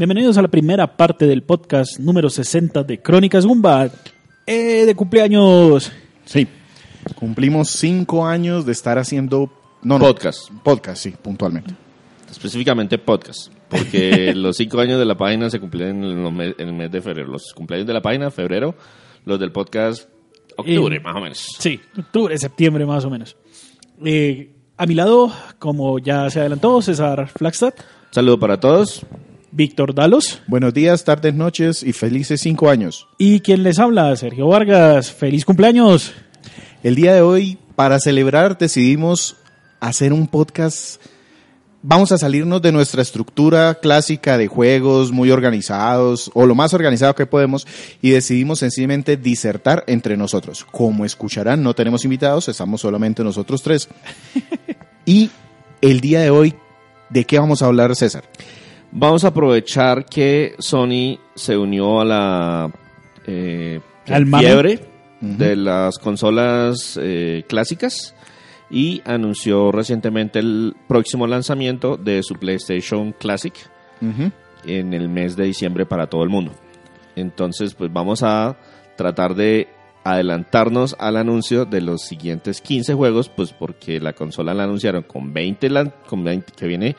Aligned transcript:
Bienvenidos 0.00 0.38
a 0.38 0.40
la 0.42 0.48
primera 0.48 0.96
parte 0.96 1.26
del 1.26 1.42
podcast 1.42 1.98
número 2.00 2.30
60 2.30 2.84
de 2.84 3.02
Crónicas 3.02 3.44
Gumba. 3.44 3.90
Eh, 4.46 4.86
de 4.86 4.94
cumpleaños. 4.94 5.92
Sí. 6.24 6.48
Cumplimos 7.16 7.68
cinco 7.68 8.26
años 8.26 8.64
de 8.64 8.72
estar 8.72 8.98
haciendo... 8.98 9.52
No, 9.82 9.98
no, 9.98 10.06
Podcast. 10.06 10.48
Podcast, 10.64 11.02
sí, 11.02 11.10
puntualmente. 11.10 11.74
Específicamente 12.30 12.96
podcast. 12.96 13.52
Porque 13.68 14.32
los 14.36 14.56
cinco 14.56 14.80
años 14.80 14.98
de 14.98 15.04
la 15.04 15.18
página 15.18 15.50
se 15.50 15.60
cumplen 15.60 16.02
en, 16.02 16.22
los 16.22 16.32
me- 16.32 16.54
en 16.56 16.68
el 16.68 16.72
mes 16.72 16.90
de 16.90 17.02
febrero. 17.02 17.28
Los 17.28 17.52
cumpleaños 17.54 17.86
de 17.86 17.92
la 17.92 18.00
página, 18.00 18.30
febrero. 18.30 18.74
Los 19.26 19.38
del 19.38 19.52
podcast, 19.52 20.08
octubre, 20.56 20.96
Eh, 20.96 21.00
más 21.00 21.14
o 21.14 21.20
menos. 21.20 21.46
Sí, 21.58 21.78
octubre, 21.98 22.38
septiembre 22.38 22.86
más 22.86 23.04
o 23.04 23.10
menos. 23.10 23.36
Eh, 24.02 24.50
a 24.78 24.86
mi 24.86 24.94
lado, 24.94 25.30
como 25.58 25.98
ya 25.98 26.30
se 26.30 26.40
adelantó, 26.40 26.80
César 26.80 27.28
Flagstad, 27.28 27.74
Saludo 28.12 28.40
para 28.40 28.58
todos. 28.58 29.04
Víctor 29.52 29.94
Dalos 29.94 30.42
Buenos 30.46 30.72
días, 30.74 31.04
tardes, 31.04 31.34
noches 31.34 31.82
y 31.82 31.92
felices 31.92 32.40
cinco 32.40 32.70
años. 32.70 33.08
y 33.18 33.40
quien 33.40 33.62
les 33.62 33.78
habla, 33.78 34.14
Sergio 34.16 34.48
Vargas. 34.48 35.12
¡Feliz 35.12 35.44
cumpleaños! 35.44 36.12
El 36.82 36.94
día 36.94 37.14
de 37.14 37.20
hoy, 37.20 37.58
para 37.76 37.98
celebrar, 38.00 38.56
decidimos 38.56 39.36
hacer 39.80 40.12
un 40.12 40.26
podcast. 40.26 41.00
Vamos 41.82 42.12
a 42.12 42.18
salirnos 42.18 42.60
de 42.60 42.72
nuestra 42.72 43.00
estructura 43.00 43.74
clásica 43.76 44.36
de 44.36 44.48
juegos 44.48 45.12
muy 45.12 45.30
organizados 45.30 46.30
o 46.34 46.44
lo 46.44 46.54
más 46.54 46.74
organizado 46.74 47.14
que 47.14 47.24
podemos 47.24 47.66
y 48.02 48.10
decidimos 48.10 48.58
sencillamente 48.58 49.16
disertar 49.16 49.84
entre 49.86 50.16
nosotros. 50.18 50.66
Como 50.70 51.06
escucharán, 51.06 51.62
no 51.62 51.74
tenemos 51.74 52.04
invitados, 52.04 52.48
estamos 52.48 52.82
solamente 52.82 53.24
nosotros 53.24 53.62
tres. 53.62 53.88
Y 55.06 55.30
el 55.80 56.00
día 56.00 56.20
de 56.20 56.30
hoy, 56.30 56.54
¿de 57.08 57.24
qué 57.24 57.38
vamos 57.38 57.62
a 57.62 57.66
hablar, 57.66 57.96
César? 57.96 58.22
Vamos 58.92 59.24
a 59.24 59.28
aprovechar 59.28 60.04
que 60.04 60.54
Sony 60.58 61.18
se 61.34 61.56
unió 61.56 62.00
a 62.00 62.04
la 62.04 62.72
eh, 63.26 63.80
Al 64.08 64.26
fiebre 64.40 64.80
de 65.20 65.54
las 65.56 65.98
consolas 65.98 66.98
eh, 67.00 67.44
clásicas 67.48 68.14
y 68.70 69.02
anunció 69.04 69.70
recientemente 69.70 70.38
el 70.38 70.74
próximo 70.88 71.26
lanzamiento 71.26 71.96
de 71.96 72.22
su 72.22 72.34
PlayStation 72.34 73.12
Classic 73.12 73.54
en 74.64 74.94
el 74.94 75.08
mes 75.08 75.36
de 75.36 75.44
diciembre 75.44 75.84
para 75.86 76.06
todo 76.08 76.22
el 76.22 76.30
mundo. 76.30 76.52
Entonces, 77.16 77.74
pues 77.74 77.92
vamos 77.92 78.22
a 78.22 78.56
tratar 78.96 79.34
de 79.34 79.68
adelantarnos 80.04 80.96
al 80.98 81.16
anuncio 81.18 81.66
de 81.66 81.82
los 81.82 82.02
siguientes 82.02 82.60
15 82.62 82.94
juegos, 82.94 83.28
pues 83.28 83.52
porque 83.52 84.00
la 84.00 84.14
consola 84.14 84.54
la 84.54 84.64
anunciaron 84.64 85.02
con 85.02 85.32
20, 85.34 85.68
lan- 85.70 85.92
con 86.08 86.24
20 86.24 86.52
que 86.56 86.66
viene 86.66 86.96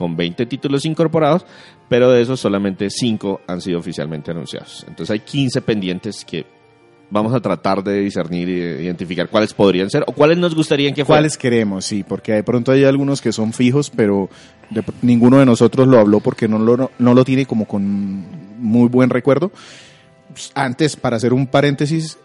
con 0.00 0.16
20 0.16 0.46
títulos 0.46 0.86
incorporados, 0.86 1.44
pero 1.90 2.10
de 2.10 2.22
esos 2.22 2.40
solamente 2.40 2.88
5 2.88 3.42
han 3.46 3.60
sido 3.60 3.78
oficialmente 3.78 4.30
anunciados. 4.30 4.82
Entonces 4.88 5.10
hay 5.10 5.20
15 5.20 5.60
pendientes 5.60 6.24
que 6.24 6.46
vamos 7.10 7.34
a 7.34 7.40
tratar 7.40 7.84
de 7.84 8.00
discernir 8.00 8.48
e 8.48 8.82
identificar 8.82 9.28
cuáles 9.28 9.52
podrían 9.52 9.90
ser 9.90 10.04
o 10.06 10.12
cuáles 10.12 10.38
nos 10.38 10.54
gustaría 10.54 10.90
que 10.94 11.04
fueran. 11.04 11.24
¿Cuáles 11.24 11.36
queremos? 11.36 11.84
Sí, 11.84 12.02
porque 12.02 12.32
de 12.32 12.42
pronto 12.42 12.72
hay 12.72 12.84
algunos 12.84 13.20
que 13.20 13.30
son 13.30 13.52
fijos, 13.52 13.90
pero 13.90 14.30
ninguno 15.02 15.38
de 15.38 15.44
nosotros 15.44 15.86
lo 15.86 15.98
habló 15.98 16.20
porque 16.20 16.48
no 16.48 16.58
lo, 16.58 16.90
no 16.98 17.12
lo 17.12 17.24
tiene 17.26 17.44
como 17.44 17.66
con 17.66 18.24
muy 18.58 18.88
buen 18.88 19.10
recuerdo. 19.10 19.52
Pues, 20.32 20.50
Antes, 20.54 20.96
para 20.96 21.16
hacer 21.16 21.34
un 21.34 21.46
paréntesis, 21.46 22.16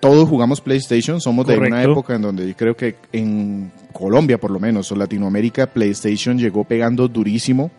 todos 0.00 0.28
jugamos 0.28 0.60
PlayStation, 0.60 1.20
somos 1.20 1.46
de 1.46 1.56
una 1.58 1.82
época 1.82 2.14
en 2.16 2.22
donde 2.22 2.46
yo 2.46 2.54
creo 2.56 2.76
que 2.76 2.96
en 3.12 3.72
Colombia, 3.92 4.38
por 4.38 4.50
lo 4.50 4.60
menos, 4.60 4.90
o 4.92 4.96
Latinoamérica, 4.96 5.66
PlayStation 5.66 6.38
llegó 6.38 6.64
pegando 6.64 7.08
durísimo. 7.08 7.70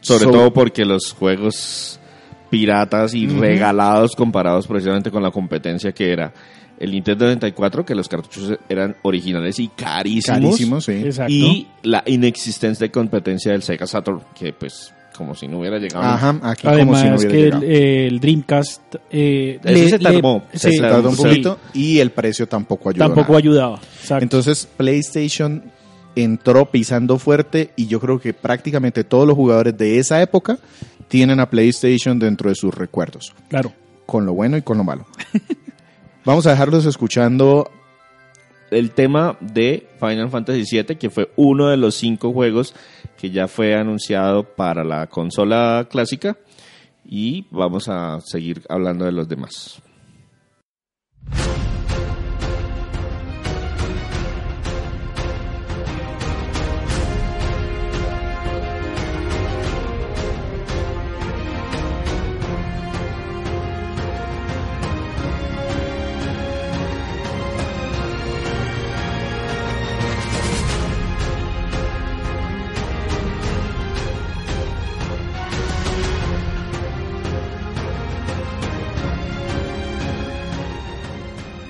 Sobre 0.00 0.24
So- 0.24 0.30
todo 0.30 0.52
porque 0.52 0.84
los 0.84 1.12
juegos 1.12 1.98
piratas 2.50 3.14
y 3.14 3.26
regalados 3.28 4.16
comparados 4.16 4.66
precisamente 4.66 5.10
con 5.10 5.22
la 5.22 5.30
competencia 5.30 5.92
que 5.92 6.12
era 6.12 6.32
el 6.78 6.90
Nintendo 6.92 7.26
94, 7.26 7.84
que 7.84 7.94
los 7.94 8.08
cartuchos 8.08 8.58
eran 8.68 8.96
originales 9.02 9.58
y 9.58 9.68
carísimos. 9.68 10.40
Carísimos, 10.40 10.84
sí. 10.86 10.92
Exacto. 10.92 11.30
Y 11.32 11.68
la 11.82 12.02
inexistencia 12.06 12.86
de 12.86 12.90
competencia 12.90 13.52
del 13.52 13.62
Sega 13.62 13.86
Saturn, 13.86 14.22
que 14.34 14.52
pues 14.54 14.92
como 15.20 15.34
si 15.34 15.46
no 15.48 15.58
hubiera 15.60 15.76
llegado. 15.78 16.02
Ajá, 16.02 16.40
aquí 16.44 16.62
como 16.62 16.74
Además 16.74 17.00
si 17.02 17.08
no 17.10 17.16
hubiera 17.16 17.30
que 17.30 17.38
el, 17.38 17.44
llegado. 17.60 17.62
el 17.66 18.20
Dreamcast 18.20 18.94
eh, 19.10 19.60
Ese 19.62 19.88
se 19.90 19.98
tardó, 19.98 20.42
se 20.54 20.70
sí, 20.70 20.78
tardó 20.78 20.94
Tardó 20.94 21.08
un 21.10 21.16
sí, 21.16 21.22
poquito 21.22 21.58
y 21.74 21.98
el 21.98 22.10
precio 22.10 22.48
tampoco 22.48 22.88
ayudó. 22.88 23.04
tampoco 23.04 23.28
nada. 23.32 23.38
ayudaba. 23.38 23.80
Exacto. 24.00 24.22
Entonces 24.22 24.66
PlayStation 24.78 25.64
entró 26.16 26.70
pisando 26.70 27.18
fuerte 27.18 27.72
y 27.76 27.86
yo 27.86 28.00
creo 28.00 28.18
que 28.18 28.32
prácticamente 28.32 29.04
todos 29.04 29.26
los 29.28 29.36
jugadores 29.36 29.76
de 29.76 29.98
esa 29.98 30.22
época 30.22 30.58
tienen 31.08 31.38
a 31.38 31.50
PlayStation 31.50 32.18
dentro 32.18 32.48
de 32.48 32.54
sus 32.54 32.74
recuerdos, 32.74 33.34
claro. 33.50 33.74
con 34.06 34.24
lo 34.24 34.32
bueno 34.32 34.56
y 34.56 34.62
con 34.62 34.78
lo 34.78 34.84
malo. 34.84 35.04
Vamos 36.24 36.46
a 36.46 36.52
dejarlos 36.52 36.86
escuchando. 36.86 37.70
El 38.70 38.92
tema 38.92 39.36
de 39.40 39.88
Final 39.98 40.30
Fantasy 40.30 40.64
VII, 40.70 40.96
que 40.96 41.10
fue 41.10 41.30
uno 41.36 41.68
de 41.68 41.76
los 41.76 41.94
cinco 41.94 42.32
juegos 42.32 42.74
que 43.18 43.30
ya 43.30 43.48
fue 43.48 43.74
anunciado 43.74 44.44
para 44.44 44.84
la 44.84 45.06
consola 45.08 45.86
clásica. 45.90 46.36
Y 47.04 47.46
vamos 47.50 47.88
a 47.88 48.20
seguir 48.20 48.62
hablando 48.68 49.04
de 49.04 49.12
los 49.12 49.28
demás. 49.28 49.82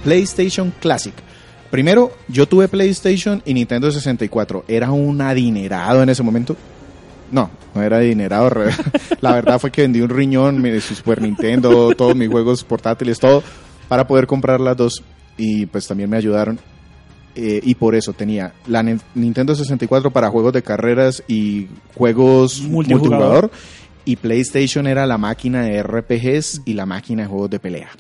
PlayStation 0.05 0.73
Classic. 0.81 1.15
Primero, 1.71 2.11
yo 2.29 2.47
tuve 2.47 2.67
PlayStation 2.69 3.43
y 3.45 3.55
Nintendo 3.55 3.91
64. 3.93 4.65
Era 4.67 4.91
un 4.91 5.21
adinerado 5.21 6.03
en 6.03 6.09
ese 6.09 6.23
momento. 6.23 6.57
No, 7.31 7.49
no 7.75 7.83
era 7.83 7.99
adinerado. 7.99 8.51
La 9.21 9.33
verdad 9.35 9.59
fue 9.61 9.71
que 9.71 9.83
vendí 9.83 10.01
un 10.01 10.09
riñón, 10.11 10.61
mi 10.61 10.81
Super 10.81 11.23
Nintendo, 11.23 11.95
todos 11.95 12.17
mis 12.17 12.29
juegos 12.29 12.65
portátiles, 12.65 13.21
todo, 13.21 13.43
para 13.89 14.07
poder 14.07 14.27
comprar 14.27 14.61
las 14.61 14.77
dos. 14.77 15.03
Y 15.37 15.67
pues 15.67 15.87
también 15.87 16.11
me 16.11 16.17
ayudaron. 16.17 16.59
Eh, 17.37 17.61
y 17.63 17.77
por 17.77 17.95
eso 17.95 18.13
tenía 18.13 18.53
la 18.67 18.83
Nin- 18.83 19.01
Nintendo 19.15 19.55
64 19.55 20.11
para 20.11 20.29
juegos 20.31 20.53
de 20.53 20.63
carreras 20.65 21.23
y 21.29 21.69
juegos 21.95 22.61
Multijugador. 22.63 23.11
multijugador. 23.45 23.51
Y 24.05 24.17
PlayStation 24.17 24.89
era 24.89 25.07
la 25.07 25.17
máquina 25.19 25.63
de 25.63 25.81
RPGs 25.85 26.63
y 26.65 26.75
la 26.75 26.87
máquina 26.87 27.23
de 27.23 27.29
juegos 27.29 27.51
de 27.51 27.61
pelea. 27.61 27.91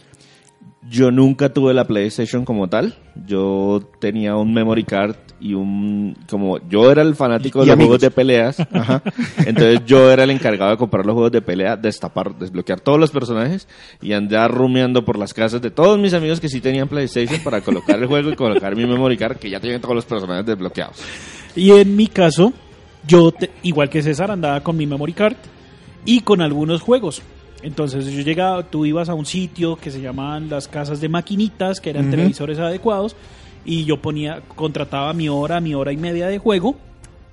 Yo 0.90 1.12
nunca 1.12 1.50
tuve 1.50 1.72
la 1.72 1.84
PlayStation 1.86 2.44
como 2.44 2.68
tal. 2.68 2.96
Yo 3.26 3.80
tenía 4.00 4.34
un 4.34 4.52
memory 4.52 4.82
card 4.82 5.14
y 5.40 5.54
un 5.54 6.16
como 6.28 6.58
yo 6.68 6.90
era 6.90 7.02
el 7.02 7.14
fanático 7.14 7.60
de 7.60 7.66
los 7.66 7.72
amigos. 7.74 7.86
juegos 7.86 8.00
de 8.02 8.10
peleas. 8.10 8.56
Entonces 9.46 9.82
yo 9.86 10.10
era 10.10 10.24
el 10.24 10.30
encargado 10.30 10.72
de 10.72 10.76
comprar 10.76 11.06
los 11.06 11.14
juegos 11.14 11.30
de 11.32 11.42
pelea, 11.42 11.76
destapar, 11.76 12.36
desbloquear 12.36 12.80
todos 12.80 12.98
los 12.98 13.10
personajes 13.12 13.68
y 14.02 14.12
andar 14.12 14.50
rumeando 14.52 15.04
por 15.04 15.16
las 15.16 15.32
casas 15.32 15.62
de 15.62 15.70
todos 15.70 15.98
mis 15.98 16.12
amigos 16.12 16.40
que 16.40 16.48
sí 16.48 16.60
tenían 16.60 16.88
PlayStation 16.88 17.40
para 17.44 17.60
colocar 17.60 17.96
el 17.98 18.06
juego 18.06 18.30
y 18.30 18.34
colocar 18.36 18.74
mi 18.74 18.84
memory 18.84 19.16
card 19.16 19.36
que 19.36 19.48
ya 19.48 19.60
tenían 19.60 19.80
todos 19.80 19.94
los 19.94 20.04
personajes 20.04 20.44
desbloqueados. 20.44 20.96
Y 21.54 21.70
en 21.70 21.94
mi 21.96 22.08
caso, 22.08 22.52
yo, 23.06 23.30
te- 23.32 23.50
igual 23.62 23.88
que 23.88 24.02
César, 24.02 24.30
andaba 24.32 24.60
con 24.62 24.76
mi 24.76 24.86
memory 24.86 25.12
card 25.12 25.36
y 26.04 26.20
con 26.20 26.40
algunos 26.40 26.80
juegos. 26.82 27.22
Entonces 27.62 28.06
yo 28.06 28.22
llegaba, 28.22 28.62
tú 28.62 28.86
ibas 28.86 29.08
a 29.08 29.14
un 29.14 29.26
sitio 29.26 29.76
que 29.76 29.90
se 29.90 30.00
llamaban 30.00 30.48
las 30.48 30.68
casas 30.68 31.00
de 31.00 31.08
maquinitas, 31.08 31.80
que 31.80 31.90
eran 31.90 32.10
televisores 32.10 32.58
adecuados, 32.58 33.16
y 33.64 33.84
yo 33.84 34.00
ponía, 34.00 34.40
contrataba 34.56 35.12
mi 35.12 35.28
hora, 35.28 35.60
mi 35.60 35.74
hora 35.74 35.92
y 35.92 35.96
media 35.96 36.28
de 36.28 36.38
juego, 36.38 36.76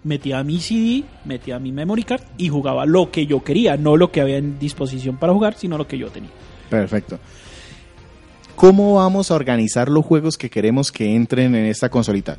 metía 0.04 0.44
mi 0.44 0.60
CD, 0.60 1.04
metía 1.26 1.60
mi 1.60 1.72
memory 1.72 2.04
card 2.04 2.22
y 2.38 2.50
jugaba 2.50 2.86
lo 2.86 3.12
que 3.12 3.26
yo 3.26 3.44
quería, 3.44 3.78
no 3.78 3.96
lo 3.96 4.12
que 4.12 4.22
había 4.22 4.38
en 4.38 4.60
disposición 4.60 5.18
para 5.18 5.34
jugar, 5.34 5.56
sino 5.56 5.78
lo 5.78 5.88
que 5.88 5.98
yo 5.98 6.10
tenía. 6.10 6.32
Perfecto. 6.70 7.20
¿Cómo 8.56 8.96
vamos 8.96 9.32
a 9.32 9.36
organizar 9.36 9.88
los 9.88 10.04
juegos 10.04 10.38
que 10.38 10.50
queremos 10.50 10.92
que 10.92 11.16
entren 11.16 11.56
en 11.56 11.66
esta 11.66 11.90
consolita? 11.90 12.38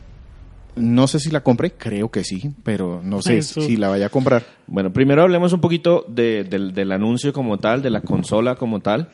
No 0.76 1.08
sé 1.08 1.18
si 1.18 1.30
la 1.30 1.42
compré, 1.42 1.72
creo 1.72 2.10
que 2.10 2.22
sí, 2.22 2.52
pero 2.62 3.00
no 3.02 3.20
sé 3.20 3.38
Eso. 3.38 3.60
si 3.62 3.76
la 3.76 3.88
vaya 3.88 4.06
a 4.06 4.10
comprar. 4.10 4.44
Bueno, 4.66 4.92
primero 4.92 5.22
hablemos 5.22 5.52
un 5.52 5.60
poquito 5.60 6.04
de- 6.08 6.44
del, 6.44 6.72
del 6.72 6.92
anuncio 6.92 7.32
como 7.32 7.58
tal, 7.58 7.82
de 7.82 7.90
la 7.90 8.00
consola 8.02 8.54
como 8.54 8.78
tal, 8.80 9.08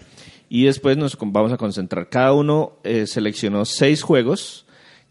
y 0.50 0.64
después 0.64 0.96
nos 0.98 1.16
con- 1.16 1.32
vamos 1.32 1.52
a 1.52 1.56
concentrar. 1.56 2.08
Cada 2.10 2.32
uno 2.34 2.74
eh, 2.84 3.06
seleccionó 3.06 3.64
seis 3.64 4.02
juegos 4.02 4.63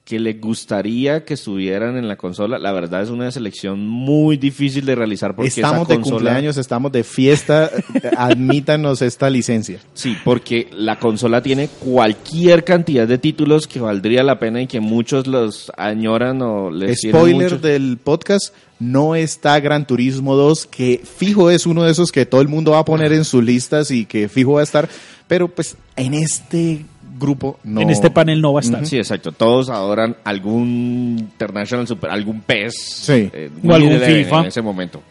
que 0.06 0.20
le 0.20 0.34
gustaría 0.34 1.24
que 1.24 1.36
estuvieran 1.36 1.96
en 1.96 2.10
la 2.10 2.18
consola. 2.18 2.60
La 2.60 2.74
verdad 2.74 3.04
es 3.04 3.10
una 3.10 3.32
selección 3.32 3.88
muy 3.88 4.36
difícil 4.36 4.86
de 4.86 4.96
realizar 4.96 5.34
porque 5.34 5.48
estamos 5.48 5.84
esa 5.84 5.94
de 5.94 5.96
consola, 5.96 6.18
cumpleaños, 6.18 6.58
estamos 6.58 6.92
de 6.92 7.06
fiesta, 7.06 7.72
admítanos 8.18 9.02
esta 9.02 9.30
licencia. 9.30 9.80
Sí, 9.94 10.18
porque 10.26 10.68
la 10.74 11.00
consola 11.00 11.42
tiene 11.42 11.70
cualquier 11.70 12.66
cantidad 12.66 13.08
de 13.08 13.18
títulos 13.18 13.66
que 13.66 13.80
valdría 13.80 14.24
la 14.24 14.40
pena 14.40 14.62
y 14.62 14.68
que 14.68 14.82
muchos 14.82 15.26
los 15.26 15.72
añoran 15.78 16.42
o 16.42 16.70
les 16.70 17.00
Spoiler 17.00 17.62
del 17.62 17.98
podcast, 17.98 18.54
no 18.80 19.16
está 19.16 19.58
Gran 19.62 19.88
Turismo 19.88 20.36
2, 20.36 20.68
que 20.68 21.02
fijo 21.02 21.50
es 21.50 21.66
uno 21.66 21.84
de 21.84 21.92
esos 21.92 22.12
que 22.12 22.26
todo 22.26 22.42
el 22.42 22.50
mundo 22.50 22.72
va 22.72 22.80
a 22.80 22.86
poner 22.86 23.14
en 23.14 23.24
sus 23.24 23.42
listas 23.42 23.90
y 23.90 24.06
que 24.06 24.28
fijo 24.28 24.54
va 24.54 24.60
a 24.60 24.64
estar, 24.64 24.90
pero 25.30 25.48
pues 25.48 25.78
en 25.96 26.14
este 26.14 26.84
grupo 27.24 27.58
no. 27.64 27.82
En 27.82 27.90
este 27.90 28.12
panel 28.12 28.40
no 28.42 28.54
va 28.54 28.60
a 28.60 28.64
estar. 28.64 28.86
Sí, 28.86 28.98
exacto. 28.98 29.32
Todos 29.32 29.70
adoran 29.70 30.16
algún 30.24 31.16
International 31.20 31.88
Super, 31.88 32.12
algún 32.12 32.42
PES. 32.42 32.76
Sí. 32.78 33.30
eh, 33.34 33.50
O 33.66 33.74
algún 33.74 34.00
FIFA. 34.00 34.42
En 34.42 34.46
ese 34.46 34.62
momento. 34.62 35.02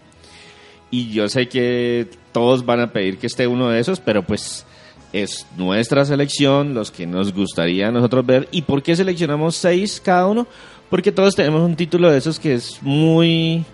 Y 0.91 1.11
yo 1.11 1.29
sé 1.29 1.49
que 1.49 2.07
todos 2.33 2.65
van 2.65 2.81
a 2.81 2.93
pedir 2.93 3.19
que 3.19 3.27
esté 3.27 3.47
uno 3.47 3.69
de 3.71 3.81
esos, 3.81 3.99
pero 3.99 4.23
pues 4.23 4.65
es 5.13 5.47
nuestra 5.57 6.05
selección, 6.05 6.75
los 6.75 6.91
que 6.91 7.07
nos 7.07 7.33
gustaría 7.33 7.89
a 7.89 7.91
nosotros 7.91 8.25
ver. 8.25 8.49
¿Y 8.53 8.63
por 8.63 8.83
qué 8.83 8.95
seleccionamos 8.95 9.57
seis 9.57 10.01
cada 10.05 10.27
uno? 10.27 10.47
Porque 10.91 11.11
todos 11.11 11.35
tenemos 11.35 11.63
un 11.63 11.75
título 11.77 12.11
de 12.11 12.19
esos 12.19 12.39
que 12.39 12.55
es 12.55 12.79
muy... 12.83 13.65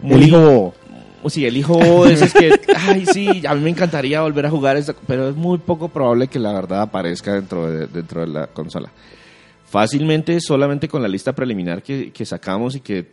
muy 0.00 0.14
El 0.16 0.22
hijo 0.24 0.74
o 1.22 1.30
sí, 1.30 1.46
el 1.46 1.56
hijo 1.56 2.06
esos 2.06 2.32
que, 2.32 2.50
ay, 2.76 3.06
sí, 3.06 3.42
a 3.46 3.54
mí 3.54 3.60
me 3.60 3.70
encantaría 3.70 4.20
volver 4.20 4.46
a 4.46 4.50
jugar 4.50 4.76
esto, 4.76 4.94
pero 5.06 5.28
es 5.28 5.36
muy 5.36 5.58
poco 5.58 5.88
probable 5.88 6.28
que 6.28 6.38
la 6.38 6.52
verdad 6.52 6.82
aparezca 6.82 7.34
dentro 7.34 7.70
de, 7.70 7.86
dentro 7.86 8.22
de 8.22 8.26
la 8.26 8.46
consola. 8.48 8.90
Fácilmente, 9.64 10.38
solamente 10.40 10.88
con 10.88 11.02
la 11.02 11.08
lista 11.08 11.32
preliminar 11.32 11.82
que, 11.82 12.12
que 12.12 12.26
sacamos 12.26 12.76
y 12.76 12.80
que 12.80 13.06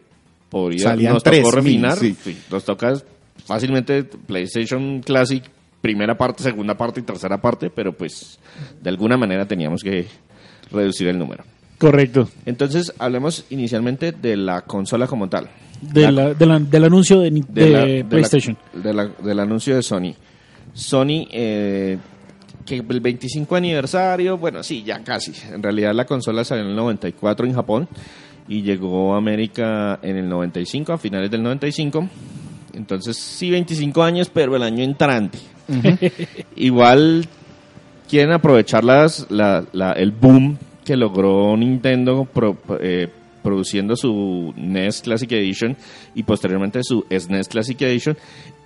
podría, 0.50 0.84
Salían 0.84 1.14
nos 1.14 1.24
tocó 1.24 1.38
3.000, 1.38 1.52
refinar, 1.52 1.98
sí. 1.98 2.16
nos 2.52 2.66
toca 2.66 3.02
fácilmente 3.46 4.04
PlayStation 4.04 5.02
Classic, 5.02 5.44
primera 5.82 6.18
parte, 6.18 6.44
segunda 6.44 6.76
parte 6.76 7.00
y 7.00 7.04
tercera 7.04 7.40
parte, 7.40 7.70
pero 7.70 7.94
pues 7.94 8.40
de 8.82 8.90
alguna 8.90 9.18
manera 9.18 9.48
teníamos 9.48 9.82
que 9.84 10.08
reducir 10.72 11.08
el 11.08 11.18
número. 11.18 11.44
Correcto. 11.78 12.30
Entonces, 12.46 12.94
hablemos 13.00 13.46
inicialmente 13.50 14.12
de 14.12 14.36
la 14.36 14.62
consola 14.62 15.08
como 15.08 15.30
tal. 15.30 15.50
De 15.82 16.12
la- 16.12 16.34
de 16.34 16.46
la- 16.46 16.60
del 16.60 16.84
anuncio 16.86 17.20
de, 17.22 18.06
PlayStation. 18.10 18.58
de 18.74 18.94
la- 18.94 19.08
del 19.08 19.40
anuncio 19.40 19.76
de 19.76 19.82
Sony. 19.84 20.14
Sony, 20.74 21.28
eh, 21.32 21.98
que 22.66 22.76
el 22.88 23.00
25 23.00 23.56
aniversario, 23.56 24.38
bueno, 24.38 24.62
sí, 24.64 24.84
ya 24.84 25.00
casi. 25.04 25.34
En 25.52 25.64
realidad 25.64 25.94
la 25.94 26.06
consola 26.06 26.44
salió 26.44 26.64
en 26.64 26.70
el 26.72 26.76
94 26.76 27.46
en 27.48 27.54
Japón 27.54 27.88
y 28.48 28.62
llegó 28.62 29.14
a 29.14 29.18
América 29.18 30.00
en 30.04 30.18
el 30.18 30.30
95, 30.30 30.94
a 30.94 30.98
finales 30.98 31.32
del 31.32 31.42
95. 31.44 32.08
Entonces, 32.74 33.18
sí, 33.18 33.50
25 33.50 34.04
años, 34.04 34.30
pero 34.34 34.56
el 34.56 34.64
año 34.64 34.84
entrante. 34.84 35.40
Igual 36.56 37.26
quieren 38.10 38.32
aprovechar 38.32 38.84
las, 38.84 39.28
la- 39.30 39.66
la- 39.72 39.94
el 39.94 40.12
boom 40.12 40.58
que 40.84 40.96
logró 40.98 41.56
Nintendo 41.58 42.26
pro- 42.26 42.58
eh, 42.82 43.10
produciendo 43.42 43.96
su 43.96 44.54
NES 44.56 45.02
Classic 45.02 45.32
Edition 45.32 45.76
y 46.16 46.24
posteriormente 46.24 46.84
su 46.84 47.06
SNES 47.10 47.48
Classic 47.48 47.82
Edition 47.82 48.18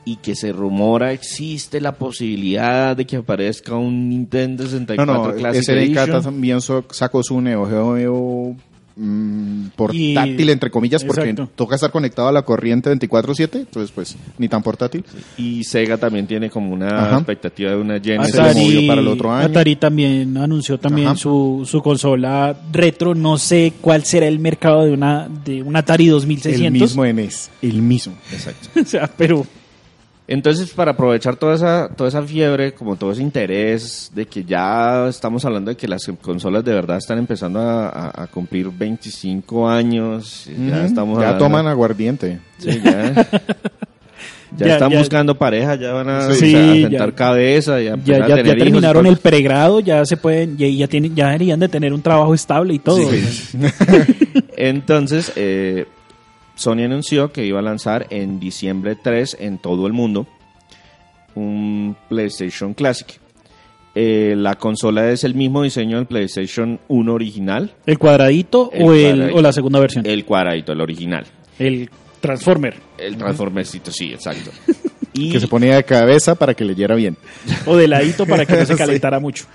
y 0.06 0.18
que 0.18 0.36
se 0.36 0.52
rumora 0.52 1.14
existe 1.14 1.80
la 1.80 1.94
posibilidad 1.94 2.96
de 2.96 3.06
que 3.06 3.18
aparezca 3.18 3.76
un 3.76 4.10
Nintendo 4.10 4.64
No, 4.64 4.70
64 4.70 5.06
no, 5.06 5.36
Classic 5.36 5.64
SNK 5.64 5.78
Edition. 5.78 6.24
también 6.24 6.60
sacó 6.62 7.24
su 7.24 7.40
Neo 7.40 7.66
Geo 7.66 8.56
mm, 8.96 9.68
portátil, 9.76 10.48
Y- 10.48 10.52
entre 10.52 10.70
comillas, 10.72 11.04
porque 11.04 11.30
Exacto. 11.30 11.52
toca 11.56 11.76
estar 11.76 11.92
conectado 11.92 12.28
a 12.28 12.32
la 12.32 12.44
corriente 12.44 12.90
24-7, 12.92 13.60
entonces 13.60 13.92
pues 13.94 14.16
ni 14.38 14.48
tan 14.48 14.62
portátil. 14.64 15.04
Y 15.38 15.64
Sega 15.64 15.98
también 15.98 16.28
tiene 16.28 16.50
como 16.50 16.74
una 16.74 17.08
Ajá. 17.08 17.18
expectativa 17.18 17.72
de 17.72 17.78
una 17.78 18.00
Genesis. 18.00 18.36
se 18.36 18.42
le 18.42 18.54
movió 18.54 18.88
para 18.88 19.02
el 19.02 19.08
otro 19.08 19.32
año. 19.34 19.46
Atari 19.48 19.76
también 19.76 20.38
anunció 20.38 20.78
también 20.80 21.16
su, 21.18 21.64
su 21.70 21.82
consola 21.82 22.56
retro. 22.72 23.16
No 23.16 23.38
sé 23.38 23.74
cuál 23.82 24.04
será 24.06 24.28
el 24.28 24.40
mercado 24.40 24.86
de 24.86 24.92
una 24.92 25.28
de 25.28 25.62
un 25.64 25.76
Atari 25.76 26.08
2600. 26.08 26.66
El 26.66 26.72
mismo 26.72 27.06
NES, 27.06 27.50
el 27.62 27.82
mismo. 27.82 28.14
Exacto. 28.32 28.70
o 28.82 28.86
sea, 28.86 29.10
pero 29.18 29.46
Entonces, 30.26 30.70
para 30.72 30.92
aprovechar 30.92 31.36
toda 31.36 31.56
esa, 31.56 31.90
toda 31.90 32.08
esa 32.08 32.22
fiebre, 32.24 32.74
como 32.74 32.96
todo 32.96 33.12
ese 33.12 33.22
interés 33.22 34.10
de 34.16 34.26
que 34.26 34.44
ya 34.46 35.08
estamos 35.10 35.44
hablando 35.44 35.70
de 35.72 35.76
que 35.78 35.88
las 35.88 36.10
consolas 36.22 36.64
de 36.64 36.74
verdad 36.74 36.98
están 36.98 37.18
empezando 37.18 37.60
a, 37.60 37.90
a- 37.90 38.24
a 38.24 38.28
cumplir 38.28 38.70
25 38.72 39.68
años, 39.70 40.50
ya 40.70 40.86
estamos 40.86 41.20
ya 41.20 41.26
hablando- 41.30 41.46
toman 41.46 41.68
aguardiente. 41.68 42.40
Sí, 42.58 42.70
ya, 42.82 43.14
ya 44.58 44.66
Ya- 44.68 44.74
están 44.76 44.92
ya- 44.92 45.00
buscando 45.00 45.36
pareja, 45.38 45.76
ya 45.76 45.92
van 45.92 46.08
a, 46.08 46.22
Sí, 46.32 46.32
o 46.32 46.36
sea, 46.52 46.72
a 46.72 46.76
ya- 46.76 46.90
sentar 46.90 47.14
cabeza, 47.16 47.82
ya, 47.82 47.98
ya, 48.06 48.24
a 48.24 48.28
tener 48.28 48.46
hijos 48.46 48.58
terminaron 48.60 49.06
el 49.08 49.18
pregrado, 49.18 49.82
ya 49.82 50.06
se 50.06 50.16
pueden, 50.16 50.58
ya, 50.58 50.68
ya 50.70 50.88
tienen, 50.88 51.14
ya 51.16 51.26
deberían 51.28 51.60
de 51.60 51.68
tener 51.68 51.92
un 51.94 52.02
trabajo 52.02 52.34
estable 52.34 52.74
y 52.76 52.80
todo. 52.80 52.98
Entonces, 54.58 55.32
eh, 55.36 55.86
Sony 56.64 56.84
anunció 56.86 57.32
que 57.32 57.46
iba 57.46 57.60
a 57.60 57.62
lanzar 57.62 58.08
en 58.10 58.40
diciembre 58.40 58.96
3 58.96 59.38
en 59.40 59.58
todo 59.58 59.86
el 59.88 59.94
mundo 59.94 60.28
un 61.36 61.96
PlayStation 62.10 62.74
Classic. 62.74 63.20
Eh, 63.96 64.34
la 64.38 64.56
consola 64.56 65.12
es 65.12 65.24
el 65.24 65.36
mismo 65.36 65.62
diseño 65.62 65.98
del 65.98 66.08
PlayStation 66.08 66.80
1 66.88 67.14
original, 67.14 67.74
¿El 67.86 68.00
cuadradito, 68.00 68.72
El 68.74 68.84
o, 68.84 68.94
el, 68.94 69.02
cuadradito. 69.12 69.38
o 69.38 69.42
la 69.42 69.54
segunda 69.54 69.80
versión? 69.80 70.06
el 70.08 70.26
cuadradito, 70.26 70.72
el 70.72 70.82
original. 70.82 71.26
El 71.60 71.90
Transformer. 72.20 72.76
El 72.98 73.18
Transformercito, 73.18 73.92
sí, 73.92 74.12
exacto. 74.14 74.52
Y 75.16 75.32
Que 75.32 75.40
se 75.40 75.48
ponía 75.48 75.76
de 75.76 75.84
cabeza 75.84 76.34
para 76.34 76.56
que 76.56 76.66
leyera 76.66 76.96
bien. 76.96 77.16
O 77.68 77.78
de 77.78 77.88
ladito 77.88 78.26
para 78.26 78.48
que 78.48 78.56
no 78.56 78.66
se 78.66 78.76
calentara 78.78 79.20
mucho. 79.20 79.46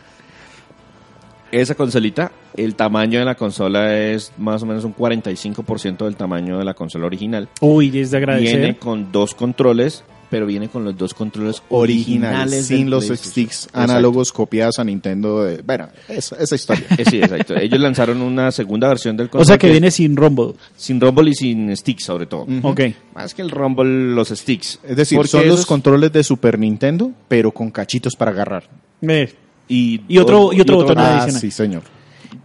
Esa 1.52 1.74
consolita, 1.74 2.32
el 2.56 2.74
tamaño 2.74 3.18
de 3.18 3.24
la 3.24 3.34
consola 3.34 3.96
es 3.98 4.32
más 4.38 4.62
o 4.62 4.66
menos 4.66 4.84
un 4.84 4.94
45% 4.94 6.04
del 6.04 6.16
tamaño 6.16 6.58
de 6.58 6.64
la 6.64 6.74
consola 6.74 7.06
original. 7.06 7.48
Uy, 7.60 7.98
es 7.98 8.10
de 8.10 8.16
agradecer. 8.18 8.58
Viene 8.58 8.76
con 8.76 9.10
dos 9.12 9.34
controles, 9.34 10.04
pero 10.30 10.44
viene 10.44 10.68
con 10.68 10.84
los 10.84 10.94
dos 10.96 11.14
controles 11.14 11.62
Original, 11.70 12.34
originales. 12.34 12.66
sin 12.66 12.90
los 12.90 13.06
sticks 13.06 13.64
Exacto. 13.64 13.80
análogos 13.80 14.30
copiados 14.30 14.78
a 14.78 14.84
Nintendo. 14.84 15.42
de- 15.44 15.62
bueno, 15.62 15.88
esa, 16.08 16.36
esa 16.36 16.54
historia. 16.54 16.84
Eh, 16.98 17.04
Sí, 17.08 17.18
exacto. 17.18 17.56
Ellos 17.56 17.80
lanzaron 17.80 18.20
una 18.20 18.52
segunda 18.52 18.88
versión 18.88 19.16
del 19.16 19.28
O 19.28 19.30
control. 19.30 19.46
sea 19.46 19.56
que 19.58 19.70
viene 19.70 19.90
sin 19.90 20.16
rombo. 20.16 20.54
sin 20.76 21.00
rumble 21.00 21.30
y 21.30 21.34
sin 21.34 21.74
sticks, 21.74 22.04
sobre 22.04 22.26
todo. 22.26 22.46
Ok. 22.62 22.80
Más 23.14 23.32
que 23.34 23.40
el 23.40 23.50
rumble, 23.50 24.14
los 24.14 24.28
sticks. 24.28 24.80
Es 24.86 24.96
decir, 24.96 25.16
Porque 25.16 25.30
son 25.30 25.48
los 25.48 25.64
controles 25.64 26.12
de 26.12 26.22
Super 26.22 26.58
Nintendo, 26.58 27.10
pero 27.26 27.50
con 27.52 27.70
cachitos 27.70 28.14
para 28.14 28.32
agarrar. 28.32 28.64
Eh, 29.00 29.32
y, 29.68 30.00
y 30.08 30.18
otro- 30.18 30.52
y 30.52 30.60
otro 30.60 30.76
botón 30.76 30.98
Ah, 30.98 31.18
adicional. 31.22 31.40
sí, 31.40 31.50
señor. 31.50 31.82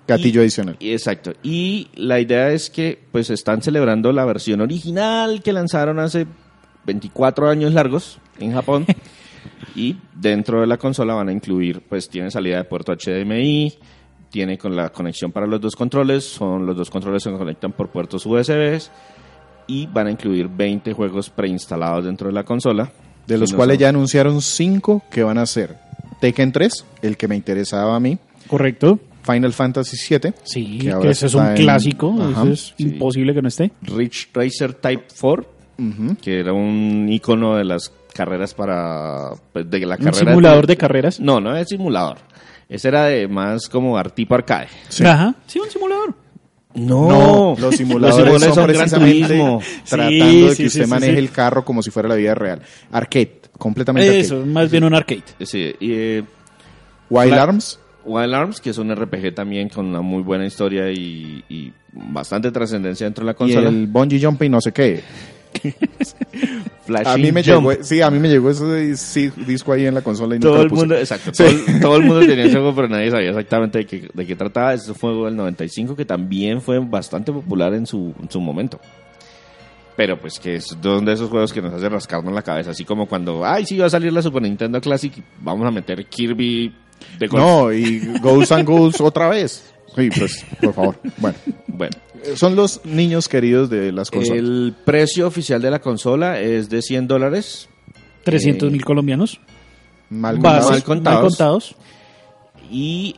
Gatillo 0.08 0.42
Y- 0.42 0.44
adicional. 0.44 0.78
exacto. 0.80 1.34
Y 1.44 1.88
la 1.96 2.20
idea 2.20 2.52
es 2.52 2.70
que 2.70 3.00
pues 3.12 3.30
están 3.30 3.62
celebrando 3.62 4.12
la 4.12 4.26
versión 4.26 4.62
original 4.62 5.42
que 5.42 5.54
lanzaron 5.54 6.00
hace 6.00 6.26
24 6.86 7.50
años 7.50 7.74
largos 7.74 8.20
en 8.40 8.54
Japón. 8.54 8.86
y 9.76 9.96
dentro 10.16 10.62
de 10.62 10.68
la 10.68 10.78
consola 10.78 11.14
van 11.16 11.30
a 11.30 11.32
incluir, 11.32 11.82
pues 11.88 12.10
tiene 12.10 12.30
salida 12.32 12.58
de 12.58 12.64
puerto 12.66 12.94
HDMI, 12.94 13.74
tiene 14.30 14.58
con 14.58 14.76
la 14.76 14.90
conexión 14.90 15.32
para 15.32 15.48
los 15.48 15.62
dos 15.62 15.76
controles, 15.76 16.26
son 16.26 16.66
los 16.66 16.76
dos 16.76 16.90
controles 16.90 17.24
que 17.24 17.30
se 17.32 17.38
conectan 17.38 17.72
por 17.72 17.90
puertos 17.90 18.26
USB 18.26 18.82
y 19.68 19.86
van 19.88 20.08
a 20.08 20.12
incluir 20.12 20.48
20 20.50 20.92
juegos 20.94 21.30
preinstalados 21.30 22.04
dentro 22.06 22.28
de 22.28 22.34
la 22.34 22.44
consola. 22.44 22.92
De 23.26 23.38
los 23.38 23.50
Si 23.50 23.54
no 23.54 23.58
cuales 23.58 23.76
son- 23.76 23.82
ya 23.82 23.90
anunciaron 23.90 24.42
cinco 24.42 25.02
que 25.10 25.24
van 25.24 25.38
a 25.38 25.46
ser 25.46 25.78
Tekken 26.24 26.54
3, 26.54 26.86
el 27.02 27.18
que 27.18 27.28
me 27.28 27.36
interesaba 27.36 27.98
a 27.98 28.00
mí, 28.00 28.18
correcto. 28.48 28.98
Final 29.24 29.52
Fantasy 29.52 29.98
7. 29.98 30.34
Sí, 30.44 30.80
Que 31.02 31.10
ese 31.10 31.26
es 31.26 31.34
un 31.34 31.48
en- 31.48 31.56
clásico. 31.56 32.16
Ajá, 32.18 32.44
eso 32.44 32.52
es 32.54 32.74
sí. 32.78 32.84
imposible 32.84 33.34
que 33.34 33.42
no 33.42 33.50
esté. 33.50 33.72
Rich 33.82 34.30
Racer 34.34 34.74
Type 34.74 35.04
4, 35.20 35.46
Ujú. 35.80 36.16
que 36.22 36.40
era 36.40 36.54
un 36.54 37.08
icono 37.10 37.58
de 37.58 37.66
las 37.66 37.92
carreras 38.14 38.54
para. 38.54 39.32
pues, 39.52 39.70
de 39.70 39.80
la 39.82 39.96
Un 39.96 40.04
carrera 40.06 40.32
simulador 40.32 40.66
de 40.66 40.78
carreras. 40.78 41.20
No, 41.20 41.42
no 41.42 41.58
es 41.58 41.68
simulador. 41.68 42.20
Ese 42.70 42.88
era 42.88 43.04
de 43.08 43.28
más 43.28 43.68
como 43.68 44.02
tipo 44.12 44.34
arcade. 44.34 44.68
Sí. 44.88 45.06
Ajá. 45.06 45.36
Sí, 45.46 45.60
un 45.60 45.70
simulador. 45.70 46.16
No, 46.76 47.56
los 47.60 47.76
simuladores, 47.76 48.42
son, 48.54 48.90
son 48.90 49.00
Turismo. 49.02 49.62
tratando 49.88 50.10
Sí, 50.26 50.42
de 50.42 50.48
que 50.50 50.56
sí, 50.56 50.66
usted 50.66 50.84
sí, 50.86 50.90
maneje 50.90 51.14
sí. 51.14 51.20
el 51.20 51.32
carro 51.32 51.64
como 51.64 51.84
si 51.84 51.92
fuera 51.92 52.10
la 52.10 52.16
vida 52.16 52.34
real. 52.36 52.62
Arcade, 52.92 53.42
completamente 53.58 54.20
Eso, 54.20 54.36
arcade. 54.38 54.52
más 54.52 54.72
bien 54.72 54.84
un 54.84 54.94
arcade. 54.96 55.24
Sí, 55.42 55.74
y 55.80 55.92
eh, 55.94 56.24
Wild 57.10 57.34
Arms, 57.34 57.80
Wild 58.06 58.34
Arms, 58.34 58.60
que 58.60 58.72
es 58.72 58.78
un 58.80 58.94
RPG 58.94 59.36
también 59.36 59.70
con 59.70 59.86
una 59.86 60.02
muy 60.02 60.24
buena 60.24 60.46
historia 60.46 60.90
y, 60.92 61.44
y 61.48 61.72
bastante 61.94 62.52
trascendencia 62.52 63.06
dentro 63.06 63.24
de 63.24 63.28
la 63.28 63.32
y 63.34 63.36
consola. 63.36 63.70
el 63.70 63.88
bungee 63.88 64.20
jumping 64.24 64.50
no 64.52 64.60
sé 64.60 64.72
qué. 64.72 65.02
A 67.06 67.18
mí 67.18 67.32
me 67.32 67.44
Jump. 67.44 67.70
llegó, 67.70 67.84
sí, 67.84 68.02
a 68.02 68.12
mí 68.12 68.20
me 68.20 68.28
llegó 68.30 68.50
ese 68.50 68.98
sí, 68.98 69.32
disco 69.48 69.72
ahí 69.72 69.86
en 69.86 69.94
la 69.94 70.02
consola 70.02 70.36
y 70.36 70.40
todo 70.40 70.62
el 70.62 70.70
mundo, 70.70 70.96
exacto, 70.98 71.32
todo, 71.32 71.48
el- 71.48 71.80
todo 71.80 71.96
el 71.96 72.04
mundo 72.04 72.20
tenía 72.26 72.44
ese 72.46 72.56
juego, 72.56 72.76
pero 72.76 72.90
nadie 72.90 73.10
sabía 73.10 73.30
exactamente 73.30 73.78
de 73.80 73.86
qué, 73.86 74.10
de 74.14 74.26
qué 74.26 74.36
trataba. 74.36 74.74
Ese 74.74 74.94
fue 74.94 75.10
un 75.12 75.16
juego 75.16 75.26
del 75.28 75.38
95 75.38 75.96
que 75.96 76.04
también 76.06 76.62
fue 76.62 76.80
bastante 76.80 77.32
popular 77.32 77.74
en 77.74 77.86
su, 77.86 78.14
en 78.22 78.30
su 78.30 78.42
momento. 78.42 78.80
Pero 79.96 80.20
pues 80.20 80.40
que 80.40 80.56
es 80.56 80.72
uno 80.84 81.02
de 81.02 81.14
esos 81.14 81.30
juegos 81.30 81.54
que 81.54 81.62
nos 81.62 81.74
hace 81.74 81.88
rascarnos 81.88 82.34
la 82.34 82.42
cabeza, 82.42 82.72
así 82.72 82.84
como 82.84 83.08
cuando, 83.08 83.46
ay, 83.46 83.66
sí, 83.66 83.78
va 83.78 83.86
a 83.86 83.90
salir 83.90 84.12
la 84.12 84.22
Super 84.24 84.42
Nintendo 84.42 84.82
Classic, 84.82 85.14
vamos 85.40 85.66
a 85.68 85.72
meter 85.72 86.06
Kirby 86.08 86.74
de. 87.20 87.28
No, 87.28 87.72
y 87.72 88.00
Ghosts 88.20 88.52
and 88.54 88.68
Ghouls 88.68 89.00
otra 89.00 89.30
vez. 89.30 89.72
Sí, 89.96 90.10
pues, 90.18 90.44
por 90.60 90.74
favor. 90.74 91.00
Bueno, 91.18 91.38
Bueno, 91.68 91.96
son 92.36 92.56
los 92.56 92.82
niños 92.86 93.28
queridos 93.28 93.70
de 93.70 93.92
las 93.92 94.10
consolas. 94.12 94.40
el 94.40 94.74
precio 94.86 95.28
oficial 95.28 95.62
de 95.62 95.72
la 95.72 95.80
consola 95.80 96.40
es 96.40 96.70
de 96.70 96.82
100 96.82 97.08
dólares 97.08 97.70
300 98.24 98.70
Eh, 98.70 98.72
mil 98.72 98.86
colombianos. 98.86 99.40
Mal 100.10 100.38
Base, 100.38 100.42
contados. 100.42 100.72
mal 100.72 100.84
contados. 100.84 101.22
mal 101.22 101.30
contados. 101.30 101.76
y 102.72 103.16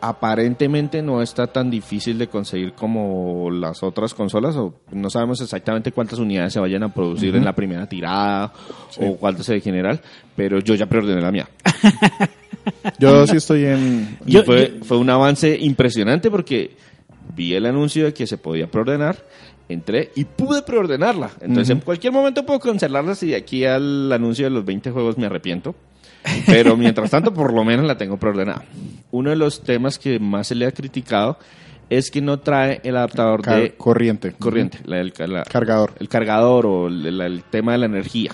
aparentemente 0.00 1.00
no 1.00 1.22
está 1.22 1.46
tan 1.46 1.70
difícil 1.70 2.18
de 2.18 2.26
conseguir 2.28 2.74
como 2.74 3.50
las 3.50 3.82
otras 3.82 4.12
consolas 4.12 4.54
o 4.54 4.74
no 4.92 5.08
sabemos 5.08 5.40
exactamente 5.40 5.92
cuántas 5.92 6.18
unidades 6.18 6.52
se 6.52 6.60
vayan 6.60 6.82
a 6.82 6.92
producir 6.92 7.34
en 7.36 7.42
la 7.42 7.54
primera 7.54 7.86
tirada 7.88 8.52
o 9.00 9.16
cuántas 9.16 9.48
en 9.48 9.62
general, 9.62 10.00
pero 10.36 10.58
yo 10.58 10.74
ya 10.74 10.84
preordené 10.86 11.22
la 11.22 11.32
mía. 11.32 11.48
Yo 12.98 13.26
sí 13.26 13.36
estoy 13.36 13.64
en... 13.66 14.18
Y 14.24 14.32
Yo- 14.32 14.44
fue, 14.44 14.72
yo- 14.78 14.84
fue 14.84 14.96
un 14.96 15.10
avance 15.10 15.54
impresionante 15.60 16.30
porque 16.30 16.76
vi 17.34 17.54
el 17.54 17.66
anuncio 17.66 18.04
de 18.04 18.14
que 18.14 18.26
se 18.26 18.38
podía 18.38 18.66
preordenar, 18.70 19.16
entré 19.68 20.10
y 20.14 20.24
pude 20.24 20.62
preordenarla. 20.62 21.30
Entonces 21.40 21.70
en 21.70 21.80
cualquier 21.80 22.12
momento 22.12 22.44
puedo 22.46 22.60
cancelarla 22.60 23.14
si 23.14 23.28
de 23.28 23.36
aquí 23.36 23.64
al 23.64 24.12
anuncio 24.12 24.44
de 24.44 24.50
los 24.50 24.64
20 24.64 24.90
juegos 24.90 25.18
me 25.18 25.26
arrepiento. 25.26 25.74
Pero 26.46 26.76
mientras 26.78 27.10
tanto, 27.10 27.32
por 27.34 27.52
lo 27.52 27.64
menos 27.64 27.86
la 27.86 27.98
tengo 27.98 28.16
preordenada. 28.18 28.64
Uno 29.10 29.30
de 29.30 29.36
los 29.36 29.62
temas 29.62 29.98
que 29.98 30.18
más 30.18 30.46
se 30.48 30.54
le 30.54 30.66
ha 30.66 30.72
criticado 30.72 31.38
es 31.90 32.10
que 32.10 32.22
no 32.22 32.40
trae 32.40 32.80
el 32.82 32.96
adaptador 32.96 33.42
Car- 33.42 33.60
de 33.60 33.74
corriente. 33.74 34.32
corriente, 34.38 34.78
la- 34.86 35.00
el, 35.00 35.12
la- 35.28 35.42
Cargador. 35.44 35.92
el 36.00 36.08
cargador 36.08 36.64
o 36.66 36.86
el, 36.88 37.20
el 37.20 37.42
tema 37.44 37.72
de 37.72 37.78
la 37.78 37.86
energía. 37.86 38.32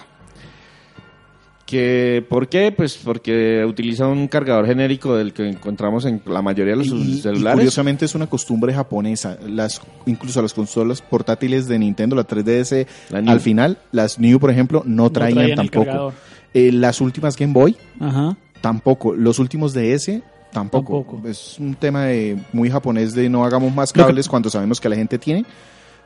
Que, 1.71 2.25
¿Por 2.29 2.49
qué? 2.49 2.73
Pues 2.73 2.97
porque 2.97 3.65
utiliza 3.65 4.09
un 4.09 4.27
cargador 4.27 4.67
genérico 4.67 5.15
del 5.17 5.33
que 5.33 5.49
encontramos 5.49 6.05
en 6.05 6.21
la 6.27 6.43
mayoría 6.43 6.73
de 6.73 6.79
los 6.79 6.89
Y, 6.89 7.13
y 7.19 7.21
celulares. 7.21 7.59
curiosamente 7.59 8.07
es 8.07 8.15
una 8.17 8.27
costumbre 8.27 8.75
japonesa. 8.75 9.39
Las, 9.47 9.81
incluso 10.07 10.43
las 10.43 10.53
consolas 10.53 11.01
portátiles 11.01 11.69
de 11.69 11.79
Nintendo, 11.79 12.17
la 12.17 12.27
3DS, 12.27 12.87
La 13.11 13.21
New. 13.23 13.31
al 13.33 13.39
final, 13.41 13.79
las 13.93 14.19
New, 14.19 14.41
por 14.41 14.51
ejemplo, 14.51 14.83
no 14.85 15.11
traían 15.11 15.55
tampoco. 15.55 16.13
Eh, 16.53 16.73
las 16.73 17.01
últimas 17.01 17.37
Game 17.37 17.53
Boy, 17.53 17.77
Ajá. 18.01 18.37
tampoco. 18.61 19.15
Los 19.15 19.39
últimos 19.39 19.73
DS, 19.73 20.23
tampoco. 20.53 21.05
Tampoco. 21.05 21.29
Es 21.29 21.57
un 21.61 21.77
tema 21.77 22.07
de, 22.07 22.37
muy 22.53 22.69
japonés 22.69 23.15
de 23.15 23.29
no 23.29 23.45
hagamos 23.45 23.73
más 23.73 23.93
cables 23.93 24.27
cuando 24.29 24.51
sabemos 24.51 24.81
que 24.81 24.89
la 24.89 24.97
gente 24.97 25.19
tiene. 25.19 25.45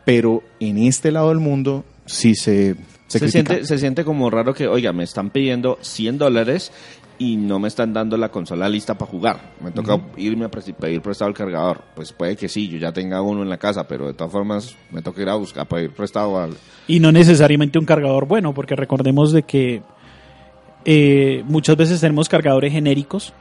Pero 0.05 0.43
en 0.61 0.77
este 0.77 1.11
lado 1.11 1.31
del 1.31 1.39
mundo 1.41 1.87
sí 2.05 2.35
se, 2.35 2.77
se, 3.07 3.29
siente, 3.29 3.65
se 3.65 3.79
siente 3.79 4.05
como 4.05 4.31
raro 4.31 4.55
que, 4.55 4.67
oiga, 4.67 4.93
me 4.93 5.05
están 5.05 5.31
pidiendo 5.31 5.79
100 5.81 6.19
dólares 6.19 6.73
y 7.19 7.37
no 7.37 7.59
me 7.59 7.69
están 7.69 7.93
dando 7.93 8.17
la 8.17 8.31
consola 8.31 8.69
lista 8.69 8.97
para 8.97 9.11
jugar. 9.11 9.55
Me 9.61 9.71
toca 9.71 10.01
irme 10.17 10.47
a 10.47 10.51
pedir 10.51 11.01
prestado 11.01 11.29
el 11.29 11.37
cargador. 11.37 11.83
Pues 11.95 12.13
puede 12.13 12.37
que 12.37 12.49
sí, 12.49 12.69
yo 12.69 12.79
ya 12.79 12.93
tenga 12.93 13.23
uno 13.23 13.43
en 13.43 13.49
la 13.49 13.59
casa, 13.59 13.87
pero 13.87 14.07
de 14.07 14.15
todas 14.15 14.33
formas 14.33 14.77
me 14.91 15.03
toca 15.03 15.23
ir 15.23 15.29
a 15.29 15.35
buscar, 15.35 15.63
a 15.63 15.69
pedir 15.69 15.91
prestado 15.91 16.41
al... 16.41 16.55
Y 16.87 17.01
no 17.01 17.13
necesariamente 17.13 17.79
un 17.79 17.85
cargador 17.85 18.27
bueno, 18.27 18.53
porque 18.53 18.75
recordemos 18.75 19.33
de 19.33 19.45
que 19.45 19.83
eh, 20.85 21.43
muchas 21.47 21.77
veces 21.77 22.01
tenemos 22.01 22.29
cargadores 22.29 22.73
genéricos 22.73 23.33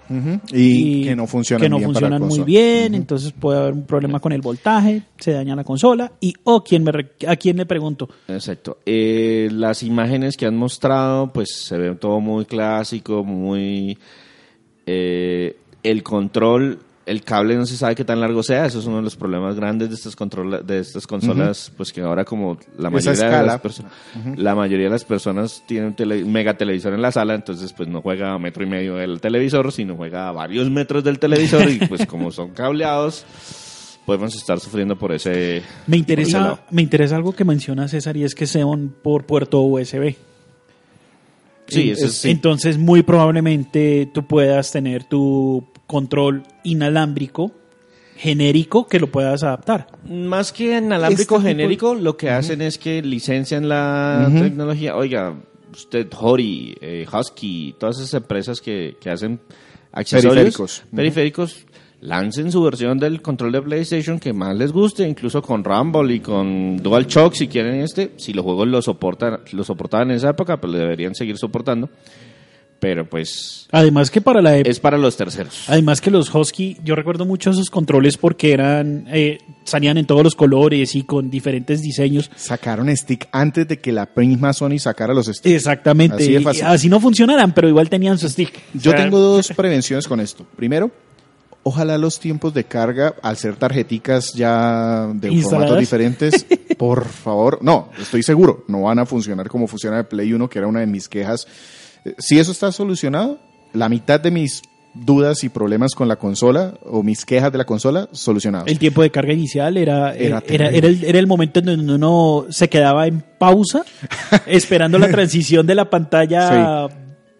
y, 0.51 1.03
que 1.03 1.15
no 1.15 1.27
funcionan 1.27 1.61
que 1.61 1.69
no 1.69 1.77
bien 1.77 1.89
funcionan 1.89 2.21
muy 2.21 2.41
bien, 2.41 2.95
entonces 2.95 3.31
puede 3.31 3.59
haber 3.59 3.73
un 3.73 3.85
problema 3.85 4.19
con 4.19 4.31
el 4.31 4.41
voltaje, 4.41 5.03
se 5.17 5.33
daña 5.33 5.55
la 5.55 5.63
consola 5.63 6.11
y 6.19 6.33
o 6.43 6.63
quién 6.63 6.83
me 6.83 6.91
a 7.27 7.35
quién 7.35 7.57
le 7.57 7.65
pregunto. 7.65 8.09
Exacto. 8.27 8.79
Eh, 8.85 9.49
las 9.51 9.83
imágenes 9.83 10.37
que 10.37 10.45
han 10.45 10.55
mostrado, 10.55 11.31
pues 11.31 11.49
se 11.65 11.77
ve 11.77 11.95
todo 11.95 12.19
muy 12.19 12.45
clásico, 12.45 13.23
muy... 13.23 13.97
eh, 14.85 15.57
el 15.83 16.01
control, 16.01 16.79
el 17.05 17.23
cable 17.23 17.55
no 17.55 17.65
se 17.65 17.75
sabe 17.77 17.95
qué 17.95 18.05
tan 18.05 18.19
largo 18.21 18.43
sea, 18.43 18.65
eso 18.65 18.79
es 18.79 18.85
uno 18.85 18.97
de 18.97 19.03
los 19.03 19.15
problemas 19.15 19.55
grandes 19.55 19.89
de 19.89 19.95
estas 19.95 20.15
controla- 20.15 20.61
de 20.61 20.79
estas 20.79 21.05
consolas, 21.05 21.71
pues 21.75 21.91
que 21.91 22.01
ahora 22.01 22.23
como 22.25 22.57
la 22.77 22.89
mayoría, 22.89 23.25
de 23.41 23.45
las, 23.47 23.61
perso- 23.61 23.85
la 24.37 24.55
mayoría 24.55 24.85
de 24.85 24.91
las 24.91 25.03
personas 25.05 25.63
tienen 25.67 25.89
un 25.89 25.95
tele- 25.95 26.23
mega 26.25 26.55
televisor 26.55 26.93
en 26.93 27.01
la 27.01 27.11
sala, 27.11 27.35
entonces 27.35 27.73
pues 27.73 27.89
no 27.89 28.01
juega 28.01 28.33
a 28.33 28.39
metro 28.39 28.63
y 28.63 28.67
medio 28.67 28.95
del 28.95 29.19
televisor, 29.19 29.71
sino 29.71 29.95
juega 29.95 30.29
a 30.29 30.31
varios 30.31 30.69
metros 30.69 31.03
del 31.03 31.19
televisor 31.19 31.69
y 31.69 31.79
pues 31.87 32.05
como 32.05 32.31
son 32.31 32.51
cableados, 32.51 33.25
podemos 34.05 34.35
estar 34.35 34.59
sufriendo 34.59 34.97
por 34.97 35.11
ese... 35.11 35.29
Me 35.31 35.61
por 35.61 35.93
ese 35.93 35.97
interesa, 35.97 36.59
me 36.71 36.81
interesa 36.81 37.15
algo 37.15 37.33
que 37.33 37.45
menciona 37.45 37.87
César 37.87 38.15
y 38.17 38.23
es 38.23 38.35
que 38.35 38.47
sean 38.47 38.93
por 39.01 39.25
puerto 39.25 39.61
USB. 39.61 40.15
Sí, 41.73 41.89
eso 41.91 42.05
es- 42.05 42.13
sí. 42.13 42.29
Entonces, 42.31 42.77
muy 42.77 43.03
probablemente 43.03 44.09
tú 44.13 44.25
puedas 44.25 44.71
tener 44.71 45.03
tu 45.03 45.65
control 45.87 46.43
inalámbrico 46.63 47.51
genérico 48.15 48.87
que 48.87 48.99
lo 48.99 49.07
puedas 49.07 49.43
adaptar. 49.43 49.87
Más 50.07 50.51
que 50.53 50.77
inalámbrico 50.77 51.21
Este 51.21 51.25
tipo- 51.35 51.41
genérico, 51.41 51.95
lo 51.95 52.15
que 52.15 52.29
hacen 52.29 52.61
es 52.61 52.77
que 52.77 53.01
licencian 53.01 53.67
la 53.67 54.29
tecnología. 54.33 54.95
Oiga, 54.95 55.35
usted, 55.71 56.07
Hori, 56.17 56.75
eh, 56.79 57.05
Husky, 57.11 57.75
todas 57.79 57.97
esas 57.97 58.13
empresas 58.13 58.61
que, 58.61 58.95
que 59.01 59.09
hacen 59.09 59.39
accesorios 59.91 60.83
periféricos, 60.95 61.65
lancen 62.03 62.51
su 62.51 62.61
versión 62.61 62.97
del 62.99 63.21
control 63.21 63.51
de 63.53 63.61
PlayStation 63.61 64.19
que 64.19 64.33
más 64.33 64.55
les 64.55 64.71
guste, 64.71 65.07
incluso 65.07 65.41
con 65.41 65.63
Rumble 65.63 66.13
y 66.13 66.19
con 66.19 66.77
DualShock 66.77 67.33
si 67.33 67.47
quieren 67.47 67.81
este, 67.81 68.11
si 68.17 68.33
los 68.33 68.43
juegos 68.43 68.67
lo 68.67 68.81
soportan, 68.81 69.39
lo 69.53 69.63
soportaban 69.63 70.11
en 70.11 70.17
esa 70.17 70.29
época, 70.31 70.59
pues 70.59 70.71
lo 70.73 70.79
deberían 70.79 71.15
seguir 71.15 71.37
soportando. 71.37 71.89
Pero 72.79 73.09
pues 73.09 73.65
Además 73.71 74.11
que 74.11 74.19
para 74.19 74.41
la 74.41 74.57
época 74.57 74.69
es 74.69 74.81
para 74.81 74.97
los 74.97 75.15
terceros. 75.15 75.63
Además 75.69 76.01
que 76.01 76.11
los 76.11 76.35
Husky, 76.35 76.75
yo 76.83 76.95
recuerdo 76.95 77.25
mucho 77.25 77.51
esos 77.51 77.69
controles 77.69 78.17
porque 78.17 78.51
eran 78.51 79.05
eh, 79.09 79.37
salían 79.63 79.97
en 79.97 80.05
todos 80.05 80.21
los 80.21 80.35
colores 80.35 80.93
y 80.95 81.03
con 81.03 81.29
diferentes 81.29 81.81
diseños. 81.81 82.29
Sacaron 82.35 82.93
stick 82.97 83.29
antes 83.31 83.69
de 83.69 83.79
que 83.79 83.93
la 83.93 84.09
misma 84.17 84.51
Sony 84.51 84.79
sacara 84.79 85.13
los 85.13 85.27
sticks. 85.27 85.55
Exactamente. 85.55 86.17
Así 86.17 86.33
de 86.33 86.41
y- 86.41 86.43
fácil. 86.43 86.63
así 86.65 86.89
no 86.89 86.99
funcionaran, 86.99 87.53
pero 87.53 87.69
igual 87.69 87.89
tenían 87.89 88.17
su 88.17 88.27
stick. 88.27 88.51
Yo 88.73 88.91
O 88.91 88.93
sea, 88.93 89.01
tengo 89.05 89.17
dos 89.17 89.47
prevenciones 89.55 90.05
con 90.05 90.19
esto. 90.19 90.45
Primero, 90.57 90.91
ojalá 91.63 91.97
los 91.97 92.19
tiempos 92.19 92.53
de 92.53 92.65
carga, 92.65 93.15
al 93.21 93.37
ser 93.37 93.55
tarjeticas 93.55 94.33
ya 94.33 95.07
de 95.13 95.31
¿Instaladas? 95.31 95.43
formatos 95.69 95.79
diferentes, 95.79 96.45
por 96.77 97.05
favor, 97.05 97.59
no, 97.61 97.89
estoy 97.99 98.23
seguro, 98.23 98.65
no 98.67 98.81
van 98.83 98.99
a 98.99 99.05
funcionar 99.05 99.47
como 99.49 99.67
funciona 99.67 99.99
el 99.99 100.05
Play 100.05 100.33
1, 100.33 100.49
que 100.49 100.59
era 100.59 100.67
una 100.67 100.81
de 100.81 100.87
mis 100.87 101.07
quejas. 101.07 101.47
Eh, 102.05 102.13
Si 102.17 102.37
eso 102.39 102.51
está 102.51 102.71
solucionado, 102.71 103.39
la 103.73 103.89
mitad 103.89 104.19
de 104.19 104.31
mis 104.31 104.61
dudas 104.95 105.43
y 105.43 105.49
problemas 105.49 105.95
con 105.95 106.07
la 106.07 106.17
consola 106.17 106.75
o 106.85 107.01
mis 107.01 107.25
quejas 107.25 107.51
de 107.51 107.57
la 107.57 107.65
consola 107.65 108.09
solucionados. 108.11 108.67
El 108.67 108.77
tiempo 108.77 109.01
de 109.01 109.09
carga 109.09 109.33
inicial 109.33 109.75
era, 109.77 110.13
Era 110.13 110.15
eh, 110.15 110.25
era, 110.27 110.41
terrible. 110.41 110.77
era, 110.77 110.87
el, 110.87 111.03
era 111.03 111.17
el 111.19 111.25
momento 111.25 111.59
en 111.61 111.65
donde 111.65 111.93
uno 111.95 112.45
se 112.49 112.69
quedaba 112.69 113.07
en 113.07 113.23
pausa 113.39 113.83
esperando 114.45 114.99
la 114.99 115.07
transición 115.09 115.65
de 115.65 115.73
la 115.73 115.89
pantalla 115.89 116.87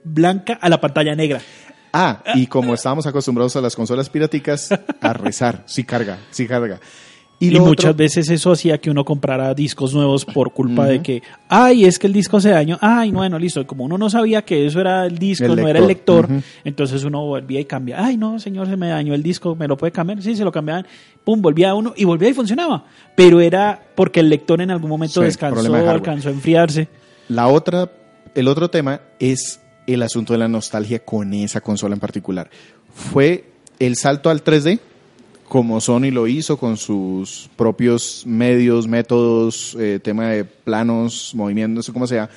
blanca 0.04 0.58
a 0.60 0.68
la 0.70 0.82
pantalla 0.82 1.16
negra. 1.16 1.42
Ah, 1.94 2.24
y 2.34 2.48
como 2.48 2.74
estábamos 2.74 3.06
acostumbrados 3.06 3.56
a 3.56 3.62
las 3.62 3.76
consolas 3.76 4.10
piraticas, 4.10 4.70
a 5.00 5.14
rezar, 5.14 5.64
sí 5.68 5.84
carga, 5.84 6.18
sí 6.32 6.48
carga. 6.48 6.80
Y, 7.40 7.52
muchas 7.60 7.90
otro- 7.92 7.96
veces 7.96 8.30
eso 8.30 8.54
hacía 8.54 8.78
que 8.78 8.90
uno 8.90 9.04
comprara 9.04 9.54
discos 9.54 9.94
nuevos 9.94 10.24
por 10.24 10.54
culpa 10.54 10.86
de 10.86 11.02
que, 11.02 11.22
ay, 11.50 11.84
es 11.84 12.00
que 12.00 12.08
el 12.08 12.14
disco 12.14 12.40
se 12.40 12.52
dañó, 12.52 12.78
ay, 12.80 13.12
bueno, 13.12 13.38
listo. 13.38 13.68
Como 13.68 13.84
uno 13.84 13.98
no 13.98 14.10
sabía 14.10 14.44
que 14.44 14.66
eso 14.66 14.80
era 14.80 15.06
el 15.06 15.18
disco, 15.18 15.46
El 15.48 15.58
no 15.58 15.68
era 15.68 15.80
el 15.80 15.88
lector. 15.88 16.30
entonces 16.64 17.04
uno 17.04 17.26
volvía 17.26 17.60
y 17.60 17.66
cambiaba. 17.66 18.06
Ay, 18.06 18.16
no, 18.16 18.40
señor, 18.40 18.68
se 18.68 18.78
me 18.78 18.88
dañó 18.88 19.14
el 19.14 19.22
disco, 19.22 19.56
¿me 19.58 19.68
lo 19.68 19.76
puede 19.76 19.92
cambiar? 19.92 20.22
Sí, 20.22 20.38
se 20.38 20.46
lo 20.46 20.54
cambiaban. 20.54 20.88
Pum, 21.26 21.42
volvía 21.42 21.76
uno 21.76 21.94
y 21.98 22.06
volvía 22.06 22.30
y 22.30 22.34
funcionaba. 22.34 22.86
Pero 23.14 23.42
era 23.42 23.88
porque 23.94 24.22
el 24.22 24.30
lector 24.30 24.62
en 24.62 24.72
algún 24.72 24.90
momento 24.90 25.20
Sí, 25.20 25.26
descansó, 25.26 25.70
de 25.70 25.90
alcanzó 25.90 26.30
a 26.30 26.32
enfriarse. 26.32 26.88
La 27.28 27.48
otra, 27.50 27.92
el 28.36 28.48
otro 28.48 28.70
tema 28.70 29.02
es 29.20 29.60
el 29.88 30.02
asunto 30.04 30.34
de 30.34 30.40
la 30.40 30.48
nostalgia 30.48 31.00
con 31.00 31.34
esa 31.34 31.62
consola 31.62 31.96
en 31.96 32.00
particular. 32.00 32.50
Fue 32.94 33.46
el 33.80 33.96
salto 33.96 34.30
al 34.30 34.44
3D 34.44 34.80
como 35.54 35.80
Sony 35.82 36.10
lo 36.12 36.26
hizo 36.26 36.58
con 36.58 36.78
sus 36.78 37.48
propios 37.56 38.24
medios, 38.26 38.88
métodos, 38.88 39.78
eh, 39.80 40.00
tema 40.02 40.30
de 40.30 40.46
planos, 40.46 41.36
movimientos, 41.36 41.92
como 41.92 42.08
sea. 42.08 42.28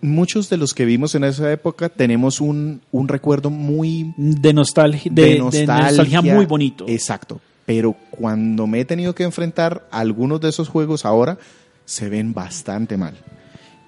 Muchos 0.00 0.50
de 0.50 0.56
los 0.56 0.74
que 0.74 0.86
vimos 0.86 1.14
en 1.14 1.22
esa 1.22 1.52
época 1.52 1.88
tenemos 1.88 2.40
un, 2.40 2.80
un 2.90 3.06
recuerdo 3.06 3.48
muy 3.48 4.12
De 4.16 4.52
nostalgia, 4.52 5.08
de, 5.14 5.22
de 5.22 5.38
nostalgia 5.38 6.20
muy 6.20 6.46
bonito. 6.46 6.84
Exacto. 6.88 7.40
Pero 7.64 7.94
cuando 8.10 8.66
me 8.66 8.80
he 8.80 8.84
tenido 8.84 9.14
que 9.14 9.22
enfrentar 9.22 9.86
a 9.92 10.00
algunos 10.00 10.40
de 10.40 10.48
esos 10.48 10.68
juegos 10.68 11.04
ahora, 11.04 11.38
se 11.84 12.08
ven 12.08 12.34
bastante 12.34 12.96
mal. 12.96 13.14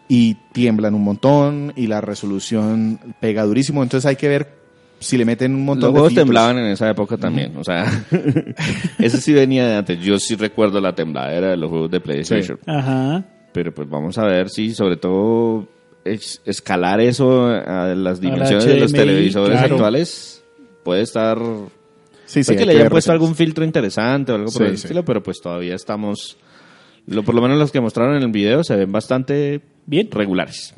Y 0.08 0.34
tiemblan 0.52 0.94
un 0.94 1.02
montón 1.02 1.72
y 1.74 1.88
la 1.88 2.00
resolución 2.00 3.00
pega 3.20 3.44
durísimo. 3.44 3.82
Entonces 3.82 4.06
hay 4.08 4.16
que 4.16 4.28
ver 4.28 4.54
si 5.00 5.18
le 5.18 5.24
meten 5.24 5.54
un 5.54 5.64
montón 5.64 5.88
Los 5.88 5.94
de 5.94 5.98
juegos 5.98 6.08
filtros. 6.10 6.24
temblaban 6.26 6.58
en 6.58 6.66
esa 6.66 6.88
época 6.88 7.16
también, 7.16 7.56
o 7.56 7.64
sea, 7.64 7.84
ese 8.98 9.20
sí 9.20 9.32
venía 9.32 9.66
de 9.66 9.74
antes. 9.76 9.98
Yo 10.00 10.18
sí 10.18 10.36
recuerdo 10.36 10.80
la 10.80 10.94
tembladera 10.94 11.50
de 11.50 11.56
los 11.56 11.68
juegos 11.70 11.90
de 11.90 12.00
PlayStation. 12.00 12.58
Ajá. 12.66 13.24
Pero 13.52 13.74
pues 13.74 13.88
vamos 13.88 14.16
a 14.18 14.24
ver 14.26 14.48
si 14.48 14.74
sobre 14.74 14.96
todo 14.96 15.66
es- 16.04 16.40
escalar 16.44 17.00
eso 17.00 17.46
a 17.46 17.94
las 17.94 18.20
dimensiones 18.20 18.64
de 18.64 18.76
los 18.80 18.92
televisores 18.92 19.58
claro. 19.58 19.74
actuales 19.74 20.42
puede 20.84 21.02
estar... 21.02 21.38
Sí, 22.26 22.42
sí, 22.42 22.52
puede 22.52 22.58
que 22.60 22.66
le 22.66 22.72
hayan 22.78 22.88
puesto 22.88 23.12
algún 23.12 23.34
filtro 23.34 23.64
interesante 23.64 24.32
o 24.32 24.34
algo 24.36 24.46
por 24.50 24.62
Sí, 24.62 24.64
el 24.64 24.78
sí. 24.78 24.84
estilo, 24.86 25.04
pero 25.04 25.22
pues 25.22 25.40
todavía 25.40 25.74
estamos... 25.74 26.36
Lo, 27.06 27.22
por 27.22 27.34
lo 27.34 27.42
menos 27.42 27.58
los 27.58 27.70
que 27.70 27.80
mostraron 27.80 28.16
en 28.16 28.22
el 28.24 28.30
video 28.32 28.64
se 28.64 28.74
ven 28.76 28.90
bastante 28.90 29.60
Bien. 29.86 30.08
regulares. 30.10 30.74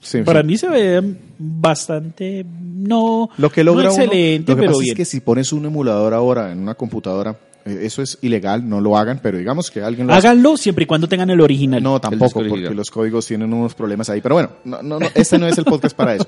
Sí, 0.00 0.22
Para 0.22 0.40
sí. 0.40 0.46
mí 0.46 0.56
se 0.58 0.68
ve 0.68 1.14
bastante, 1.38 2.44
no, 2.44 3.30
Lo 3.38 3.50
que 3.50 3.62
logra 3.62 3.84
no 3.88 3.94
uno- 3.94 4.02
excelente, 4.02 4.50
lo 4.52 4.56
que 4.56 4.60
pero 4.62 4.72
pasa 4.72 4.82
bien. 4.82 4.92
es 4.92 4.96
que 4.96 5.04
si 5.04 5.20
pones 5.20 5.52
un 5.52 5.66
emulador 5.66 6.14
ahora 6.14 6.50
en 6.50 6.58
una 6.58 6.74
computadora, 6.74 7.38
eh, 7.64 7.80
eso 7.82 8.02
es 8.02 8.18
ilegal, 8.22 8.68
no 8.68 8.80
lo 8.80 8.96
hagan, 8.96 9.20
pero 9.22 9.38
digamos 9.38 9.70
que 9.70 9.82
alguien 9.82 10.06
lo 10.06 10.14
hace. 10.14 10.26
Háganlo 10.26 10.56
siempre 10.56 10.84
y 10.84 10.86
cuando 10.86 11.06
tengan 11.08 11.30
el 11.30 11.40
original. 11.40 11.82
No, 11.82 12.00
tampoco, 12.00 12.42
porque 12.48 12.70
los 12.74 12.90
códigos 12.90 13.26
tienen 13.26 13.52
unos 13.52 13.74
problemas 13.74 14.10
ahí. 14.10 14.20
Pero 14.20 14.34
bueno, 14.34 14.50
no, 14.64 14.82
no, 14.82 14.98
no, 14.98 15.06
este 15.14 15.38
no 15.38 15.46
es 15.46 15.56
el 15.58 15.64
podcast 15.64 15.94
para 15.96 16.14
eso. 16.16 16.26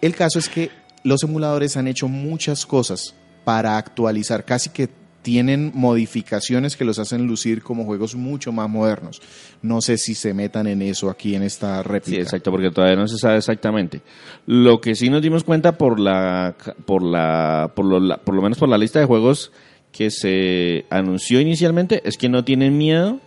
El 0.00 0.14
caso 0.14 0.38
es 0.38 0.48
que 0.48 0.70
los 1.02 1.22
emuladores 1.24 1.76
han 1.76 1.88
hecho 1.88 2.08
muchas 2.08 2.64
cosas 2.64 3.14
para 3.44 3.76
actualizar, 3.76 4.44
casi 4.44 4.70
que 4.70 4.88
tienen 5.22 5.70
modificaciones 5.74 6.76
que 6.76 6.84
los 6.84 6.98
hacen 6.98 7.26
lucir 7.26 7.62
como 7.62 7.84
juegos 7.84 8.14
mucho 8.14 8.52
más 8.52 8.68
modernos. 8.70 9.20
No 9.62 9.80
sé 9.80 9.98
si 9.98 10.14
se 10.14 10.32
metan 10.32 10.66
en 10.66 10.80
eso 10.82 11.10
aquí 11.10 11.34
en 11.34 11.42
esta 11.42 11.82
Sí, 11.82 11.88
réplica. 11.88 12.22
exacto, 12.22 12.50
porque 12.50 12.70
todavía 12.70 12.96
no 12.96 13.06
se 13.06 13.18
sabe 13.18 13.36
exactamente. 13.38 14.00
Lo 14.46 14.80
que 14.80 14.94
sí 14.94 15.10
nos 15.10 15.20
dimos 15.22 15.44
cuenta 15.44 15.72
por 15.76 16.00
la, 16.00 16.54
por 16.86 17.02
la, 17.02 17.70
por 17.74 17.84
lo, 17.84 18.00
la- 18.00 18.16
por 18.18 18.34
lo 18.34 18.42
menos 18.42 18.58
por 18.58 18.68
la 18.68 18.78
lista 18.78 18.98
de 18.98 19.04
juegos 19.06 19.52
que 19.92 20.10
se 20.10 20.86
anunció 20.88 21.40
inicialmente 21.40 22.00
es 22.04 22.16
que 22.16 22.28
no 22.28 22.44
tienen 22.44 22.78
miedo 22.78 23.20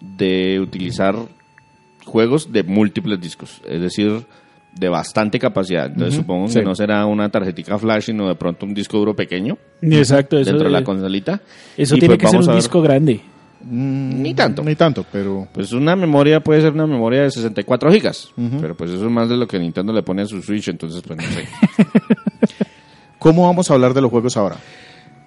de 0.00 0.60
utilizar 0.60 1.16
juegos 2.04 2.52
de 2.52 2.62
múltiples 2.62 3.20
discos, 3.20 3.60
es 3.66 3.80
decir, 3.80 4.26
de 4.78 4.88
bastante 4.88 5.38
capacidad. 5.38 5.86
Entonces 5.86 6.14
supongo 6.16 6.48
sí. 6.48 6.58
que 6.58 6.64
no 6.64 6.74
será 6.74 7.06
una 7.06 7.28
tarjetica 7.30 7.78
flash, 7.78 8.04
sino 8.04 8.28
de 8.28 8.34
pronto 8.34 8.66
un 8.66 8.74
disco 8.74 8.98
duro 8.98 9.14
pequeño 9.16 9.56
Exacto, 9.82 10.38
eso, 10.38 10.50
dentro 10.50 10.68
de 10.68 10.72
la 10.72 10.84
consolita. 10.84 11.40
eso 11.76 11.96
Y 11.96 12.00
tiene 12.00 12.16
pues 12.16 12.30
que 12.32 12.38
ser 12.38 12.48
un 12.50 12.56
disco 12.56 12.82
grande. 12.82 13.20
Mm, 13.62 14.22
Ni 14.22 14.34
tanto. 14.34 14.62
Ni 14.62 14.74
tanto, 14.76 15.04
pero 15.10 15.48
Pues 15.52 15.72
una 15.72 15.96
memoria 15.96 16.40
puede 16.40 16.60
ser 16.60 16.72
una 16.72 16.86
memoria 16.86 17.22
de 17.22 17.30
64 17.30 17.90
gigas, 17.90 18.28
pero 18.60 18.76
pues 18.76 18.90
eso 18.90 19.04
es 19.06 19.10
más 19.10 19.28
de 19.28 19.36
lo 19.36 19.46
que 19.48 19.58
Nintendo 19.58 19.92
le 19.92 20.02
pone 20.02 20.22
a 20.22 20.26
su 20.26 20.42
Switch, 20.42 20.68
entonces 20.68 21.02
pues 21.02 21.18
no 21.18 21.24
sé. 21.24 21.48
¿cómo 23.18 23.44
vamos 23.44 23.70
a 23.70 23.74
hablar 23.74 23.94
de 23.94 24.00
los 24.02 24.10
juegos 24.10 24.36
ahora? 24.36 24.56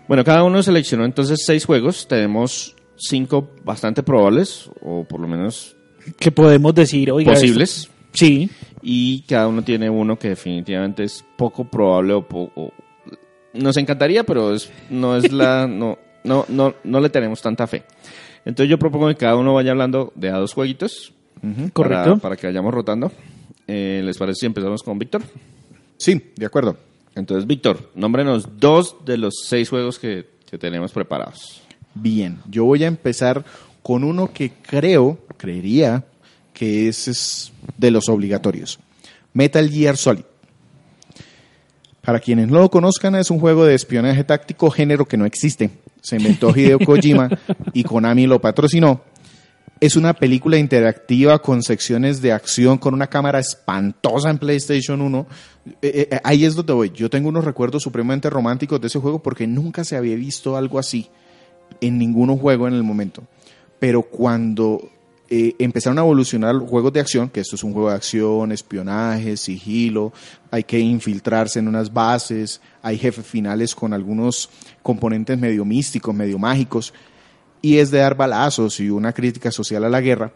Bueno, 0.08 0.24
cada 0.24 0.44
uno 0.44 0.62
seleccionó 0.64 1.06
entonces 1.06 1.44
seis 1.46 1.66
juegos. 1.66 2.08
Tenemos 2.08 2.76
cinco 2.98 3.52
bastante 3.64 4.04
probables, 4.04 4.70
o 4.82 5.04
por 5.04 5.20
lo 5.20 5.28
menos 5.28 5.76
Que 6.20 6.32
podemos 6.32 6.74
decir, 6.74 7.12
oiga. 7.12 7.34
posibles. 7.34 7.78
esto- 7.82 7.94
Sí, 8.12 8.50
Y 8.82 9.22
cada 9.22 9.48
uno 9.48 9.62
tiene 9.64 9.90
uno 9.90 10.18
que 10.18 10.30
definitivamente 10.30 11.04
es 11.04 11.26
poco 11.36 11.66
probable 11.66 12.14
o 12.14 12.28
poco. 12.28 12.74
Nos 13.54 13.78
encantaría, 13.78 14.24
pero 14.24 14.54
es, 14.54 14.72
no 14.90 15.16
es 15.16 15.32
la. 15.32 15.68
No, 15.80 15.98
no, 16.24 16.46
no, 16.50 16.76
no 16.84 17.00
le 17.00 17.10
tenemos 17.10 17.42
tanta 17.42 17.66
fe. 17.66 17.84
Entonces 18.44 18.70
yo 18.70 18.78
propongo 18.78 19.08
que 19.08 19.16
cada 19.16 19.38
uno 19.38 19.54
vaya 19.54 19.72
hablando 19.72 20.12
de 20.16 20.30
a 20.30 20.38
dos 20.38 20.54
jueguitos. 20.54 21.14
correcto. 21.74 22.10
Para, 22.12 22.22
para 22.22 22.36
que 22.36 22.48
vayamos 22.48 22.74
rotando. 22.74 23.12
Eh, 23.68 24.02
¿Les 24.04 24.18
parece 24.18 24.42
si 24.42 24.46
empezamos 24.46 24.84
con 24.84 25.00
Víctor? 25.00 25.22
Sí, 25.98 26.32
de 26.36 26.46
acuerdo. 26.46 26.78
Entonces, 27.16 27.48
Víctor, 27.48 27.92
nómbrenos 27.96 28.60
dos 28.60 28.98
de 29.06 29.18
los 29.18 29.34
seis 29.46 29.70
juegos 29.70 30.00
que, 30.00 30.28
que 30.50 30.58
tenemos 30.58 30.92
preparados. 30.92 31.62
Bien, 31.94 32.40
yo 32.50 32.66
voy 32.66 32.84
a 32.84 32.88
empezar 32.88 33.44
con 33.82 34.04
uno 34.04 34.32
que 34.32 34.52
creo, 34.52 35.20
creería, 35.38 36.06
que 36.60 36.90
es, 36.90 37.08
es 37.08 37.54
de 37.78 37.90
los 37.90 38.10
obligatorios. 38.10 38.80
Metal 39.32 39.70
Gear 39.70 39.96
Solid. 39.96 40.26
Para 42.02 42.20
quienes 42.20 42.50
no 42.50 42.60
lo 42.60 42.70
conozcan, 42.70 43.16
es 43.16 43.32
un 43.32 43.40
juego 43.40 43.64
de 43.64 43.76
espionaje 43.76 44.26
táctico, 44.26 44.70
género 44.70 45.06
que 45.06 45.16
no 45.16 45.26
existe. 45.26 45.70
Se 46.02 46.18
inventó 46.18 46.50
Hideo 46.56 46.78
Kojima 46.80 47.30
y 47.72 47.86
Konami 47.86 48.28
lo 48.28 48.42
patrocinó. 48.42 49.00
Es 49.80 49.96
una 49.96 50.14
película 50.14 50.58
interactiva 50.58 51.40
con 51.40 51.64
secciones 51.64 52.22
de 52.22 52.34
acción 52.34 52.78
con 52.78 52.94
una 52.94 53.08
cámara 53.08 53.40
espantosa 53.40 54.30
en 54.30 54.38
PlayStation 54.38 55.02
1. 55.02 55.28
Eh, 55.82 56.10
eh, 56.12 56.20
ahí 56.26 56.44
es 56.44 56.56
donde 56.56 56.74
voy. 56.74 56.92
Yo 56.94 57.10
tengo 57.10 57.30
unos 57.30 57.46
recuerdos 57.46 57.84
supremamente 57.84 58.30
románticos 58.30 58.82
de 58.82 58.88
ese 58.88 59.00
juego 59.00 59.24
porque 59.24 59.48
nunca 59.48 59.86
se 59.86 59.96
había 59.96 60.18
visto 60.18 60.58
algo 60.58 60.78
así 60.78 61.08
en 61.80 61.98
ningún 61.98 62.38
juego 62.38 62.68
en 62.68 62.74
el 62.74 62.84
momento. 62.84 63.24
Pero 63.80 64.02
cuando 64.02 64.90
eh, 65.32 65.56
empezaron 65.60 66.00
a 66.00 66.02
evolucionar 66.02 66.58
juegos 66.58 66.92
de 66.92 67.00
acción, 67.00 67.30
que 67.30 67.42
esto 67.42 67.56
es 67.56 67.64
un 67.64 67.72
juego 67.72 67.90
de 67.90 67.96
acción, 67.96 68.52
espionaje, 68.52 69.38
sigilo, 69.38 70.12
hay 70.50 70.64
que 70.64 70.80
infiltrarse 70.80 71.60
en 71.60 71.68
unas 71.68 71.94
bases, 71.94 72.62
hay 72.82 72.98
jefes 72.98 73.28
finales 73.28 73.76
con 73.76 73.94
algunos 73.94 74.50
componentes 74.82 75.38
medio 75.38 75.66
místicos, 75.66 76.16
medio 76.16 76.40
mágicos, 76.40 76.96
y 77.62 77.78
es 77.78 77.92
de 77.92 78.00
dar 78.00 78.18
balazos 78.18 78.80
y 78.80 78.90
una 78.90 79.14
crítica 79.14 79.52
social 79.52 79.84
a 79.84 79.90
la 79.90 80.02
guerra. 80.02 80.34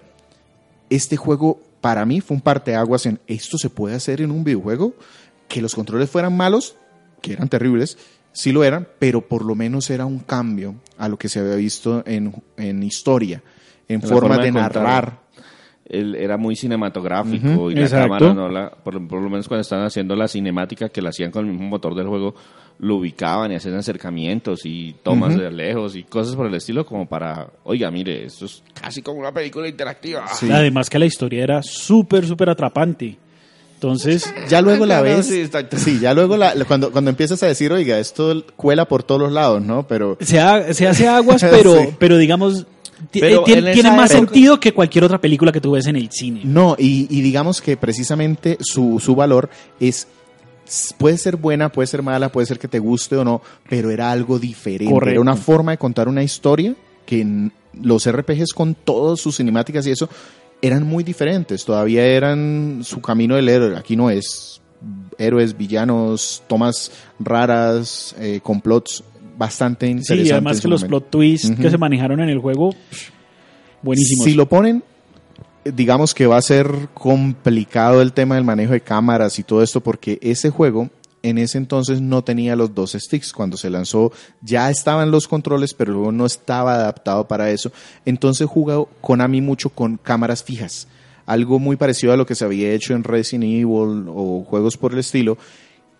Este 0.91 1.17
juego 1.17 1.59
para 1.81 2.05
mí 2.05 2.21
fue 2.21 2.35
un 2.35 2.41
parteaguas 2.41 3.07
en 3.07 3.19
esto 3.25 3.57
se 3.57 3.71
puede 3.71 3.95
hacer 3.95 4.21
en 4.21 4.29
un 4.29 4.43
videojuego, 4.43 4.93
que 5.47 5.61
los 5.61 5.73
controles 5.73 6.09
fueran 6.09 6.37
malos, 6.37 6.75
que 7.19 7.33
eran 7.33 7.49
terribles, 7.49 7.97
sí 8.31 8.51
lo 8.51 8.63
eran, 8.63 8.87
pero 8.99 9.27
por 9.27 9.43
lo 9.43 9.55
menos 9.55 9.89
era 9.89 10.05
un 10.05 10.19
cambio 10.19 10.75
a 10.99 11.09
lo 11.09 11.17
que 11.17 11.29
se 11.29 11.39
había 11.39 11.55
visto 11.55 12.03
en, 12.05 12.43
en 12.57 12.83
historia, 12.83 13.41
en, 13.93 14.01
forma, 14.01 14.19
forma 14.19 14.37
de, 14.37 14.43
de 14.43 14.51
narrar. 14.51 15.23
Él 15.85 16.15
era 16.15 16.37
muy 16.37 16.55
cinematográfico 16.55 17.69
y 17.69 17.75
la 17.75 17.81
exacto. 17.81 18.17
cámara, 18.17 18.33
no 18.33 18.49
la, 18.49 18.69
por, 18.71 19.05
por 19.07 19.21
lo 19.21 19.29
menos 19.29 19.47
cuando 19.47 19.61
estaban 19.61 19.85
haciendo 19.85 20.15
la 20.15 20.27
cinemática 20.29 20.89
que 20.89 21.01
la 21.01 21.09
hacían 21.09 21.29
con 21.29 21.45
el 21.45 21.51
mismo 21.51 21.67
motor 21.67 21.93
del 21.93 22.07
juego, 22.07 22.33
lo 22.79 22.95
ubicaban 22.95 23.51
y 23.51 23.55
hacían 23.55 23.75
acercamientos 23.75 24.61
y 24.65 24.95
tomas 25.03 25.37
de 25.37 25.51
lejos 25.51 25.95
y 25.95 26.03
cosas 26.03 26.35
por 26.37 26.47
el 26.47 26.55
estilo 26.55 26.85
como 26.85 27.05
para, 27.05 27.47
oiga, 27.65 27.91
mire, 27.91 28.23
esto 28.25 28.45
es 28.45 28.63
casi 28.73 29.01
como 29.01 29.19
una 29.19 29.33
película 29.33 29.67
interactiva. 29.67 30.25
Sí. 30.29 30.49
Además 30.51 30.89
que 30.89 30.97
la 30.99 31.05
historia 31.05 31.43
era 31.43 31.61
súper, 31.61 32.25
súper 32.25 32.49
atrapante. 32.49 33.17
Entonces, 33.75 34.33
Ya 34.47 34.61
luego 34.61 34.85
la 34.85 35.01
ves, 35.03 35.27
sí, 35.75 35.99
ya 35.99 36.13
luego 36.13 36.37
la, 36.37 36.53
cuando, 36.65 36.91
cuando 36.91 37.09
empiezas 37.09 37.43
a 37.43 37.47
decir, 37.47 37.73
oiga, 37.73 37.99
esto 37.99 38.45
cuela 38.55 38.85
por 38.87 39.03
todos 39.03 39.19
los 39.19 39.31
lados, 39.33 39.61
¿no? 39.61 39.85
Pero 39.85 40.17
se, 40.21 40.39
ha- 40.39 40.73
se 40.73 40.87
hace 40.87 41.07
aguas, 41.09 41.41
pero, 41.43 41.75
Sí. 41.81 41.89
pero 41.99 42.17
digamos, 42.17 42.65
Pero 43.11 43.41
eh, 43.47 43.73
tiene, 43.73 43.91
más 43.91 44.11
época- 44.11 44.27
sentido 44.27 44.59
que 44.59 44.73
cualquier 44.73 45.03
otra 45.03 45.19
película 45.19 45.51
que 45.51 45.61
tú 45.61 45.71
ves 45.71 45.87
en 45.87 45.95
el 45.95 46.09
cine. 46.11 46.41
No, 46.43 46.75
y, 46.77 47.07
y 47.09 47.21
digamos 47.21 47.61
que 47.61 47.77
precisamente 47.77 48.57
su, 48.61 48.99
su 49.03 49.15
valor 49.15 49.49
es, 49.79 50.07
puede 50.97 51.17
ser 51.17 51.35
buena, 51.37 51.69
puede 51.69 51.87
ser 51.87 52.01
mala, 52.01 52.31
puede 52.31 52.47
ser 52.47 52.59
que 52.59 52.67
te 52.67 52.79
guste 52.79 53.15
o 53.17 53.23
no, 53.23 53.41
pero 53.69 53.91
era 53.91 54.11
algo 54.11 54.39
diferente. 54.39 54.93
Correcto. 54.93 55.11
Era 55.11 55.21
una 55.21 55.35
forma 55.35 55.71
de 55.71 55.77
contar 55.77 56.07
una 56.07 56.23
historia 56.23 56.75
que 57.05 57.21
en 57.21 57.51
los 57.81 58.09
RPGs 58.09 58.53
con 58.53 58.75
todas 58.75 59.19
sus 59.19 59.37
cinemáticas 59.37 59.85
y 59.87 59.91
eso 59.91 60.07
eran 60.61 60.83
muy 60.83 61.03
diferentes. 61.03 61.65
Todavía 61.65 62.05
eran 62.05 62.81
su 62.83 63.01
camino 63.01 63.35
del 63.35 63.49
héroe. 63.49 63.75
Aquí 63.77 63.95
no 63.95 64.09
es 64.09 64.61
héroes, 65.17 65.57
villanos, 65.57 66.43
tomas 66.47 66.91
raras, 67.19 68.15
eh, 68.19 68.39
complots 68.43 69.03
bastante 69.37 69.87
interesantes. 69.87 70.27
Sí, 70.27 70.31
además 70.31 70.61
que 70.61 70.67
los 70.67 70.83
plot 70.83 71.09
twists 71.09 71.51
que 71.51 71.69
se 71.69 71.77
manejaron 71.77 72.19
en 72.19 72.29
el 72.29 72.39
juego, 72.39 72.71
pff, 72.71 73.09
buenísimos. 73.81 74.25
Si 74.25 74.33
lo 74.33 74.47
ponen, 74.47 74.83
eh, 75.65 75.71
digamos 75.75 76.13
que 76.13 76.27
va 76.27 76.37
a 76.37 76.41
ser 76.41 76.89
complicado 76.93 78.01
el 78.01 78.13
tema 78.13 78.35
del 78.35 78.43
manejo 78.43 78.73
de 78.73 78.81
cámaras 78.81 79.39
y 79.39 79.43
todo 79.43 79.63
esto, 79.63 79.81
porque 79.81 80.19
ese 80.21 80.49
juego 80.49 80.89
en 81.23 81.37
ese 81.37 81.57
entonces 81.57 82.01
no 82.01 82.23
tenía 82.23 82.55
los 82.55 82.75
dos 82.75 82.91
sticks. 82.91 83.33
Cuando 83.33 83.57
se 83.57 83.69
lanzó 83.69 84.11
ya 84.41 84.69
estaban 84.69 85.09
los 85.09 85.27
controles, 85.27 85.73
pero 85.73 85.93
luego 85.93 86.11
no 86.11 86.25
estaba 86.25 86.75
adaptado 86.75 87.27
para 87.27 87.49
eso. 87.49 87.71
Entonces 88.05 88.47
jugó 88.47 88.89
Konami 89.01 89.41
mucho 89.41 89.69
con 89.69 89.97
cámaras 89.97 90.43
fijas. 90.43 90.87
Algo 91.25 91.57
muy 91.57 91.77
parecido 91.77 92.11
a 92.11 92.17
lo 92.17 92.25
que 92.25 92.35
se 92.35 92.43
había 92.43 92.73
hecho 92.73 92.93
en 92.93 93.05
Resident 93.05 93.45
Evil 93.45 94.05
o 94.09 94.45
juegos 94.47 94.75
por 94.75 94.91
el 94.91 94.99
estilo. 94.99 95.37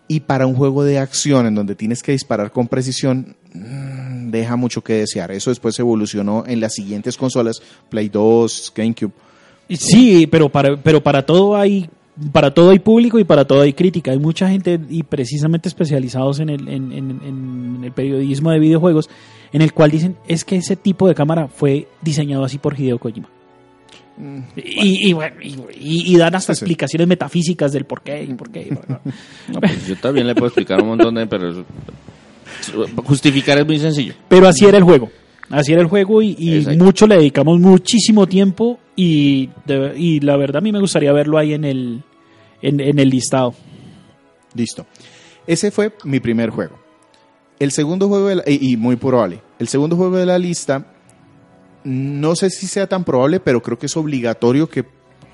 Y 0.06 0.20
para 0.20 0.46
un 0.46 0.54
juego 0.54 0.84
de 0.84 0.98
acción 0.98 1.46
en 1.46 1.54
donde 1.54 1.74
tienes 1.74 2.02
que 2.02 2.12
disparar 2.12 2.50
con 2.52 2.68
precisión, 2.68 3.36
mm, 3.54 4.30
deja 4.30 4.56
mucho 4.56 4.82
que 4.82 4.94
desear. 4.94 5.30
Eso 5.30 5.50
después 5.50 5.78
evolucionó 5.78 6.44
en 6.46 6.60
las 6.60 6.74
siguientes 6.74 7.16
consolas, 7.16 7.62
Play 7.88 8.08
2, 8.08 8.72
GameCube. 8.74 9.12
Sí, 9.70 10.26
pero 10.26 10.50
para, 10.50 10.76
pero 10.76 11.02
para 11.02 11.24
todo 11.24 11.56
hay 11.56 11.88
para 12.32 12.54
todo 12.54 12.70
hay 12.70 12.78
público 12.78 13.18
y 13.18 13.24
para 13.24 13.44
todo 13.44 13.62
hay 13.62 13.72
crítica. 13.72 14.12
Hay 14.12 14.18
mucha 14.18 14.48
gente 14.48 14.78
y 14.88 15.02
precisamente 15.02 15.68
especializados 15.68 16.40
en 16.40 16.48
el, 16.48 16.68
en, 16.68 17.80
el 17.82 17.92
periodismo 17.92 18.50
de 18.50 18.58
videojuegos 18.58 19.10
en 19.52 19.62
el 19.62 19.72
cual 19.72 19.90
dicen 19.90 20.16
es 20.28 20.44
que 20.44 20.56
ese 20.56 20.76
tipo 20.76 21.08
de 21.08 21.14
cámara 21.14 21.48
fue 21.48 21.88
diseñado 22.02 22.44
así 22.44 22.58
por 22.58 22.78
Hideo 22.78 22.98
Kojima. 22.98 23.28
Y, 24.56 25.08
y, 25.10 25.12
bueno, 25.12 25.36
y, 25.42 25.48
y- 25.78 26.14
y 26.14 26.16
dan 26.16 26.34
hasta 26.36 26.54
Sí, 26.54 26.58
sí. 26.58 26.64
explicaciones 26.64 27.08
metafísicas 27.08 27.72
del 27.72 27.84
por 27.84 28.02
qué 28.02 28.22
y 28.22 28.34
por 28.34 28.50
qué. 28.50 28.68
y 28.70 28.74
por 28.74 28.86
qué. 28.86 28.94
No, 29.52 29.60
pues 29.60 29.86
yo 29.88 29.96
también 29.96 30.26
le 30.26 30.34
puedo 30.34 30.46
explicar 30.46 30.80
un 30.80 30.88
montón 30.88 31.14
de, 31.16 31.26
pero 31.26 31.64
justificar 33.04 33.58
es 33.58 33.66
muy 33.66 33.78
sencillo. 33.78 34.14
Pero 34.28 34.48
así 34.48 34.64
era 34.64 34.78
el 34.78 34.84
juego. 34.84 35.10
Así 35.50 35.72
era 35.72 35.82
el 35.82 35.88
juego 35.88 36.22
y, 36.22 36.64
mucho 36.78 37.06
le 37.06 37.16
dedicamos 37.16 37.60
muchísimo 37.60 38.26
tiempo 38.26 38.78
y, 38.96 39.50
de- 39.66 39.94
y 39.96 40.20
la 40.20 40.36
verdad 40.36 40.58
a 40.58 40.60
mí 40.62 40.72
me 40.72 40.80
gustaría 40.80 41.12
verlo 41.12 41.36
ahí 41.38 41.52
en 41.52 41.64
el, 41.64 42.02
en, 42.62 42.80
en 42.80 42.98
el 42.98 43.10
listado. 43.10 43.54
Listo. 44.54 44.86
Ese 45.46 45.70
fue 45.70 45.92
mi 46.04 46.20
primer 46.20 46.50
juego. 46.50 46.78
El 47.58 47.70
segundo 47.72 48.08
juego, 48.08 48.28
de 48.28 48.36
la- 48.36 48.42
y, 48.46 48.72
y 48.72 48.76
muy 48.76 48.96
probable, 48.96 49.40
el 49.58 49.68
segundo 49.68 49.96
juego 49.96 50.16
de 50.16 50.26
la 50.26 50.38
lista, 50.38 50.86
no 51.84 52.34
sé 52.34 52.50
si 52.50 52.66
sea 52.66 52.86
tan 52.86 53.04
probable, 53.04 53.40
pero 53.40 53.62
creo 53.62 53.78
que 53.78 53.86
es 53.86 53.96
obligatorio 53.96 54.68
que 54.68 54.84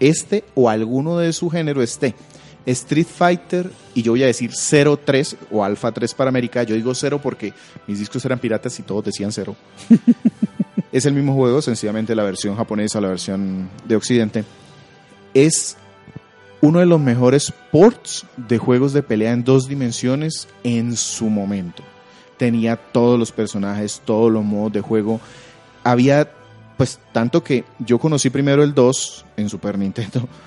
este 0.00 0.44
o 0.54 0.68
alguno 0.68 1.18
de 1.18 1.32
su 1.32 1.48
género 1.50 1.82
esté. 1.82 2.14
Street 2.66 3.06
Fighter, 3.06 3.70
y 3.94 4.02
yo 4.02 4.12
voy 4.12 4.22
a 4.22 4.26
decir 4.26 4.50
03 4.52 5.36
o 5.50 5.64
Alpha 5.64 5.92
3 5.92 6.14
para 6.14 6.28
América. 6.28 6.62
Yo 6.62 6.74
digo 6.74 6.94
0 6.94 7.20
porque 7.22 7.52
mis 7.86 7.98
discos 7.98 8.24
eran 8.24 8.38
piratas 8.38 8.78
y 8.78 8.82
todos 8.82 9.04
decían 9.04 9.32
0. 9.32 9.56
es 10.92 11.06
el 11.06 11.14
mismo 11.14 11.34
juego, 11.34 11.62
sencillamente 11.62 12.14
la 12.14 12.22
versión 12.22 12.56
japonesa, 12.56 13.00
la 13.00 13.08
versión 13.08 13.70
de 13.86 13.96
Occidente. 13.96 14.44
Es 15.32 15.76
uno 16.60 16.80
de 16.80 16.86
los 16.86 17.00
mejores 17.00 17.52
ports 17.72 18.26
de 18.36 18.58
juegos 18.58 18.92
de 18.92 19.02
pelea 19.02 19.32
en 19.32 19.44
dos 19.44 19.68
dimensiones 19.68 20.48
en 20.62 20.96
su 20.96 21.30
momento. 21.30 21.82
Tenía 22.36 22.76
todos 22.76 23.18
los 23.18 23.32
personajes, 23.32 24.02
todos 24.04 24.30
los 24.30 24.44
modos 24.44 24.72
de 24.72 24.80
juego. 24.80 25.20
Había, 25.84 26.30
pues, 26.80 26.98
tanto 27.12 27.44
que 27.44 27.64
yo 27.78 27.98
conocí 27.98 28.30
primero 28.30 28.62
el 28.62 28.72
2 28.72 29.26
en 29.36 29.48
Super 29.50 29.76
Nintendo. 29.78 30.26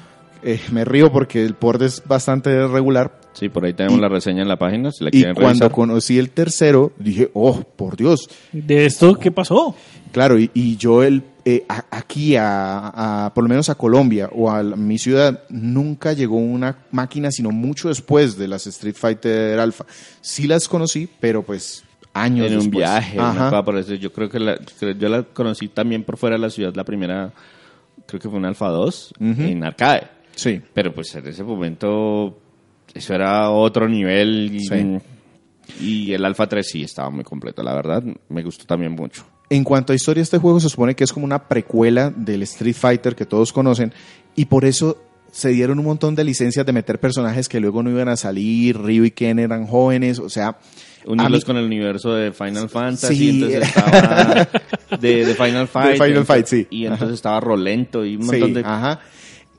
Eh, 0.45 0.59
me 0.73 0.83
río 0.83 1.09
porque 1.09 1.41
el 1.41 1.53
port 1.55 1.81
es 1.83 2.03
bastante 2.05 2.67
regular. 2.67 3.17
Sí, 3.31 3.47
por 3.47 3.63
ahí 3.63 3.73
tenemos 3.73 3.97
Y- 3.97 4.01
la 4.01 4.09
reseña 4.09 4.41
en 4.41 4.49
la 4.49 4.57
página, 4.59 4.91
si 4.91 5.01
la 5.05 5.09
Y 5.09 5.11
quieren 5.11 5.35
cuando 5.35 5.51
revisar. 5.51 5.71
conocí 5.71 6.19
el 6.19 6.31
tercero, 6.31 6.91
dije, 6.99 7.31
oh, 7.33 7.61
por 7.63 7.95
Dios, 7.95 8.27
¿De 8.51 8.85
esto 8.85 9.15
qué 9.15 9.31
pasó? 9.31 9.73
Claro, 10.11 10.37
y, 10.37 10.51
y 10.53 10.75
yo 10.75 11.01
el, 11.01 11.23
eh, 11.45 11.63
a- 11.69 11.85
aquí, 11.91 12.35
a, 12.35 13.25
a- 13.27 13.33
por 13.33 13.45
lo 13.45 13.49
menos 13.49 13.69
a 13.69 13.75
Colombia 13.75 14.29
o 14.35 14.51
a 14.51 14.61
la- 14.61 14.75
mi 14.75 14.97
ciudad, 14.97 15.43
nunca 15.47 16.11
llegó 16.11 16.35
una 16.35 16.75
máquina, 16.91 17.31
sino 17.31 17.51
mucho 17.51 17.87
después 17.87 18.35
de 18.37 18.49
las 18.49 18.67
Street 18.67 18.95
Fighter 18.97 19.57
Alpha. 19.61 19.85
Sí 20.19 20.45
las 20.45 20.67
conocí, 20.67 21.07
pero 21.21 21.41
pues 21.43 21.85
años 22.13 22.47
en 22.47 22.53
un 22.53 22.59
después. 22.59 22.77
viaje, 22.77 23.19
Ajá. 23.19 23.49
una 23.49 23.63
por 23.65 23.77
eso. 23.77 23.93
Yo 23.95 24.11
creo 24.13 24.29
que 24.29 24.39
la, 24.39 24.57
yo 24.97 25.09
la 25.09 25.23
conocí 25.23 25.67
también 25.69 26.03
por 26.03 26.17
fuera 26.17 26.35
de 26.35 26.41
la 26.41 26.49
ciudad, 26.49 26.73
la 26.75 26.83
primera, 26.83 27.31
creo 28.05 28.19
que 28.19 28.29
fue 28.29 28.37
un 28.37 28.45
Alfa 28.45 28.67
2, 28.69 29.13
Ujú. 29.19 29.41
en 29.41 29.63
arcade. 29.63 30.07
Sí. 30.35 30.61
Pero 30.73 30.93
pues 30.93 31.13
en 31.15 31.27
ese 31.27 31.43
momento 31.43 32.39
eso 32.93 33.13
era 33.13 33.49
otro 33.49 33.87
nivel 33.87 34.51
y, 34.53 34.59
Sí. 34.61 34.97
y 35.79 36.13
el 36.13 36.25
Alpha 36.25 36.47
3 36.47 36.67
sí 36.67 36.83
estaba 36.83 37.09
muy 37.09 37.23
completo, 37.23 37.63
la 37.63 37.73
verdad, 37.73 38.03
me 38.29 38.43
gustó 38.43 38.65
también 38.65 38.91
mucho. 38.93 39.25
En 39.49 39.63
cuanto 39.63 39.93
a 39.93 39.95
historia, 39.95 40.23
este 40.23 40.37
juego 40.39 40.59
se 40.59 40.69
supone 40.69 40.95
que 40.95 41.03
es 41.03 41.13
como 41.13 41.25
una 41.25 41.47
precuela 41.47 42.09
del 42.15 42.41
Street 42.43 42.75
Fighter 42.75 43.15
que 43.15 43.25
todos 43.25 43.53
conocen 43.53 43.93
y 44.35 44.45
por 44.45 44.65
eso 44.65 44.97
se 45.31 45.49
dieron 45.49 45.79
un 45.79 45.85
montón 45.85 46.15
de 46.15 46.23
licencias 46.23 46.65
de 46.65 46.73
meter 46.73 46.99
personajes 46.99 47.49
que 47.49 47.59
luego 47.59 47.81
no 47.83 47.89
iban 47.89 48.07
a 48.07 48.15
salir. 48.15 48.77
Ryu 48.77 49.05
y 49.05 49.11
Ken 49.11 49.39
eran 49.39 49.65
jóvenes, 49.67 50.19
o 50.19 50.29
sea... 50.29 50.57
Unirlos 51.05 51.41
mí- 51.41 51.45
con 51.45 51.57
el 51.57 51.65
universo 51.65 52.13
de 52.13 52.31
Final 52.31 52.69
Fantasy, 52.69 53.15
Sí. 53.15 53.29
entonces 53.29 53.63
estaba 53.75 54.47
de, 54.99 55.25
de 55.25 55.33
Final 55.35 55.67
Fight. 55.67 55.93
Final 55.93 56.07
entonces- 56.09 56.27
Fight, 56.27 56.45
sí. 56.47 56.67
Y 56.69 56.83
entonces 56.83 57.05
Ajá. 57.07 57.13
estaba 57.15 57.39
Rolento 57.39 58.05
y 58.05 58.15
un 58.15 58.25
montón 58.25 58.47
Sí, 58.49 58.53
de... 58.55 58.61
ajá. 58.61 58.99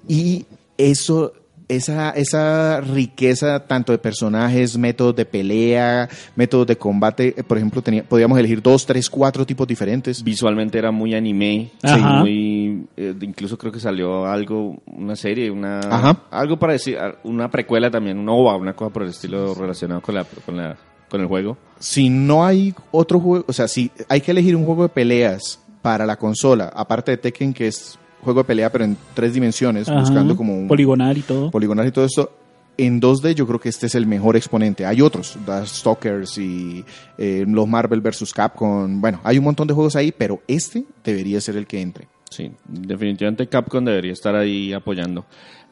Y 0.08 0.44
eso, 0.76 1.32
esa, 1.68 2.10
esa 2.10 2.80
riqueza 2.82 3.66
tanto 3.66 3.90
de 3.92 3.98
personajes, 3.98 4.76
métodos 4.76 5.16
de 5.16 5.24
pelea, 5.24 6.08
métodos 6.36 6.66
de 6.66 6.76
combate, 6.76 7.34
eh, 7.38 7.42
por 7.42 7.56
ejemplo, 7.56 7.80
tenía, 7.80 8.02
podíamos 8.04 8.38
elegir 8.38 8.60
dos, 8.60 8.84
tres, 8.84 9.08
cuatro 9.08 9.46
tipos 9.46 9.66
diferentes. 9.66 10.22
Visualmente 10.22 10.76
era 10.78 10.90
muy 10.90 11.14
anime, 11.14 11.70
Sí. 11.82 12.00
Muy 12.00 12.86
eh, 12.98 13.14
incluso 13.22 13.56
creo 13.56 13.72
que 13.72 13.80
salió 13.80 14.26
algo, 14.26 14.82
una 14.86 15.16
serie, 15.16 15.50
una 15.50 15.78
Ajá. 15.80 16.24
algo 16.30 16.58
parecido, 16.58 17.00
una 17.24 17.50
precuela 17.50 17.90
también, 17.90 18.18
un 18.18 18.28
OVA, 18.28 18.56
una 18.56 18.74
cosa 18.74 18.92
por 18.92 19.02
el 19.04 19.08
estilo 19.10 19.54
relacionado 19.54 20.02
con 20.02 20.14
la 20.16 20.24
con 20.44 20.56
la 20.58 20.76
con 21.14 21.20
el 21.20 21.28
juego. 21.28 21.56
Si 21.78 22.10
no 22.10 22.44
hay 22.44 22.74
otro 22.90 23.20
juego, 23.20 23.44
o 23.46 23.52
sea, 23.52 23.68
si 23.68 23.88
hay 24.08 24.20
que 24.20 24.32
elegir 24.32 24.56
un 24.56 24.64
juego 24.64 24.82
de 24.82 24.88
peleas 24.88 25.60
para 25.80 26.06
la 26.06 26.16
consola, 26.16 26.72
aparte 26.74 27.12
de 27.12 27.18
Tekken, 27.18 27.54
que 27.54 27.68
es 27.68 27.96
juego 28.20 28.40
de 28.40 28.44
pelea, 28.44 28.72
pero 28.72 28.84
en 28.84 28.96
tres 29.14 29.32
dimensiones, 29.32 29.88
Ajá. 29.88 30.00
buscando 30.00 30.36
como 30.36 30.58
un 30.58 30.66
poligonal 30.66 31.16
y 31.16 31.22
todo. 31.22 31.52
poligonal 31.52 31.86
y 31.86 31.92
todo 31.92 32.04
esto. 32.04 32.32
En 32.76 33.00
2D 33.00 33.34
yo 33.34 33.46
creo 33.46 33.60
que 33.60 33.68
este 33.68 33.86
es 33.86 33.94
el 33.94 34.06
mejor 34.06 34.34
exponente. 34.34 34.84
Hay 34.84 35.00
otros, 35.02 35.38
The 35.46 35.64
Stalkers 35.64 36.36
y 36.38 36.84
eh, 37.16 37.44
los 37.46 37.68
Marvel 37.68 38.00
vs. 38.00 38.32
Capcom. 38.34 39.00
Bueno, 39.00 39.20
hay 39.22 39.38
un 39.38 39.44
montón 39.44 39.68
de 39.68 39.74
juegos 39.74 39.94
ahí, 39.94 40.10
pero 40.10 40.40
este 40.48 40.82
debería 41.04 41.40
ser 41.40 41.56
el 41.56 41.68
que 41.68 41.80
entre. 41.80 42.08
Sí, 42.28 42.50
definitivamente 42.66 43.46
Capcom 43.46 43.84
debería 43.84 44.12
estar 44.12 44.34
ahí 44.34 44.72
apoyando. 44.72 45.24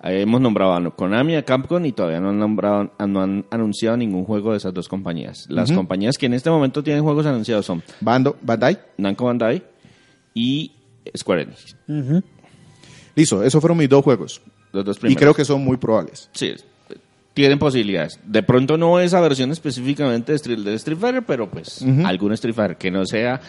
Hemos 0.04 0.40
nombrado 0.40 0.72
a 0.74 0.90
Konami, 0.96 1.36
a 1.36 1.44
Capcom 1.44 1.84
y 1.86 1.92
todavía 1.92 2.18
no 2.20 2.30
han 2.30 2.38
nombrado, 2.38 2.92
no 3.06 3.22
han 3.22 3.44
anunciado 3.50 3.96
ningún 3.96 4.24
juego 4.24 4.50
de 4.50 4.56
esas 4.56 4.74
dos 4.74 4.88
compañías. 4.88 5.46
Las 5.48 5.70
compañías 5.70 6.18
que 6.18 6.26
en 6.26 6.34
este 6.34 6.50
momento 6.50 6.82
tienen 6.82 7.04
juegos 7.04 7.24
anunciados 7.26 7.64
son 7.66 7.82
Bando, 8.00 8.36
Bandai, 8.42 8.80
Namco 8.98 9.26
Bandai 9.26 9.62
y 10.34 10.72
Square 11.16 11.42
Enix. 11.42 11.76
Listo, 13.14 13.42
esos 13.44 13.60
fueron 13.60 13.78
mis 13.78 13.88
dos 13.88 14.02
juegos. 14.02 14.42
Los 14.72 14.84
dos 14.84 14.96
Y 14.96 15.00
primeros. 15.00 15.20
creo 15.20 15.34
que 15.34 15.44
son 15.44 15.62
muy 15.64 15.76
probables. 15.76 16.28
Sí, 16.32 16.52
tienen 17.34 17.58
posibilidades. 17.60 18.18
De 18.26 18.42
pronto 18.42 18.76
no 18.76 18.98
esa 18.98 19.20
versión 19.20 19.52
específicamente 19.52 20.32
de 20.32 20.36
Street, 20.36 20.58
de 20.58 20.74
Street 20.74 20.98
Fighter, 20.98 21.22
pero 21.24 21.48
pues 21.48 21.84
algún 22.04 22.32
Street 22.32 22.54
Fighter 22.54 22.76
que 22.76 22.90
no 22.90 23.04
sea 23.06 23.40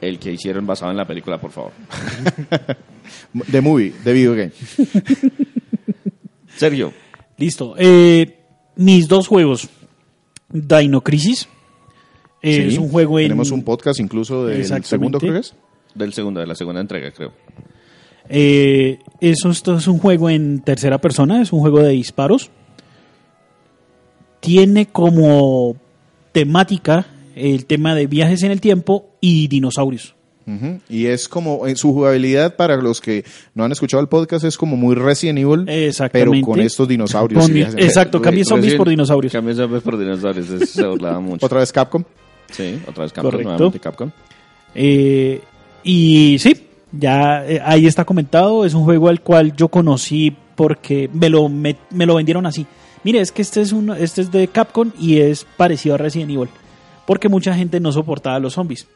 el 0.00 0.18
que 0.18 0.32
hicieron 0.32 0.66
basado 0.66 0.90
en 0.90 0.96
la 0.98 1.06
película, 1.06 1.40
por 1.40 1.50
favor. 1.50 1.72
The 3.50 3.60
Movie, 3.60 3.94
de 4.04 4.12
Video 4.12 4.34
Game. 4.34 4.52
Sergio, 6.58 6.92
Listo. 7.36 7.74
Eh, 7.78 8.38
mis 8.76 9.08
dos 9.08 9.28
juegos. 9.28 9.68
Dino 10.50 11.02
Crisis. 11.02 11.48
Es 12.42 12.74
Sí, 12.74 12.78
un 12.78 12.88
juego 12.88 13.18
en... 13.18 13.26
Tenemos 13.26 13.50
un 13.50 13.62
podcast 13.62 14.00
incluso 14.00 14.46
del 14.46 14.64
segundo, 14.84 15.18
creo 15.18 15.34
que 15.34 15.38
es. 15.40 15.54
del 15.94 16.12
segundo, 16.12 16.40
de 16.40 16.46
la 16.46 16.54
segunda 16.54 16.80
entrega, 16.80 17.10
creo. 17.12 17.32
Eh, 18.28 18.98
eso 19.20 19.50
esto 19.50 19.76
es 19.76 19.86
un 19.86 19.98
juego 19.98 20.30
en 20.30 20.60
tercera 20.60 20.98
persona, 20.98 21.40
es 21.42 21.52
un 21.52 21.60
juego 21.60 21.80
de 21.80 21.90
disparos. 21.90 22.50
Tiene 24.40 24.86
como 24.86 25.76
temática 26.32 27.06
el 27.34 27.66
tema 27.66 27.94
de 27.94 28.06
viajes 28.06 28.42
en 28.42 28.50
el 28.50 28.60
tiempo 28.60 29.10
y 29.20 29.48
dinosaurios. 29.48 30.14
Y 30.88 31.06
es 31.06 31.28
como, 31.28 31.66
en 31.66 31.76
su 31.76 31.92
jugabilidad, 31.92 32.56
para 32.56 32.76
los 32.76 33.00
que 33.00 33.24
no 33.54 33.64
han 33.64 33.72
escuchado 33.72 34.00
el 34.00 34.08
podcast, 34.08 34.44
es 34.44 34.56
como 34.56 34.76
muy 34.76 34.94
Resident 34.94 35.38
Evil, 35.38 35.66
pero 36.12 36.32
con 36.42 36.60
estos 36.60 36.88
dinosaurios. 36.88 37.42
Con- 37.44 37.52
Sí, 37.52 37.60
exacto, 37.60 38.20
cambie 38.22 38.44
zombies 38.44 38.74
por 38.74 38.88
dinosaurios. 38.88 39.32
Cambie 39.32 39.54
zombies 39.54 39.82
por 39.82 39.98
dinosaurios, 39.98 40.48
eso 40.50 40.66
se 40.66 40.86
burlaba 40.86 41.20
mucho. 41.20 41.44
Otra 41.44 41.60
vez 41.60 41.70
Capcom. 41.72 42.02
Sí, 42.50 42.78
otra 42.88 43.04
vez 43.04 43.12
Capcom, 43.12 43.30
Correcto. 43.30 43.48
nuevamente 43.50 43.80
Capcom. 43.80 44.10
Eh, 44.74 45.40
y 45.82 46.36
sí, 46.38 46.66
ya 46.92 47.44
eh, 47.46 47.60
ahí 47.64 47.86
está 47.86 48.04
comentado. 48.04 48.64
Es 48.64 48.74
un 48.74 48.84
juego 48.84 49.08
al 49.08 49.20
cual 49.20 49.54
yo 49.54 49.68
conocí 49.68 50.34
porque 50.56 51.08
me 51.12 51.28
lo, 51.28 51.48
me, 51.48 51.76
me 51.90 52.06
lo 52.06 52.14
vendieron 52.16 52.46
así. 52.46 52.66
Mire, 53.04 53.20
es 53.20 53.32
que 53.32 53.42
este 53.42 53.60
es, 53.60 53.72
un, 53.72 53.90
este 53.90 54.22
es 54.22 54.30
de 54.32 54.48
Capcom 54.48 54.90
y 54.98 55.18
es 55.18 55.46
parecido 55.56 55.94
a 55.94 55.98
Resident 55.98 56.30
Evil. 56.30 56.48
Porque 57.06 57.28
mucha 57.28 57.54
gente 57.54 57.80
no 57.80 57.92
soportaba 57.92 58.36
a 58.36 58.40
los 58.40 58.54
zombies. 58.54 58.86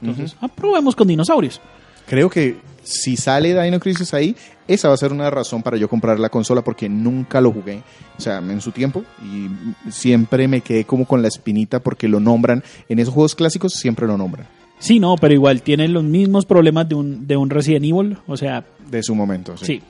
Entonces, 0.00 0.36
ah, 0.40 0.48
probemos 0.48 0.94
con 0.96 1.08
dinosaurios. 1.08 1.60
Creo 2.06 2.28
que 2.30 2.56
si 2.82 3.16
sale 3.16 3.60
Dino 3.62 3.78
Crisis 3.78 4.12
ahí, 4.14 4.34
esa 4.66 4.88
va 4.88 4.94
a 4.94 4.96
ser 4.96 5.12
una 5.12 5.30
razón 5.30 5.62
para 5.62 5.76
yo 5.76 5.88
comprar 5.88 6.18
la 6.18 6.28
consola 6.28 6.62
porque 6.62 6.88
nunca 6.88 7.40
lo 7.40 7.52
jugué, 7.52 7.82
o 8.16 8.20
sea, 8.20 8.38
en 8.38 8.60
su 8.60 8.72
tiempo 8.72 9.04
y 9.22 9.48
siempre 9.90 10.48
me 10.48 10.60
quedé 10.60 10.84
como 10.84 11.04
con 11.06 11.22
la 11.22 11.28
espinita 11.28 11.80
porque 11.80 12.08
lo 12.08 12.18
nombran 12.20 12.62
en 12.88 12.98
esos 12.98 13.12
juegos 13.14 13.34
clásicos 13.34 13.74
siempre 13.74 14.06
lo 14.06 14.16
nombran 14.16 14.46
Sí, 14.78 14.98
no, 14.98 15.16
pero 15.16 15.34
igual 15.34 15.60
tienen 15.60 15.92
los 15.92 16.02
mismos 16.04 16.46
problemas 16.46 16.88
de 16.88 16.94
un, 16.94 17.26
de 17.26 17.36
un 17.36 17.50
Resident 17.50 17.84
Evil. 17.84 18.16
O 18.26 18.34
sea, 18.38 18.64
de 18.90 19.02
su 19.02 19.14
momento. 19.14 19.54
Sí. 19.58 19.66
sí. 19.66 19.82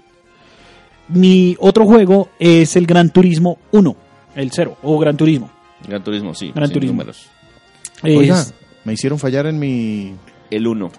Mi 1.09 1.57
otro 1.61 1.87
juego 1.87 2.29
es 2.41 2.75
el 2.75 2.87
Gran 2.87 3.11
Turismo 3.11 3.59
1, 3.71 3.97
el 4.35 4.51
0, 4.51 4.79
o 4.83 4.99
Gran 4.99 5.17
Turismo. 5.17 5.49
Gran 5.87 6.03
Turismo, 6.03 6.35
sí. 6.35 6.51
Gran 6.53 6.67
sin 6.69 6.75
Turismo. 6.75 6.93
números. 6.95 7.29
Es- 8.03 8.17
Oiga, 8.17 8.45
Me 8.85 8.93
hicieron 8.95 9.19
fallar 9.19 9.47
en 9.47 9.59
mi... 9.59 10.15
El 10.51 10.67
1. 10.67 10.91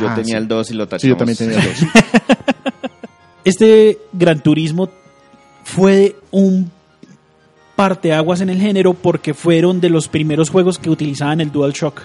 Yo 0.00 0.14
tenía 0.14 0.24
sí. 0.24 0.32
el 0.32 0.48
2 0.48 0.70
y 0.70 0.74
lo 0.74 0.88
tachamos. 0.88 1.02
Sí, 1.02 1.08
yo 1.08 1.16
también 1.16 1.38
tenía 1.38 1.56
dos. 1.56 1.76
Este 3.44 3.98
Gran 4.12 4.40
Turismo 4.40 4.90
fue 5.64 6.16
un 6.30 6.70
parteaguas 7.76 8.40
en 8.40 8.50
el 8.50 8.60
género 8.60 8.92
porque 8.92 9.32
fueron 9.34 9.80
de 9.80 9.88
los 9.88 10.08
primeros 10.08 10.50
juegos 10.50 10.78
que 10.78 10.90
utilizaban 10.90 11.40
el 11.40 11.52
DualShock. 11.52 12.02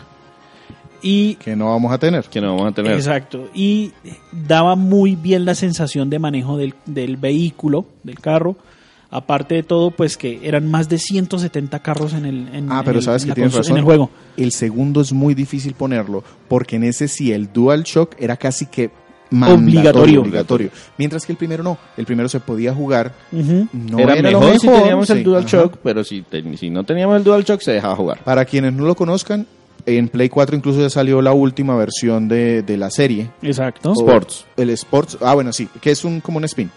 Y 1.02 1.36
que 1.36 1.56
no 1.56 1.72
vamos 1.72 1.92
a 1.92 1.98
tener. 1.98 2.24
Que 2.26 2.40
no 2.40 2.56
vamos 2.56 2.72
a 2.72 2.76
tener. 2.76 2.94
Exacto. 2.94 3.50
Y 3.54 3.92
daba 4.32 4.76
muy 4.76 5.16
bien 5.16 5.44
la 5.44 5.54
sensación 5.54 6.10
de 6.10 6.20
manejo 6.20 6.58
del, 6.58 6.76
del 6.86 7.18
vehículo, 7.18 7.86
del 8.04 8.20
carro. 8.20 8.56
Aparte 9.16 9.56
de 9.56 9.64
todo, 9.64 9.92
pues 9.92 10.18
que 10.18 10.40
eran 10.44 10.70
más 10.72 10.90
de 10.90 10.98
170 10.98 11.80
carros 11.80 12.14
en 12.14 12.26
el, 12.26 12.48
en, 12.54 12.72
Ah, 12.72 12.82
pero 12.84 12.98
el- 12.98 13.06
sabes 13.06 13.24
en 13.24 13.30
que 13.30 13.36
tienes 13.36 13.54
razón. 13.54 13.74
en 13.74 13.78
el 13.78 13.84
juego. 13.84 14.10
El 14.38 14.52
segundo 14.52 15.02
es 15.02 15.14
muy 15.14 15.36
difícil 15.36 15.74
ponerlo 15.76 16.24
porque 16.48 16.78
en 16.78 16.84
ese 16.84 17.08
sí 17.08 17.32
el 17.32 17.54
DualShock 17.54 18.16
era 18.20 18.38
casi 18.38 18.66
que 18.66 18.90
Obligatorio. 19.32 20.22
obligatorio. 20.22 20.70
Mientras 20.98 21.26
que 21.26 21.32
el 21.32 21.38
primero 21.38 21.64
no. 21.64 21.78
El 21.98 22.06
primero 22.06 22.30
se 22.30 22.40
podía 22.40 22.74
jugar. 22.74 23.14
No 23.32 24.00
era, 24.00 24.14
era, 24.16 24.30
mejor, 24.30 24.60
si 24.60 24.68
teníamos 24.68 25.08
sí, 25.08 25.14
el 25.14 25.24
DualShock, 25.24 25.72
ajá. 25.74 25.80
pero 25.84 26.04
si, 26.04 26.22
te- 26.22 26.58
si 26.58 26.70
no 26.70 26.84
teníamos 26.84 27.18
el 27.18 27.24
DualShock 27.24 27.62
se 27.62 27.72
dejaba 27.72 27.96
jugar. 27.96 28.20
Para 28.24 28.46
quienes 28.46 28.74
no 28.74 28.86
lo 28.86 28.96
conozcan, 28.96 29.48
en 29.86 30.08
Play 30.08 30.30
4 30.30 30.56
incluso 30.56 30.82
ya 30.82 30.90
salió 30.90 31.22
la 31.22 31.34
última 31.34 31.76
versión 31.76 32.28
de, 32.28 32.62
de 32.62 32.78
la 32.78 32.90
serie. 32.92 33.30
Exacto. 33.42 33.92
O- 33.92 34.00
Sports. 34.00 34.46
El 34.56 34.70
Sports. 34.72 35.18
Ah, 35.22 35.34
bueno, 35.34 35.52
sí, 35.52 35.68
que 35.82 35.92
es 35.92 36.04
un 36.06 36.22
como 36.22 36.38
un 36.38 36.44
spin. 36.46 36.70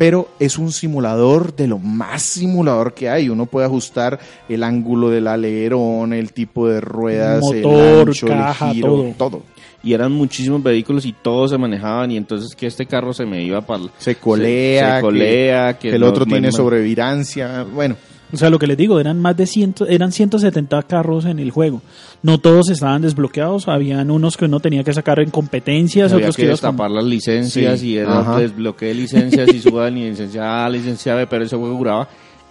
Pero 0.00 0.28
es 0.38 0.56
un 0.56 0.72
simulador 0.72 1.54
de 1.54 1.66
lo 1.66 1.78
más 1.78 2.22
simulador 2.22 2.94
que 2.94 3.10
hay. 3.10 3.28
Uno 3.28 3.44
puede 3.44 3.66
ajustar 3.66 4.18
el 4.48 4.62
ángulo 4.62 5.10
del 5.10 5.26
alerón, 5.26 6.14
el 6.14 6.32
tipo 6.32 6.66
de 6.68 6.80
ruedas, 6.80 7.42
Motor, 7.42 8.02
el 8.04 8.08
ancho, 8.08 8.26
caja, 8.26 8.68
el 8.68 8.74
giro, 8.76 8.88
todo. 8.88 9.12
todo. 9.18 9.42
Y 9.82 9.92
eran 9.92 10.12
muchísimos 10.12 10.62
vehículos 10.62 11.04
y 11.04 11.12
todos 11.12 11.50
se 11.50 11.58
manejaban 11.58 12.10
y 12.12 12.16
entonces 12.16 12.54
que 12.56 12.66
este 12.66 12.86
carro 12.86 13.12
se 13.12 13.26
me 13.26 13.42
iba 13.42 13.60
para... 13.60 13.82
Se 13.98 14.14
colea, 14.14 14.96
se, 14.96 15.00
colea, 15.02 15.78
que, 15.78 15.90
que 15.90 15.94
el 15.96 16.00
no- 16.00 16.08
otro 16.08 16.24
tiene 16.24 16.50
sobrevirancia. 16.50 17.64
Bueno, 17.64 17.96
O 18.32 18.36
sea, 18.36 18.50
lo 18.50 18.58
que 18.58 18.66
les 18.66 18.76
digo, 18.76 19.00
eran 19.00 19.20
más 19.20 19.36
de 19.36 19.46
100, 19.46 19.74
eran 19.88 20.12
170 20.12 20.82
carros 20.84 21.24
en 21.24 21.38
el 21.38 21.50
juego. 21.50 21.82
No 22.22 22.38
todos 22.38 22.70
estaban 22.70 23.02
desbloqueados, 23.02 23.68
habían 23.68 24.10
unos 24.10 24.36
que 24.36 24.44
uno 24.44 24.60
tenía 24.60 24.84
que 24.84 24.92
sacar 24.92 25.20
en 25.20 25.30
competencias, 25.30 26.12
Había 26.12 26.26
otros 26.26 26.36
que 26.36 26.46
destapar 26.46 26.90
las 26.90 27.04
licencias 27.04 27.80
Sí, 27.80 27.88
y 27.88 27.96
era 27.96 28.38
licencias 28.38 29.48
y 29.52 29.60
suba 29.60 29.86
de 29.86 29.90
licencia 29.92 30.64
A, 30.64 30.68
licencia 30.68 31.14
B, 31.14 31.26
pero 31.26 31.44
ese 31.44 31.56
juego 31.56 31.76
duraba 31.76 32.08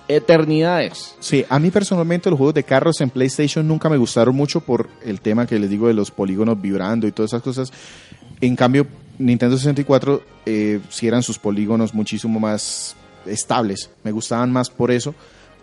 eternidades. 0.07 1.15
sí, 1.19 1.45
a 1.47 1.59
mí 1.59 1.69
personalmente 1.69 2.31
los 2.31 2.37
juegos 2.37 2.55
de 2.55 2.63
carros 2.63 2.99
en 2.99 3.11
PlayStation 3.11 3.67
nunca 3.67 3.89
me 3.89 3.97
gustaron 3.97 4.35
mucho 4.35 4.59
por 4.59 4.89
el 5.05 5.21
tema 5.21 5.45
que 5.45 5.59
les 5.59 5.69
digo 5.69 5.87
de 5.87 5.93
los 5.93 6.09
polígonos 6.09 6.59
vibrando 6.59 7.07
y 7.07 7.11
todas 7.11 7.31
esas 7.31 7.43
cosas. 7.43 7.71
En 8.41 8.55
cambio, 8.55 8.87
Nintendo 9.19 9.55
64 9.55 10.23
eh, 10.45 10.79
sí 10.89 11.07
eran 11.07 11.21
sus 11.21 11.37
polígonos 11.37 11.93
muchísimo 11.93 12.39
más 12.39 12.95
estables. 13.25 13.91
Me 14.03 14.11
gustaban 14.11 14.51
más 14.51 14.69
por 14.69 14.91
eso. 14.91 15.13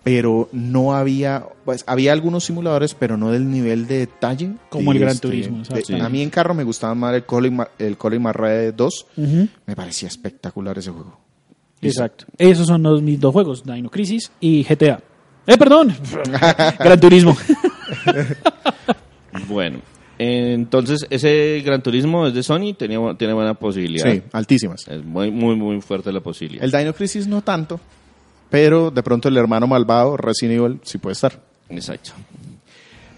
Pero 0.06 0.48
no 0.52 0.94
había, 0.94 1.44
pues 1.64 1.82
había 1.88 2.12
algunos 2.12 2.44
simuladores, 2.44 2.94
pero 2.94 3.16
no 3.16 3.32
del 3.32 3.50
nivel 3.50 3.88
de 3.88 3.98
detalle. 3.98 4.52
Como 4.68 4.92
de 4.92 4.98
el 4.98 5.02
Gran 5.02 5.14
este- 5.16 5.26
Turismo, 5.26 5.56
de- 5.56 5.62
exacto. 5.62 5.86
Sí. 5.86 6.00
A 6.00 6.08
mí 6.08 6.22
en 6.22 6.30
carro 6.30 6.54
me 6.54 6.62
gustaba 6.62 6.94
más 6.94 7.12
el 7.16 7.24
Colin, 7.24 7.58
el 7.76 7.96
Colin 7.96 8.22
McRae 8.22 8.70
2. 8.70 9.06
Ujú. 9.16 9.48
Me 9.66 9.74
parecía 9.74 10.06
espectacular 10.06 10.78
ese 10.78 10.92
juego. 10.92 11.18
Exacto. 11.82 12.24
Esos 12.38 12.68
son 12.68 12.84
los, 12.84 13.02
mis 13.02 13.18
dos 13.18 13.32
juegos, 13.32 13.64
Dino 13.64 13.90
Crisis 13.90 14.30
y 14.38 14.62
GTA. 14.62 15.00
Eh, 15.44 15.58
perdón. 15.58 15.92
Gran 16.78 17.00
Turismo. 17.00 17.36
Bueno, 19.48 19.80
entonces 20.18 21.06
ese 21.10 21.62
Gran 21.64 21.82
Turismo 21.82 22.26
es 22.26 22.34
de 22.34 22.42
Sony, 22.42 22.74
tenía, 22.78 22.98
tiene 23.18 23.34
buena 23.34 23.54
posibilidad. 23.54 24.10
Sí, 24.10 24.22
altísimas. 24.32 24.86
Es 24.88 25.04
muy, 25.04 25.30
muy, 25.30 25.56
muy 25.56 25.80
fuerte 25.82 26.10
la 26.12 26.20
posibilidad. 26.20 26.64
El 26.64 26.70
Dino 26.70 26.94
Crisis 26.94 27.26
no 27.26 27.42
tanto, 27.42 27.78
pero 28.50 28.90
de 28.90 29.02
pronto 29.02 29.28
el 29.28 29.36
hermano 29.36 29.66
malvado, 29.66 30.16
Resident 30.16 30.58
Evil, 30.60 30.80
sí 30.82 30.98
puede 30.98 31.12
estar. 31.14 31.40
Exacto. 31.68 32.12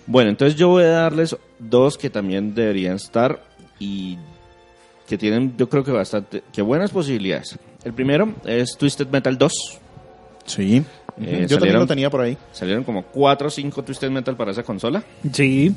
Bueno, 0.07 0.31
entonces 0.31 0.59
yo 0.59 0.69
voy 0.69 0.85
a 0.85 0.89
darles 0.89 1.37
dos 1.59 1.99
que 1.99 2.09
también 2.09 2.55
deberían 2.55 2.97
estar 2.97 3.43
y 3.79 4.17
que 5.07 5.19
tienen, 5.19 5.55
yo 5.57 5.69
creo 5.69 5.85
que 5.85 5.93
bastante, 5.93 6.43
que 6.53 6.63
buenas 6.63 6.91
posibilidades. 6.91 7.59
El 7.85 7.93
primero 7.95 8.35
es 8.45 8.77
Twisted 8.77 9.09
Metal 9.09 9.37
2. 9.37 9.53
Sí. 10.47 10.83
Eh, 11.21 11.47
Yo 11.49 11.59
también 11.59 11.79
lo 11.79 11.87
tenía 11.87 12.11
por 12.11 12.21
ahí. 12.21 12.37
Salieron 12.53 12.85
como 12.85 13.03
4 13.03 13.49
o 13.49 13.51
5 13.51 13.83
Twisted 13.85 14.11
Metal 14.11 14.37
para 14.37 14.53
esa 14.53 14.63
consola. 14.63 15.03
Sí. 15.33 15.75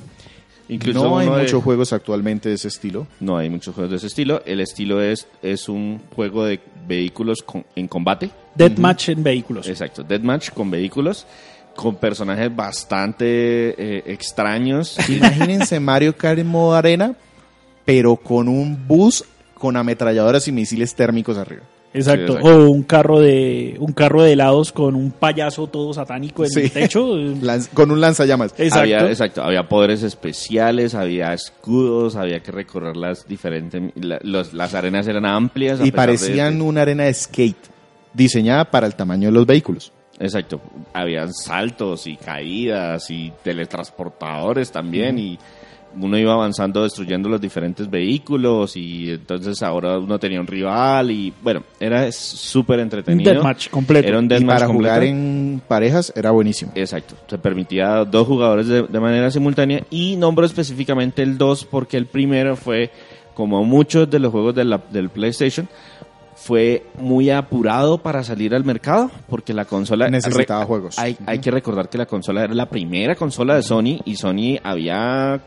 Incluso 0.73 1.03
no 1.03 1.17
hay 1.19 1.29
de- 1.29 1.41
muchos 1.43 1.63
juegos 1.63 1.93
actualmente 1.93 2.49
de 2.49 2.55
ese 2.55 2.69
estilo. 2.69 3.05
No 3.19 3.38
hay 3.38 3.49
muchos 3.49 3.75
juegos 3.75 3.91
de 3.91 3.97
ese 3.97 4.07
estilo. 4.07 4.41
El 4.45 4.60
estilo 4.62 5.01
es, 5.01 5.27
es 5.41 5.67
un 5.69 6.01
juego 6.15 6.45
de 6.45 6.60
vehículos 6.88 7.41
con- 7.43 7.65
en 7.75 7.88
combate. 7.88 8.31
Deathmatch 8.55 9.10
en 9.10 9.21
vehículos. 9.23 9.67
Exacto. 9.67 10.03
Deathmatch 10.03 10.51
con 10.51 10.71
vehículos. 10.71 11.25
Con 11.75 11.95
personajes 11.95 12.53
bastante 12.55 13.25
eh, 13.27 14.03
extraños. 14.07 14.97
Imagínense 15.10 15.79
Mario 15.79 16.15
Kart 16.17 16.39
en 16.39 16.47
modo 16.47 16.73
arena, 16.75 17.15
pero 17.86 18.15
con 18.17 18.47
un 18.49 18.88
bus 18.88 19.23
con 19.62 19.78
ametralladoras 19.78 20.47
y 20.47 20.52
misiles 20.52 20.95
térmicos 20.95 21.38
arriba. 21.38 21.62
Exacto. 21.93 22.34
Sí, 22.34 22.38
exacto. 22.39 22.58
O 22.65 22.69
un 22.71 22.84
carro 22.84 23.19
de 23.19 23.76
un 23.80 23.91
carro 23.93 24.24
de 24.24 24.32
helados 24.32 24.71
con 24.71 24.95
un 24.95 25.12
payaso 25.12 25.67
todo 25.67 25.93
satánico 25.93 26.43
en 26.45 26.50
Sí. 26.50 26.62
el 26.62 26.71
techo. 26.71 27.06
Lanz- 27.41 27.69
con 27.74 27.91
un 27.91 28.02
lanzallamas. 28.02 28.54
Exacto. 28.58 28.80
Había, 28.80 29.08
exacto, 29.10 29.43
había 29.43 29.67
poderes 29.69 30.02
especiales, 30.02 30.95
había 30.95 31.34
escudos, 31.34 32.15
había 32.15 32.39
que 32.41 32.52
recorrer 32.52 32.97
las 32.97 33.28
diferentes... 33.28 33.91
la- 33.95 34.19
los- 34.24 34.54
las 34.54 34.74
arenas 34.74 35.06
eran 35.08 35.26
amplias. 35.26 35.80
a 35.80 35.84
Y 35.84 35.91
de- 35.91 35.95
parecían 35.95 36.62
una 36.62 36.82
arena 36.82 37.04
de 37.04 37.13
skate, 37.13 37.67
diseñada 38.13 38.65
para 38.71 38.88
el 38.88 38.95
tamaño 38.95 39.28
de 39.28 39.34
los 39.34 39.45
vehículos. 39.45 39.91
Exacto. 40.17 40.62
Habían 40.93 41.34
saltos 41.34 42.08
y 42.08 42.15
caídas 42.15 43.10
y 43.12 43.34
teletransportadores 43.43 44.71
también 44.71 45.17
y 45.19 45.38
uno 45.99 46.17
iba 46.17 46.34
avanzando 46.34 46.84
destruyendo 46.84 47.27
los 47.30 47.41
diferentes 47.41 47.89
vehículos 47.89 48.75
y 48.77 49.12
entonces 49.12 49.62
ahora 49.63 49.97
uno 49.99 50.17
tenía 50.19 50.39
un 50.39 50.47
rival 50.47 51.12
y 51.12 51.34
bueno, 51.41 51.63
era 51.80 52.12
súper 52.12 52.77
Un 52.77 52.84
entretenido. 52.84 53.32
deathmatch 53.34 53.69
completo. 53.69 54.08
Era 54.08 54.19
un 54.19 54.25
Y 54.25 54.30
para 54.45 54.67
completo. 54.67 54.73
jugar 54.73 55.04
en 55.04 55.62
parejas 55.67 56.13
era 56.15 56.32
buenísimo. 56.32 56.71
Exacto, 56.75 57.15
se 57.27 57.38
permitía 57.38 58.06
dos 58.06 58.27
jugadores 58.27 58.67
de, 58.67 58.84
de 58.84 58.99
manera 58.99 59.30
simultánea 59.32 59.84
y 59.89 60.15
nombro 60.15 60.45
específicamente 60.45 61.23
el 61.23 61.38
2 61.38 61.65
porque 61.65 61.97
el 61.97 62.06
primero 62.06 62.56
fue, 62.56 62.91
como 63.34 63.63
muchos 63.63 64.10
de 64.10 64.19
los 64.19 64.32
juegos 64.32 64.56
de 64.56 64.65
la- 64.65 64.82
del 64.91 65.10
PlayStation, 65.10 65.67
fue 66.36 66.86
muy 66.97 67.30
apurado 67.30 67.99
para 67.99 68.23
salir 68.23 68.56
al 68.56 68.63
mercado 68.63 69.12
porque 69.30 69.54
la 69.54 69.65
consola 69.65 70.10
Necesitaba 70.10 70.65
juegos. 70.65 70.97
Hay, 70.97 71.15
hay 71.27 71.38
que 71.39 71.51
recordar 71.51 71.88
que 71.89 71.99
la 71.99 72.08
consola 72.08 72.43
era 72.45 72.54
la 72.56 72.67
primera 72.67 73.13
consola 73.15 73.56
de 73.56 73.62
Sony 73.62 73.99
y 74.06 74.15
Sony 74.15 74.58
había 74.63 75.39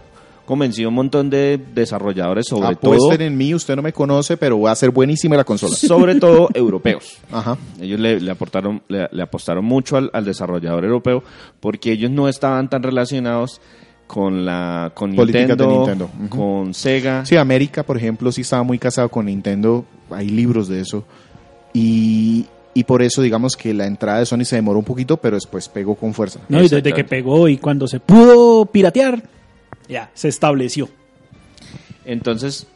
convencido 0.44 0.88
un 0.88 0.94
montón 0.94 1.30
de 1.30 1.58
desarrolladores 1.74 2.46
sobre 2.48 2.76
todo 2.76 2.94
Apuesten 2.94 3.26
en 3.26 3.36
mí, 3.36 3.54
usted 3.54 3.76
no 3.76 3.82
me 3.82 3.92
conoce, 3.92 4.36
pero 4.36 4.60
va 4.60 4.72
a 4.72 4.76
ser 4.76 4.90
buenísima 4.90 5.36
la 5.36 5.44
consola. 5.44 5.74
sobre 5.74 6.16
todo 6.16 6.48
europeos. 6.54 7.18
Ajá. 7.30 7.56
Ellos 7.80 8.00
le, 8.00 8.20
le 8.20 8.30
aportaron, 8.30 8.82
le, 8.88 9.08
le 9.10 9.22
apostaron 9.22 9.64
mucho 9.64 9.96
al, 9.96 10.10
al 10.12 10.24
desarrollador 10.24 10.84
europeo 10.84 11.22
porque 11.60 11.92
ellos 11.92 12.10
no 12.10 12.28
estaban 12.28 12.68
tan 12.68 12.82
relacionados 12.82 13.60
con 14.06 14.44
la 14.44 14.92
con 14.94 15.14
Políticas 15.14 15.56
de 15.56 15.66
Nintendo, 15.66 16.10
Nintendo. 16.18 16.28
Con 16.28 16.74
Sega. 16.74 17.24
Sí, 17.24 17.36
América, 17.36 17.82
por 17.82 17.96
ejemplo, 17.96 18.30
sí 18.32 18.42
estaba 18.42 18.62
muy 18.62 18.78
casado 18.78 19.08
con 19.08 19.26
Nintendo. 19.26 19.84
Hay 20.10 20.28
libros 20.28 20.68
de 20.68 20.80
eso. 20.80 21.04
Y, 21.72 22.46
y 22.74 22.84
por 22.84 23.02
eso, 23.02 23.22
digamos 23.22 23.56
que 23.56 23.72
la 23.74 23.86
entrada 23.86 24.18
de 24.18 24.26
Sony 24.26 24.44
se 24.44 24.56
demoró 24.56 24.78
un 24.78 24.84
poquito, 24.84 25.16
pero 25.16 25.36
después 25.36 25.68
pegó 25.68 25.94
con 25.94 26.14
fuerza. 26.14 26.40
No, 26.48 26.58
y 26.62 26.68
desde 26.68 26.92
que 26.92 27.04
pegó 27.04 27.48
y 27.48 27.56
cuando 27.56 27.88
se 27.88 28.00
pudo 28.00 28.66
piratear, 28.66 29.22
ya, 29.88 30.10
se 30.14 30.28
estableció. 30.28 30.88
Entonces, 32.04 32.66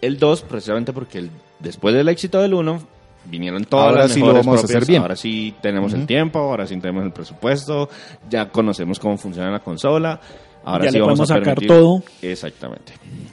el 0.00 0.18
2, 0.18 0.42
precisamente 0.42 0.92
porque 0.92 1.18
el- 1.18 1.30
después 1.60 1.94
del 1.94 2.08
éxito 2.08 2.40
del 2.40 2.54
1, 2.54 2.82
vinieron 3.26 3.64
todas 3.64 3.86
Ahora 3.88 4.02
las 4.02 4.12
sí 4.12 4.20
lo 4.20 4.26
mejores 4.26 4.46
a 4.46 4.50
propias. 4.50 4.64
hacer 4.70 4.86
bien. 4.86 5.02
Ahora 5.02 5.16
sí 5.16 5.54
tenemos 5.62 5.92
el 5.94 6.06
tiempo, 6.06 6.38
ahora 6.40 6.66
sí 6.66 6.76
tenemos 6.76 7.04
el 7.04 7.12
presupuesto, 7.12 7.88
ya 8.28 8.50
conocemos 8.50 8.98
cómo 8.98 9.16
funciona 9.16 9.50
la 9.50 9.60
consola. 9.60 10.20
Ahora 10.66 10.84
Ya 10.86 10.90
sí 10.92 10.96
le 10.96 11.00
vamos 11.02 11.18
podemos 11.20 11.30
a 11.30 11.34
sacar 11.34 11.54
permitir- 11.56 11.68
todo. 11.68 12.02
Exactamente. 12.22 12.92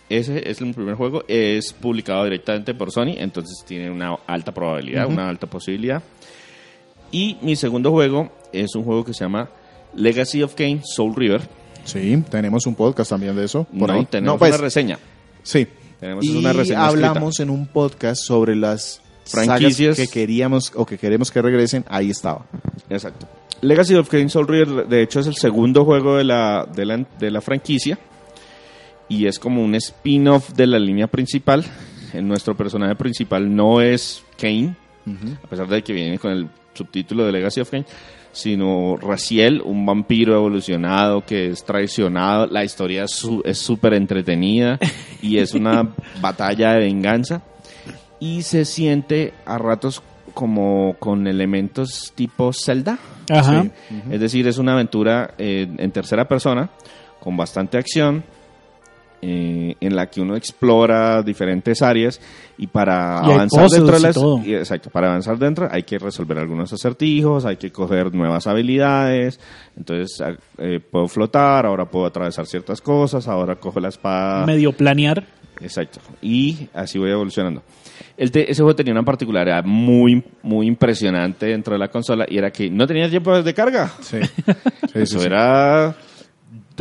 Ese 0.09 0.49
es 0.49 0.59
el 0.61 0.73
primer 0.73 0.95
juego, 0.95 1.23
es 1.27 1.71
publicado 1.73 2.25
directamente 2.25 2.73
por 2.73 2.91
Sony, 2.91 3.15
entonces 3.17 3.63
tiene 3.65 3.89
una 3.89 4.17
alta 4.27 4.53
probabilidad, 4.53 5.07
una 5.07 5.29
alta 5.29 5.47
posibilidad. 5.47 6.01
Y 7.11 7.37
mi 7.41 7.55
segundo 7.55 7.91
juego 7.91 8.29
es 8.53 8.75
un 8.75 8.83
juego 8.83 9.03
que 9.05 9.13
se 9.13 9.23
llama 9.23 9.49
Legacy 9.95 10.43
of 10.43 10.55
Kain 10.55 10.81
Soul 10.83 11.15
River. 11.15 11.41
Sí, 11.83 12.23
tenemos 12.29 12.65
un 12.67 12.75
podcast 12.75 13.09
también 13.09 13.35
de 13.35 13.45
eso. 13.45 13.63
Por 13.65 13.89
no, 13.89 13.95
ahí. 13.99 14.05
tenemos 14.05 14.35
No, 14.35 14.39
pues, 14.39 14.51
una 14.53 14.61
reseña. 14.61 14.99
Sí. 15.43 15.67
Tenemos 15.99 16.25
y 16.25 16.35
una 16.35 16.53
reseña 16.53 16.85
hablamos 16.87 17.39
en 17.39 17.49
un 17.49 17.67
podcast 17.67 18.21
sobre 18.23 18.55
las 18.55 19.01
Franquicias. 19.25 19.95
que 19.95 20.07
queríamos 20.07 20.71
o 20.75 20.85
que 20.85 20.97
queremos 20.97 21.31
que 21.31 21.41
regresen. 21.41 21.85
Ahí 21.87 22.09
estaba. 22.09 22.45
Exacto. 22.89 23.27
Legacy 23.61 23.93
of 23.95 24.09
Kain 24.09 24.29
Soul 24.29 24.47
River, 24.47 24.87
de 24.87 25.03
hecho, 25.03 25.19
es 25.19 25.27
el 25.27 25.35
segundo 25.35 25.85
juego 25.85 26.17
de 26.17 26.23
la, 26.23 26.67
de 26.75 26.85
la, 26.85 27.05
de 27.19 27.29
la 27.31 27.41
franquicia. 27.41 27.99
y 29.07 29.27
es 29.27 29.37
como 29.37 29.63
un 29.63 29.75
spin-off 29.75 30.51
de 30.53 30.65
la 30.67 30.79
línea 30.79 31.07
principal. 31.07 31.63
En 32.13 32.27
nuestro 32.27 32.57
personaje 32.57 32.95
principal 32.95 33.55
no 33.55 33.79
es 33.81 34.23
Kane, 34.37 34.75
a 35.43 35.47
pesar 35.47 35.67
de 35.67 35.83
que 35.83 35.93
viene 35.93 36.17
con 36.19 36.31
el 36.31 36.49
subtítulo 36.73 37.23
de 37.25 37.31
Legacy 37.31 37.61
of 37.61 37.69
Kane, 37.69 37.85
sino 38.31 38.97
Raciel, 38.97 39.61
un 39.63 39.85
vampiro 39.85 40.35
evolucionado 40.35 41.25
que 41.25 41.49
es 41.49 41.63
traicionado. 41.63 42.47
La 42.47 42.63
historia 42.63 43.05
es 43.05 43.57
súper 43.57 43.93
entretenida 43.93 44.79
y 45.21 45.37
es 45.37 45.53
una 45.53 45.89
batalla 46.21 46.73
de 46.73 46.79
venganza. 46.79 47.41
Y 48.19 48.43
se 48.43 48.65
siente 48.65 49.33
a 49.45 49.57
ratos 49.57 50.03
como 50.33 50.95
con 50.99 51.27
elementos 51.27 52.13
tipo 52.15 52.53
Zelda. 52.53 52.99
Ajá. 53.29 53.65
Es 54.09 54.19
decir, 54.19 54.47
es 54.47 54.57
una 54.57 54.73
aventura 54.73 55.33
eh, 55.37 55.67
en 55.77 55.91
tercera 55.91 56.27
persona 56.27 56.69
con 57.19 57.35
bastante 57.37 57.77
acción. 57.77 58.23
Eh, 59.21 59.75
en 59.79 59.95
la 59.95 60.09
que 60.09 60.21
uno 60.21 60.35
explora 60.35 61.21
diferentes 61.21 61.81
áreas 61.81 62.19
y 62.57 62.67
para 62.67 63.21
Y 63.25 63.31
avanzar 63.31 63.67
dentro 63.69 63.95
de 63.95 63.99
las 64.01 64.17
y- 64.45 64.53
exacto 64.55 64.89
para 64.89 65.07
avanzar 65.07 65.37
dentro 65.37 65.67
hay 65.71 65.83
que 65.83 65.97
resolver 65.99 66.37
algunos 66.39 66.71
acertijos 66.73 67.45
hay 67.45 67.57
que 67.57 67.71
coger 67.71 68.13
nuevas 68.13 68.47
habilidades 68.47 69.39
entonces 69.77 70.19
a- 70.21 70.35
eh, 70.57 70.79
puedo 70.79 71.07
flotar 71.07 71.65
ahora 71.65 71.85
puedo 71.85 72.05
atravesar 72.05 72.45
ciertas 72.45 72.81
cosas 72.81 73.27
ahora 73.27 73.55
cojo 73.55 73.79
la 73.79 73.89
espada 73.89 74.45
Medio 74.45 74.71
planear. 74.73 75.23
Exacto. 75.63 75.99
Y 76.23 76.67
así 76.73 76.97
voy 76.97 77.11
evolucionando. 77.11 77.61
El 78.17 78.31
te- 78.31 78.49
ese 78.51 78.63
juego 78.63 78.75
tenía 78.75 78.93
una 78.93 79.03
particularidad 79.03 79.63
muy, 79.63 80.23
muy 80.41 80.65
impresionante 80.65 81.45
dentro 81.45 81.73
de 81.73 81.79
la 81.79 81.87
consola 81.89 82.25
y 82.27 82.39
era 82.39 82.49
que 82.49 82.67
no 82.67 82.87
tenía 82.87 83.07
tiempo 83.07 83.39
de 83.43 83.53
carga. 83.53 83.91
Sí. 84.01 84.17
Sí, 84.91 84.93
sí, 84.93 84.99
Eso 85.03 85.19
sí. 85.19 85.25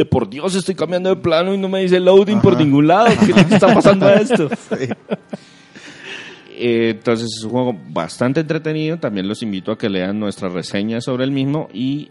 De 0.01 0.07
por 0.07 0.29
Dios, 0.31 0.55
estoy 0.55 0.75
cambiando 0.75 1.11
de 1.11 1.17
plano 1.17 1.55
y 1.55 1.59
no 1.59 1.69
me 1.69 1.81
dice 1.83 2.01
loading 2.01 2.41
por 2.41 2.57
ningún 2.57 2.87
lado. 2.87 3.09
¿Qué 3.25 3.33
le 3.33 3.41
está 3.43 3.73
pasando 3.75 4.07
a 4.09 4.15
esto? 4.15 4.49
Eh, 6.57 6.91
entonces 6.91 7.29
es 7.37 7.45
un 7.45 7.51
juego 7.51 7.79
bastante 7.89 8.41
entretenido. 8.41 8.99
También 8.99 9.29
los 9.29 9.43
invito 9.43 9.73
a 9.73 9.79
que 9.79 9.89
lean 9.89 10.19
nuestra 10.19 10.49
reseña 10.49 11.01
sobre 11.01 11.25
el 11.25 11.31
mismo 11.31 11.69
y 11.73 12.11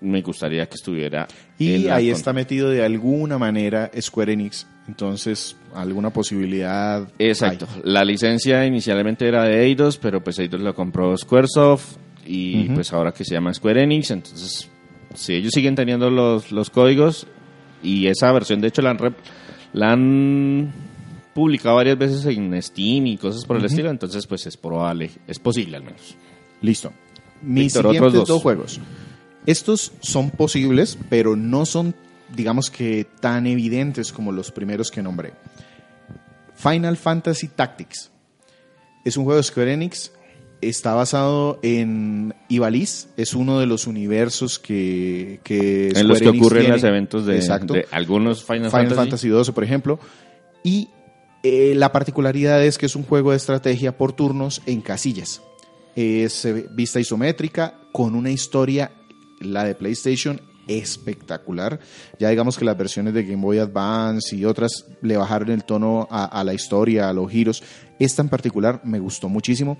me 0.00 0.22
gustaría 0.22 0.66
que 0.66 0.74
estuviera. 0.76 1.26
Y 1.58 1.88
ahí 1.88 2.06
con- 2.08 2.16
está 2.16 2.32
metido 2.32 2.70
de 2.70 2.84
alguna 2.84 3.36
manera 3.38 3.90
Square 4.00 4.32
Enix. 4.32 4.66
Entonces, 4.88 5.56
alguna 5.74 6.10
posibilidad. 6.10 7.06
Exacto. 7.18 7.66
hay. 7.74 7.80
La 7.84 8.04
licencia 8.04 8.64
inicialmente 8.66 9.28
era 9.28 9.44
de 9.44 9.64
Eidos, 9.64 9.98
pero 9.98 10.22
pues 10.24 10.38
Eidos 10.38 10.60
lo 10.60 10.74
compró 10.74 11.16
Squaresoft 11.16 11.96
y 12.26 12.68
pues 12.70 12.92
ahora 12.92 13.12
que 13.12 13.24
se 13.24 13.34
llama 13.34 13.52
Square 13.52 13.82
Enix, 13.82 14.10
entonces 14.10 14.69
si 15.14 15.34
ellos 15.34 15.52
siguen 15.54 15.74
teniendo 15.74 16.10
los, 16.10 16.52
los 16.52 16.70
códigos 16.70 17.26
y 17.82 18.06
esa 18.06 18.30
versión 18.32 18.60
de 18.60 18.68
hecho 18.68 18.82
la 18.82 18.90
han, 18.90 18.98
rep- 18.98 19.14
la 19.72 19.92
han 19.92 20.72
publicado 21.34 21.76
varias 21.76 21.96
veces 21.98 22.24
en 22.26 22.60
Steam 22.62 23.06
y 23.06 23.16
cosas 23.16 23.44
por 23.44 23.56
el 23.56 23.64
estilo, 23.64 23.90
entonces 23.90 24.26
pues 24.26 24.46
es 24.46 24.56
probable, 24.56 25.10
es 25.26 25.38
posible 25.38 25.76
al 25.76 25.84
menos. 25.84 26.16
Listo. 26.60 26.92
Mis 27.42 27.72
Víctor, 27.72 27.86
otros 27.86 27.94
siguientes 27.96 28.18
dos. 28.18 28.28
dos 28.28 28.42
juegos. 28.42 28.80
Estos 29.46 29.92
son 30.00 30.30
posibles, 30.30 30.98
pero 31.08 31.34
no 31.36 31.64
son, 31.64 31.94
digamos 32.36 32.70
que, 32.70 33.06
tan 33.20 33.46
evidentes 33.46 34.12
como 34.12 34.32
los 34.32 34.50
primeros 34.52 34.90
que 34.90 35.02
nombré. 35.02 35.32
Final 36.54 36.98
Fantasy 36.98 37.48
Tactics. 37.48 38.10
Es 39.02 39.16
un 39.16 39.24
juego 39.24 39.38
de 39.38 39.44
Square 39.44 39.72
Enix. 39.72 40.12
Está 40.60 40.94
basado 40.94 41.58
en 41.62 42.34
Ivalice. 42.48 43.08
Es 43.16 43.34
uno 43.34 43.60
de 43.60 43.66
los 43.66 43.86
universos 43.86 44.58
que, 44.58 45.40
que 45.42 45.88
en 45.88 46.06
los 46.06 46.18
que 46.18 46.28
Enix 46.28 46.42
ocurren 46.42 46.62
tiene. 46.62 46.74
los 46.76 46.84
eventos 46.84 47.26
de, 47.26 47.86
algunos 47.90 48.44
Final, 48.44 48.70
Final 48.70 48.94
Fantasy. 48.94 49.28
Fantasy 49.28 49.44
XII, 49.44 49.54
por 49.54 49.64
ejemplo. 49.64 49.98
Y 50.62 50.88
eh, 51.42 51.72
la 51.74 51.92
particularidad 51.92 52.62
es 52.62 52.76
que 52.76 52.86
es 52.86 52.96
un 52.96 53.04
juego 53.04 53.30
de 53.30 53.38
estrategia 53.38 53.96
por 53.96 54.12
turnos 54.12 54.60
en 54.66 54.82
casillas. 54.82 55.40
Es 55.96 56.44
eh, 56.44 56.66
vista 56.70 57.00
isométrica 57.00 57.74
con 57.92 58.14
una 58.14 58.30
historia, 58.30 58.92
la 59.40 59.64
de 59.64 59.74
PlayStation, 59.74 60.42
espectacular. 60.68 61.80
Ya 62.18 62.28
digamos 62.28 62.58
que 62.58 62.66
las 62.66 62.76
versiones 62.76 63.14
de 63.14 63.24
Game 63.24 63.42
Boy 63.42 63.58
Advance 63.58 64.36
y 64.36 64.44
otras 64.44 64.86
le 65.00 65.16
bajaron 65.16 65.50
el 65.50 65.64
tono 65.64 66.06
a, 66.10 66.26
a 66.26 66.44
la 66.44 66.52
historia, 66.52 67.08
a 67.08 67.12
los 67.14 67.30
giros. 67.30 67.62
Esta 67.98 68.20
en 68.20 68.28
particular 68.28 68.82
me 68.84 68.98
gustó 68.98 69.30
muchísimo. 69.30 69.78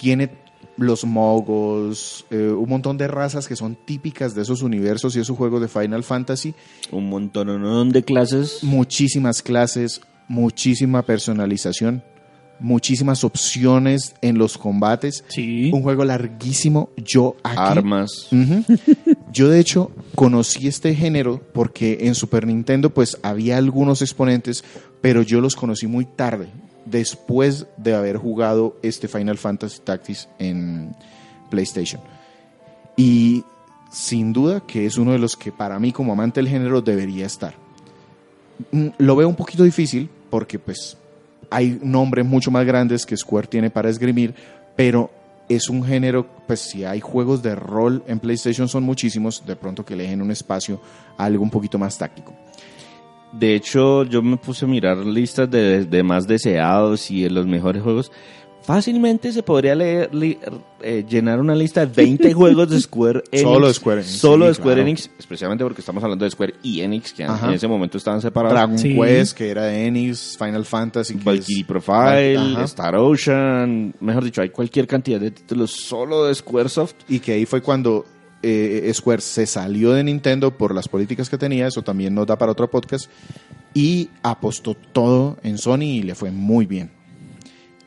Tiene 0.00 0.30
los 0.78 1.04
mogos, 1.04 2.24
eh, 2.30 2.48
un 2.56 2.68
montón 2.70 2.96
de 2.96 3.06
razas 3.06 3.46
que 3.46 3.54
son 3.54 3.76
típicas 3.84 4.34
de 4.34 4.40
esos 4.40 4.62
universos 4.62 5.14
y 5.14 5.20
esos 5.20 5.36
juegos 5.36 5.60
de 5.60 5.68
Final 5.68 6.02
Fantasy 6.02 6.54
Un 6.90 7.10
montón 7.10 7.92
de 7.92 8.02
clases. 8.02 8.60
muchísimas 8.62 9.42
clases, 9.42 10.00
muchísima 10.26 11.02
personalización, 11.02 12.02
muchísimas 12.60 13.24
opciones 13.24 14.14
en 14.22 14.38
los 14.38 14.56
combates. 14.56 15.22
Sí. 15.28 15.70
Un 15.70 15.82
juego 15.82 16.04
larguísimo. 16.06 16.88
Yo 16.96 17.36
aquí, 17.42 17.56
Armas. 17.58 18.28
Yo 19.32 19.48
de 19.50 19.60
hecho 19.60 19.90
conocí 20.14 20.66
este 20.66 20.94
género 20.94 21.42
porque 21.52 21.98
en 22.02 22.14
Super 22.14 22.46
Nintendo 22.46 22.88
pues 22.88 23.18
había 23.22 23.58
algunos 23.58 24.00
exponentes, 24.00 24.64
pero 25.02 25.20
yo 25.20 25.42
los 25.42 25.56
conocí 25.56 25.86
muy 25.86 26.06
tarde, 26.06 26.48
después 26.84 27.66
de 27.76 27.94
haber 27.94 28.16
jugado 28.16 28.76
este 28.82 29.08
Final 29.08 29.38
Fantasy 29.38 29.80
Tactics 29.80 30.28
en 30.38 30.94
PlayStation. 31.50 32.00
Y 32.96 33.44
sin 33.90 34.32
duda 34.32 34.60
que 34.60 34.86
es 34.86 34.96
uno 34.96 35.12
de 35.12 35.18
los 35.18 35.36
que 35.36 35.52
para 35.52 35.78
mí 35.78 35.92
como 35.92 36.12
amante 36.12 36.40
del 36.40 36.48
género 36.48 36.80
debería 36.80 37.26
estar. 37.26 37.54
Mm, 38.70 38.88
Lo 38.98 39.16
veo 39.16 39.28
un 39.28 39.36
poquito 39.36 39.64
difícil 39.64 40.08
porque 40.30 40.58
pues 40.58 40.96
hay 41.50 41.78
nombres 41.82 42.24
mucho 42.24 42.50
más 42.50 42.64
grandes 42.64 43.04
que 43.04 43.16
Square 43.16 43.48
tiene 43.48 43.70
para 43.70 43.90
esgrimir, 43.90 44.34
pero 44.76 45.10
es 45.48 45.68
un 45.68 45.84
género, 45.84 46.26
pues 46.46 46.60
si 46.60 46.84
hay 46.84 47.00
juegos 47.00 47.42
de 47.42 47.56
rol 47.56 48.04
en 48.06 48.20
PlayStation 48.20 48.68
son 48.68 48.84
muchísimos, 48.84 49.44
de 49.44 49.56
pronto 49.56 49.84
que 49.84 49.96
le 49.96 50.04
dejen 50.04 50.22
un 50.22 50.30
espacio 50.30 50.80
a 51.18 51.24
algo 51.24 51.42
un 51.42 51.50
poquito 51.50 51.76
más 51.76 51.98
táctico. 51.98 52.32
De 53.32 53.54
hecho, 53.54 54.04
yo 54.04 54.22
me 54.22 54.36
puse 54.36 54.64
a 54.64 54.68
mirar 54.68 54.98
listas 54.98 55.50
de, 55.50 55.84
de 55.84 56.02
más 56.02 56.26
deseados 56.26 57.10
y 57.10 57.22
de 57.22 57.30
los 57.30 57.46
mejores 57.46 57.82
juegos. 57.82 58.10
Fácilmente 58.62 59.32
se 59.32 59.42
podría 59.42 59.74
leer, 59.74 60.14
li- 60.14 60.38
eh, 60.82 61.04
llenar 61.08 61.40
una 61.40 61.54
lista 61.54 61.80
de 61.86 61.92
20 61.92 62.32
juegos 62.34 62.68
de 62.68 62.78
Square 62.78 63.22
Enix. 63.32 63.42
Solo 63.42 63.66
de 63.68 63.74
Square 63.74 64.00
Enix, 64.02 64.16
Solo 64.18 64.44
sí, 64.44 64.48
de 64.48 64.54
Square 64.54 64.74
claro. 64.74 64.82
Enix, 64.88 65.10
especialmente 65.18 65.64
porque 65.64 65.80
estamos 65.80 66.04
hablando 66.04 66.24
de 66.26 66.30
Square 66.30 66.54
y 66.62 66.80
Enix, 66.82 67.12
que 67.14 67.24
Ajá. 67.24 67.48
en 67.48 67.54
ese 67.54 67.66
momento 67.66 67.96
estaban 67.96 68.20
separados. 68.20 68.52
Dragon 68.54 68.78
Sí. 68.78 68.94
Quest, 68.94 69.36
que 69.36 69.48
era 69.50 69.64
de 69.64 69.86
Enix, 69.86 70.36
Final 70.38 70.64
Fantasy, 70.66 71.14
que 71.16 71.24
Valkyrie 71.24 71.62
es- 71.62 71.66
Profile, 71.66 72.36
Ajá. 72.36 72.64
Star 72.64 72.96
Ocean, 72.96 73.94
mejor 73.98 74.24
dicho, 74.24 74.42
hay 74.42 74.50
cualquier 74.50 74.86
cantidad 74.86 75.18
de 75.18 75.30
títulos 75.30 75.70
solo 75.72 76.26
de 76.26 76.34
Squaresoft. 76.34 76.94
y 77.08 77.18
que 77.20 77.32
ahí 77.32 77.46
fue 77.46 77.62
cuando 77.62 78.04
eh, 78.42 78.90
Square 78.94 79.20
se 79.20 79.46
salió 79.46 79.92
de 79.92 80.04
Nintendo 80.04 80.56
por 80.56 80.74
las 80.74 80.88
políticas 80.88 81.28
que 81.28 81.38
tenía, 81.38 81.66
eso 81.66 81.82
también 81.82 82.14
nos 82.14 82.26
da 82.26 82.36
para 82.36 82.52
otro 82.52 82.70
podcast, 82.70 83.10
y 83.74 84.10
apostó 84.22 84.74
todo 84.74 85.38
en 85.42 85.58
Sony 85.58 85.82
y 85.82 86.02
le 86.02 86.14
fue 86.14 86.30
muy 86.30 86.66
bien. 86.66 86.90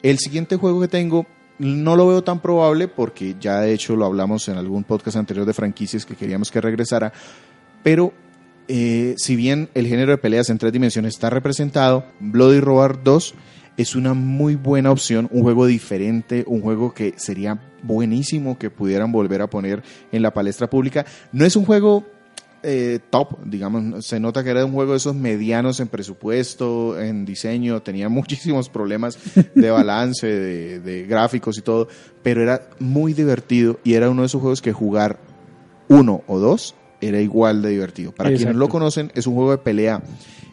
El 0.01 0.19
siguiente 0.19 0.57
juego 0.57 0.81
que 0.81 0.87
tengo 0.87 1.25
no 1.59 1.95
lo 1.95 2.07
veo 2.07 2.23
tan 2.23 2.41
probable 2.41 2.87
porque 2.87 3.35
ya 3.39 3.61
de 3.61 3.73
hecho 3.73 3.95
lo 3.95 4.05
hablamos 4.05 4.47
en 4.47 4.57
algún 4.57 4.83
podcast 4.83 5.17
anterior 5.17 5.45
de 5.45 5.53
franquicias 5.53 6.05
que 6.05 6.15
queríamos 6.15 6.51
que 6.51 6.61
regresara, 6.61 7.13
pero 7.83 8.13
eh, 8.67 9.15
si 9.17 9.35
bien 9.35 9.69
el 9.73 9.87
género 9.87 10.11
de 10.11 10.17
peleas 10.17 10.49
en 10.49 10.57
tres 10.57 10.73
dimensiones 10.73 11.13
está 11.13 11.29
representado, 11.29 12.05
Bloody 12.19 12.59
Roar 12.59 13.03
2 13.03 13.35
es 13.77 13.95
una 13.95 14.13
muy 14.13 14.55
buena 14.55 14.91
opción, 14.91 15.27
un 15.31 15.41
juego 15.41 15.65
diferente, 15.65 16.43
un 16.47 16.62
juego 16.62 16.93
que 16.93 17.13
sería 17.17 17.59
buenísimo 17.81 18.57
que 18.57 18.69
pudieran 18.69 19.12
volver 19.12 19.41
a 19.41 19.49
poner 19.49 19.83
en 20.12 20.21
la 20.21 20.33
palestra 20.33 20.69
pública. 20.69 21.05
No 21.31 21.45
es 21.45 21.55
un 21.55 21.65
juego 21.65 22.05
eh, 22.62 22.99
top, 23.09 23.43
digamos, 23.45 24.05
se 24.05 24.19
nota 24.19 24.43
que 24.43 24.51
era 24.51 24.65
un 24.65 24.71
juego 24.71 24.91
de 24.91 24.97
esos 24.97 25.15
medianos 25.15 25.79
en 25.81 25.89
presupuesto, 25.89 26.99
en 26.99 27.25
diseño, 27.25 27.81
tenía 27.81 28.09
muchísimos 28.09 28.69
problemas 28.69 29.17
de 29.53 29.69
balance, 29.69 30.28
de, 30.28 30.80
de 30.80 31.03
gráficos 31.05 31.57
y 31.57 31.61
todo, 31.61 31.88
pero 32.21 32.41
era 32.41 32.69
muy 32.80 33.13
divertido 33.13 33.80
y 33.84 33.95
era 33.95 34.09
uno 34.09 34.21
de 34.21 34.28
esos 34.28 34.41
juegos 34.41 34.61
que 34.61 34.71
jugar 34.71 35.19
uno 35.89 36.24
o 36.28 36.39
dos 36.39 36.76
era 37.01 37.19
igual 37.19 37.61
de 37.61 37.69
divertido. 37.69 38.13
Para 38.13 38.30
quienes 38.30 38.43
Exacto. 38.43 38.59
lo 38.59 38.69
conocen, 38.69 39.11
es 39.13 39.28
un 39.28 39.36
juego 39.36 39.51
de 39.51 39.57
pelea 39.57 40.01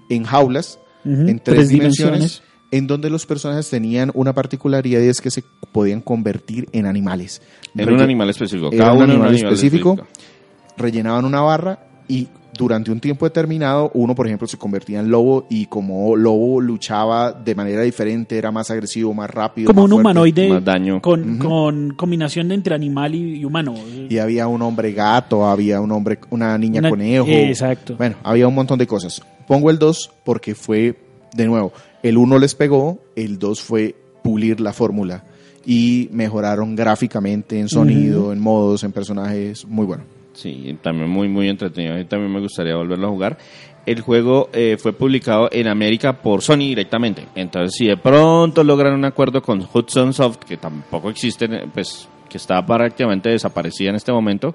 en 0.08 0.24
jaulas, 0.24 0.80
en 1.04 1.38
tres, 1.38 1.68
dimensiones, 1.68 2.42
en 2.70 2.86
donde 2.86 3.10
los 3.10 3.26
personajes 3.26 3.68
tenían 3.70 4.10
una 4.14 4.32
particularidad 4.32 5.00
y 5.00 5.08
es 5.08 5.20
que 5.20 5.30
se 5.30 5.42
podían 5.72 6.00
convertir 6.00 6.68
en 6.72 6.86
animales. 6.86 7.42
En 7.76 7.86
Relle- 7.86 7.94
un 7.94 8.00
animal 8.00 8.30
específico. 8.30 8.68
Era 8.72 8.84
Cada 8.84 8.92
un 8.92 9.02
uno 9.02 9.04
en 9.04 9.10
animal 9.22 9.34
específico. 9.34 9.92
específico. 9.94 10.76
rellenaban 10.76 11.24
una 11.24 11.40
barra 11.40 11.78
y 12.08 12.28
durante 12.56 12.90
un 12.90 13.00
tiempo 13.00 13.24
determinado 13.24 13.90
uno, 13.94 14.14
por 14.14 14.26
ejemplo, 14.26 14.46
se 14.46 14.58
convertía 14.58 15.00
en 15.00 15.10
lobo 15.10 15.46
y 15.48 15.66
como 15.66 16.14
lobo 16.16 16.60
luchaba 16.60 17.32
de 17.32 17.54
manera 17.54 17.80
diferente, 17.82 18.36
era 18.36 18.50
más 18.50 18.70
agresivo, 18.70 19.14
más 19.14 19.30
rápido. 19.30 19.66
Como 19.66 19.82
más 19.82 19.84
un 19.84 19.90
fuerte. 19.90 20.00
humanoide 20.02 20.48
más 20.50 20.64
daño. 20.64 21.00
Con, 21.00 21.38
con 21.38 21.94
combinación 21.94 22.48
de 22.48 22.54
entre 22.56 22.74
animal 22.74 23.14
y, 23.14 23.36
y 23.40 23.44
humano. 23.44 23.74
Y 24.08 24.18
había 24.18 24.46
un 24.46 24.60
hombre 24.62 24.92
gato, 24.92 25.46
había 25.46 25.80
un 25.80 25.90
hombre, 25.92 26.18
una 26.30 26.58
niña 26.58 26.80
Una- 26.80 26.90
conejo. 26.90 27.26
Exacto. 27.28 27.96
Bueno, 27.96 28.16
había 28.22 28.46
un 28.46 28.54
montón 28.54 28.78
de 28.78 28.86
cosas. 28.86 29.22
pongo 29.46 29.70
el 29.70 29.78
2 29.78 30.10
porque 30.24 30.54
fue, 30.54 30.98
de 31.34 31.46
nuevo, 31.46 31.72
el 32.02 32.16
1 32.16 32.38
les 32.38 32.54
pegó, 32.54 33.00
el 33.16 33.38
2 33.38 33.60
fue 33.60 33.94
pulir 34.22 34.60
la 34.60 34.72
fórmula 34.72 35.24
y 35.64 36.08
mejoraron 36.12 36.74
gráficamente 36.74 37.58
en 37.58 37.68
sonido, 37.68 38.32
en 38.32 38.40
modos, 38.40 38.82
en 38.84 38.92
personajes, 38.92 39.66
muy 39.66 39.86
bueno. 39.86 40.04
Sí, 40.32 40.78
también 40.82 41.10
muy, 41.10 41.28
muy 41.28 41.48
entretenido. 41.48 41.94
A 41.94 41.98
mí 41.98 42.04
también 42.04 42.32
me 42.32 42.40
gustaría 42.40 42.74
volverlo 42.74 43.08
a 43.08 43.10
jugar. 43.10 43.38
El 43.84 44.00
juego 44.00 44.48
eh, 44.52 44.76
fue 44.78 44.92
publicado 44.92 45.48
en 45.52 45.68
América 45.68 46.22
por 46.22 46.42
Sony 46.42 46.68
directamente. 46.68 47.26
Entonces, 47.34 47.74
si 47.76 47.86
de 47.86 47.96
pronto 47.96 48.64
logran 48.64 48.94
un 48.94 49.04
acuerdo 49.04 49.42
con 49.42 49.60
Hudson 49.60 50.14
Soft, 50.14 50.38
que 50.38 50.56
tampoco 50.56 51.10
existe, 51.10 51.48
pues 51.74 52.08
que 52.28 52.38
está 52.38 52.64
prácticamente 52.64 53.28
desaparecida 53.28 53.90
en 53.90 53.96
este 53.96 54.12
momento, 54.12 54.54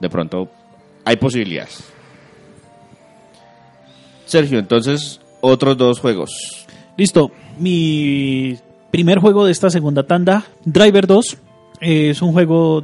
de 0.00 0.10
pronto 0.10 0.50
hay 1.04 1.16
posibilidades. 1.16 1.84
Sergio, 4.26 4.58
entonces, 4.58 5.20
otros 5.42 5.76
dos 5.76 6.00
juegos. 6.00 6.66
Listo. 6.96 7.30
Mi 7.58 8.56
primer 8.90 9.18
juego 9.18 9.44
de 9.44 9.52
esta 9.52 9.68
segunda 9.68 10.04
tanda, 10.04 10.44
Driver 10.64 11.06
2, 11.06 11.36
es 11.80 12.22
un 12.22 12.32
juego 12.32 12.82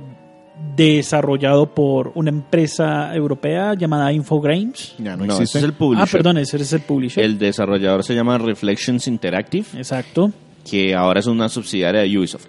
desarrollado 0.76 1.72
por 1.74 2.12
una 2.14 2.30
empresa 2.30 3.14
europea 3.14 3.74
llamada 3.74 4.12
Infogrames. 4.12 4.94
Ya 4.98 5.16
no, 5.16 5.24
No, 5.24 5.34
existe. 5.34 5.44
ese 5.44 5.58
es 5.58 5.64
el 5.64 5.72
publisher. 5.72 6.04
Ah, 6.04 6.08
perdón, 6.10 6.38
ese 6.38 6.56
es 6.58 6.72
el 6.72 6.80
publisher. 6.80 7.24
El 7.24 7.38
desarrollador 7.38 8.04
se 8.04 8.14
llama 8.14 8.36
Reflections 8.38 9.06
Interactive, 9.08 9.66
Exacto. 9.76 10.32
que 10.68 10.94
ahora 10.94 11.20
es 11.20 11.26
una 11.26 11.48
subsidiaria 11.48 12.02
de 12.02 12.18
Ubisoft. 12.18 12.46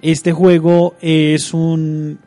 Este 0.00 0.32
juego 0.32 0.94
es 1.00 1.52
un 1.54 2.18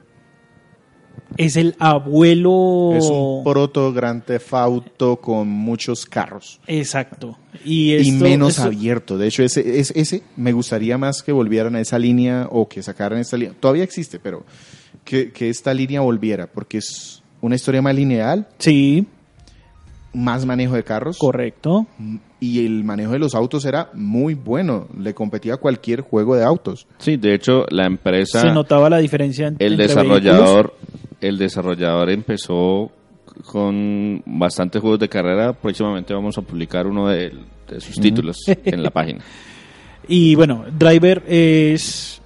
es 1.37 1.55
el 1.57 1.75
abuelo 1.79 2.91
Es 2.93 3.05
un 3.05 3.43
proto 3.43 3.93
Theft 4.25 4.53
Auto 4.53 5.17
con 5.17 5.47
muchos 5.47 6.05
carros. 6.05 6.59
exacto 6.67 7.37
y, 7.63 7.95
y 7.95 8.11
menos 8.11 8.51
esto- 8.57 8.63
abierto. 8.63 9.17
De 9.17 9.27
hecho, 9.27 9.43
ese, 9.43 9.79
ese, 9.79 9.99
ese 9.99 10.23
me 10.37 10.51
gustaría 10.53 10.97
más 10.97 11.23
que 11.23 11.31
volvieran 11.31 11.75
a 11.75 11.81
esa 11.81 11.97
línea 11.99 12.47
o 12.51 12.67
que 12.69 12.81
sacaran 12.83 13.19
esta 13.19 13.37
línea. 13.37 13.53
Todavía 13.59 13.83
existe, 13.83 14.19
pero 14.19 14.43
que, 15.03 15.31
que 15.31 15.49
esta 15.49 15.73
línea 15.73 16.01
volviera, 16.01 16.47
porque 16.47 16.77
es 16.77 17.21
una 17.41 17.55
historia 17.55 17.81
más 17.81 17.95
lineal, 17.95 18.47
sí 18.59 19.05
más 20.13 20.45
manejo 20.45 20.75
de 20.75 20.83
carros. 20.85 21.17
correcto 21.17 21.87
Y 22.39 22.65
el 22.65 22.85
manejo 22.85 23.11
de 23.11 23.19
los 23.19 23.35
autos 23.35 23.65
era 23.65 23.89
muy 23.93 24.33
bueno. 24.33 24.87
Le 24.97 25.13
competía 25.13 25.55
a 25.55 25.57
cualquier 25.57 26.01
juego 26.01 26.37
de 26.37 26.43
autos. 26.45 26.87
Sí, 26.99 27.17
de 27.17 27.33
hecho, 27.33 27.65
la 27.69 27.85
empresa... 27.85 28.39
se 28.41 28.51
notaba 28.51 28.89
la 28.89 28.99
diferencia 28.99 29.47
en- 29.47 29.57
El 29.59 29.73
entre 29.73 29.87
desarrollador, 29.87 30.73
el 31.27 31.37
desarrollador 31.37 32.09
empezó 32.09 32.91
con 33.45 34.21
bastantes 34.25 34.81
juegos 34.81 34.99
de 34.99 35.09
carrera. 35.09 35.53
Próximamente 35.53 36.13
vamos 36.13 36.37
a 36.37 36.41
publicar 36.41 36.87
uno 36.87 37.07
de, 37.07 37.31
de 37.69 37.81
sus 37.81 37.95
títulos 37.95 38.37
en 38.47 38.83
la 38.83 38.89
página. 38.91 39.19
y 40.07 40.35
bueno 40.35 40.65
Driver 40.77 41.23
es 41.27 42.21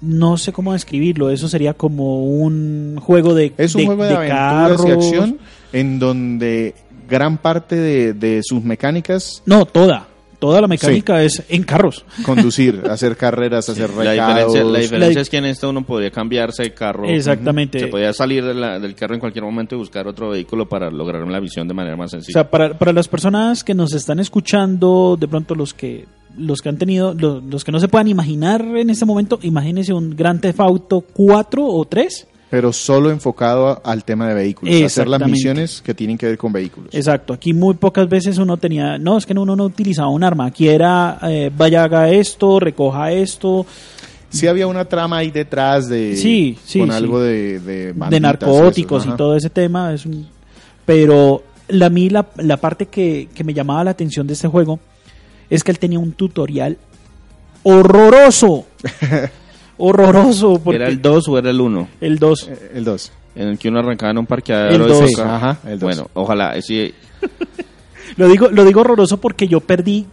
no 0.00 0.36
sé 0.36 0.52
cómo 0.52 0.72
describirlo 0.74 1.30
eso 1.30 1.48
sería 1.48 1.72
como 1.74 2.24
un 2.24 2.98
juego 3.02 3.34
de 3.34 3.52
Es 3.56 3.74
un 3.74 3.80
de- 3.80 3.86
juego 3.86 4.04
de, 4.04 4.10
de 4.10 4.30
aventuras 4.32 4.86
y 4.86 4.90
acción 4.92 5.38
en 5.72 5.98
donde 5.98 6.74
gran 7.08 7.38
parte 7.38 7.76
de, 7.76 8.12
de 8.12 8.40
sus 8.44 8.62
mecánicas 8.62 9.42
no 9.46 9.64
toda 9.66 10.06
toda 10.38 10.60
la 10.60 10.68
mecánica 10.68 11.22
es 11.22 11.42
en 11.48 11.62
carros 11.62 12.04
conducir, 12.24 12.82
hacer 12.90 13.16
carreras, 13.16 13.68
hacer 13.68 13.90
La 13.90 14.12
recados. 14.12 14.52
diferencia, 14.52 14.64
la 14.64 14.78
diferencia 14.78 15.14
La- 15.16 15.20
es 15.22 15.30
que 15.30 15.36
en 15.38 15.44
esta 15.46 15.68
uno 15.68 15.84
podía 15.84 16.10
cambiarse 16.10 16.62
de 16.64 16.74
carro. 16.74 17.08
Exactamente. 17.08 17.78
Se 17.80 17.86
podía 17.88 18.12
salir 18.12 18.44
de 18.44 18.54
la- 18.54 18.78
del 18.78 18.94
carro 18.94 19.14
en 19.14 19.20
cualquier 19.20 19.44
momento 19.44 19.74
y 19.74 19.78
buscar 19.78 20.06
otro 20.08 20.30
vehículo 20.30 20.68
para 20.68 20.90
lograr 20.90 21.26
la 21.26 21.40
visión 21.40 21.66
de 21.68 21.74
manera 21.74 21.96
más 21.96 22.08
O 22.12 22.16
sencilla. 22.16 22.32
sea, 22.32 22.50
para, 22.50 22.76
para 22.78 22.92
las 22.92 23.08
personas 23.08 23.64
que 23.64 23.74
nos 23.74 23.92
están 23.94 24.18
escuchando, 24.20 25.16
de 25.18 25.28
pronto 25.28 25.54
los 25.54 25.74
que 25.74 26.06
los 26.36 26.60
que 26.62 26.68
han 26.68 26.78
tenido, 26.78 27.14
los, 27.14 27.44
los 27.44 27.62
que 27.64 27.70
no 27.70 27.78
se 27.78 27.86
puedan 27.86 28.08
imaginar 28.08 28.60
en 28.62 28.90
este 28.90 29.04
momento, 29.04 29.38
imagínense 29.42 29.92
un 29.92 30.16
Gran 30.16 30.40
Theft 30.40 30.58
Auto 30.58 31.00
4 31.12 31.64
o 31.64 31.84
3. 31.84 32.26
Pero 32.54 32.72
solo 32.72 33.10
enfocado 33.10 33.66
a- 33.66 33.80
al 33.82 34.04
tema 34.04 34.28
de 34.28 34.34
vehículos. 34.34 34.80
Hacer 34.80 35.08
las 35.08 35.26
misiones 35.26 35.82
que 35.82 35.92
tienen 35.92 36.16
que 36.16 36.26
ver 36.26 36.38
con 36.38 36.52
vehículos. 36.52 36.94
Exacto, 36.94 37.32
aquí 37.32 37.52
muy 37.52 37.74
pocas 37.74 38.08
veces 38.08 38.38
uno 38.38 38.56
tenía, 38.58 38.96
no, 38.96 39.18
es 39.18 39.26
que 39.26 39.32
uno 39.32 39.56
no 39.56 39.64
utilizaba 39.64 40.08
un 40.08 40.22
arma, 40.22 40.46
aquí 40.46 40.68
era, 40.68 41.18
eh, 41.22 41.50
vaya 41.56 41.82
haga 41.82 42.08
esto, 42.10 42.60
recoja 42.60 43.10
esto, 43.10 43.66
Sí 44.28 44.46
había 44.46 44.68
una 44.68 44.84
trama 44.84 45.16
ahí 45.16 45.32
detrás 45.32 45.88
de 45.88 46.14
Sí, 46.16 46.56
sí, 46.64 46.78
con 46.78 46.90
sí. 46.90 46.94
algo 46.94 47.20
de 47.20 47.58
de, 47.58 47.92
de 47.92 48.20
narcóticos 48.20 49.04
y 49.04 49.10
todo 49.16 49.34
ese 49.34 49.50
tema, 49.50 49.92
es 49.92 50.06
un, 50.06 50.28
pero 50.86 51.42
la, 51.66 51.86
a 51.86 51.90
mí 51.90 52.08
la, 52.08 52.24
la 52.36 52.56
parte 52.58 52.86
que, 52.86 53.28
que 53.34 53.42
me 53.42 53.52
llamaba 53.52 53.82
la 53.82 53.90
atención 53.90 54.28
de 54.28 54.34
este 54.34 54.46
juego 54.46 54.78
es 55.50 55.64
que 55.64 55.72
él 55.72 55.80
tenía 55.80 55.98
un 55.98 56.12
tutorial 56.12 56.78
horroroso. 57.64 58.66
horroroso. 59.78 60.58
Porque 60.62 60.76
¿Era 60.76 60.88
el 60.88 61.00
2 61.02 61.28
o 61.28 61.38
era 61.38 61.50
el 61.50 61.60
1? 61.60 61.88
el 62.00 62.18
2. 62.18 62.48
Eh, 62.48 62.70
El 62.74 62.84
2. 62.84 63.12
En 63.36 63.48
el 63.48 63.58
que 63.58 63.68
uno 63.68 63.80
arrancaba 63.80 64.12
en 64.12 64.18
un 64.18 64.26
parqueadero 64.26 64.84
El 64.86 64.90
y 64.90 64.94
dos. 64.94 65.10
se 65.10 65.16
tocaba. 65.16 65.36
Ajá, 65.36 65.58
el 65.66 65.78
dos. 65.78 65.82
Bueno, 65.96 66.10
ojalá. 66.14 66.60
Sí, 66.62 66.94
Lo 68.16 68.28
digo, 68.28 68.48
lo 68.48 68.64
digo 68.64 68.82
horroroso 68.82 69.18
porque 69.20 69.48
yo 69.48 69.60
perdí 69.60 70.06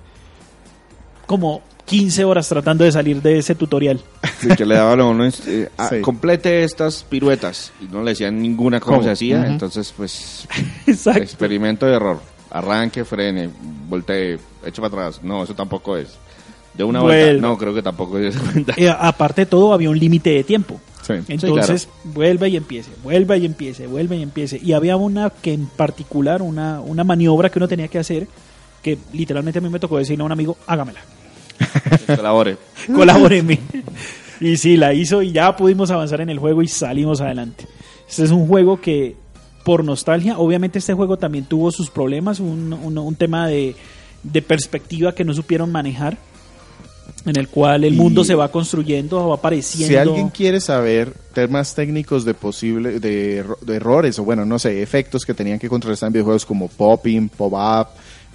como 1.26 1.62
15 1.86 2.24
horas 2.26 2.48
tratando 2.48 2.84
de 2.84 2.92
salir 2.92 3.22
de 3.22 3.38
ese 3.38 3.54
tutorial. 3.56 4.00
sí, 4.40 4.48
que 4.56 4.66
le 4.66 4.76
daban 4.76 5.00
a 5.02 5.06
uno, 5.06 5.26
eh, 5.28 5.70
ah, 5.78 5.90
Sí. 5.90 6.02
complete 6.02 6.64
estas 6.64 7.04
piruetas. 7.04 7.72
Y 7.82 7.86
no 7.94 8.02
le 8.04 8.12
decían 8.12 8.42
ninguna 8.42 8.80
cómo, 8.80 8.98
¿Cómo? 8.98 9.04
se 9.04 9.12
hacía. 9.12 9.40
Ujú. 9.40 9.48
Entonces, 9.48 9.94
pues, 9.96 10.48
Exacto. 10.88 11.22
experimento 11.22 11.86
de 11.86 11.96
error. 11.96 12.20
Arranque, 12.50 13.06
frene, 13.06 13.50
voltee, 13.88 14.38
eche 14.66 14.82
para 14.82 14.88
atrás. 15.06 15.22
No, 15.24 15.44
eso 15.44 15.54
tampoco 15.54 15.96
es. 15.98 16.18
De 16.74 16.84
una 16.84 17.02
vuelta. 17.02 17.42
No, 17.42 17.58
creo 17.58 17.74
que 17.74 17.82
tampoco 17.82 18.18
esa 18.18 18.40
cuenta. 18.52 18.74
Eh, 18.78 18.90
aparte 18.90 19.42
de 19.42 19.46
todo, 19.48 19.74
había 19.74 19.90
un 19.90 20.00
límite 20.00 20.30
de 20.32 20.44
tiempo. 20.44 20.80
Sí. 21.02 21.14
Entonces, 21.30 21.90
vuelva 22.04 22.48
y 22.48 22.56
empiece, 22.56 22.92
vuelva 23.04 23.36
y 23.36 23.46
empiece, 23.46 23.88
vuelva 23.88 24.16
y 24.16 24.22
empiece. 24.22 24.60
Y 24.64 24.74
había 24.74 24.96
una 24.98 25.30
que 25.32 25.52
en 25.54 25.66
particular, 25.66 26.42
una, 26.42 26.80
una 26.80 27.04
maniobra 27.04 27.50
que 27.50 27.60
uno 27.60 27.68
tenía 27.68 27.88
que 27.88 27.98
hacer, 28.00 28.28
que 28.84 28.98
literalmente 29.12 29.60
a 29.60 29.62
mí 29.62 29.70
me 29.70 29.80
tocó 29.80 29.98
decirle 29.98 30.22
a 30.22 30.26
un 30.26 30.32
amigo, 30.32 30.58
hágamela, 30.68 31.00
Colabore. 32.16 32.58
colabóreme. 32.96 33.60
y 34.40 34.58
sí, 34.58 34.78
la 34.78 34.94
hizo 34.94 35.22
y 35.22 35.32
ya 35.32 35.56
pudimos 35.56 35.92
avanzar 35.92 36.22
en 36.22 36.30
el 36.30 36.40
juego 36.40 36.62
y 36.62 36.68
salimos 36.68 37.20
adelante. 37.22 37.68
Este 38.08 38.24
es 38.24 38.32
un 38.32 38.48
juego 38.48 38.80
que, 38.82 39.16
por 39.64 39.84
nostalgia, 39.84 40.38
obviamente 40.38 40.80
este 40.80 40.94
juego 40.94 41.18
también 41.18 41.46
tuvo 41.46 41.72
sus 41.72 41.90
problemas, 41.90 42.40
un, 42.40 42.74
un- 42.74 42.98
un 42.98 43.16
tema 43.16 43.48
de, 43.48 43.76
de 44.24 44.42
perspectiva 44.42 45.14
que 45.14 45.24
no 45.24 45.34
supieron 45.34 45.72
manejar, 45.72 46.18
en 47.26 47.36
el 47.38 47.48
cual 47.50 47.84
el 47.84 47.94
Y- 47.94 47.98
mundo 47.98 48.24
se 48.24 48.34
va 48.36 48.50
construyendo, 48.52 49.28
va 49.30 49.36
apareciendo. 49.36 49.88
Si 49.88 49.96
alguien 49.96 50.30
quiere 50.30 50.60
saber 50.60 51.14
temas 51.34 51.76
técnicos 51.76 52.26
de 52.26 52.34
posible 52.34 53.00
de, 53.00 53.44
erro- 53.44 53.58
de 53.62 53.76
errores 53.76 54.18
o 54.20 54.24
bueno, 54.24 54.46
no 54.46 54.58
sé, 54.60 54.82
efectos 54.82 55.24
que 55.26 55.34
tenían 55.34 55.60
que 55.60 55.70
contrarrestar 55.70 56.08
en 56.08 56.14
videojuegos 56.14 56.46
como 56.46 56.68
popping, 56.68 57.30
pop-up, 57.30 57.88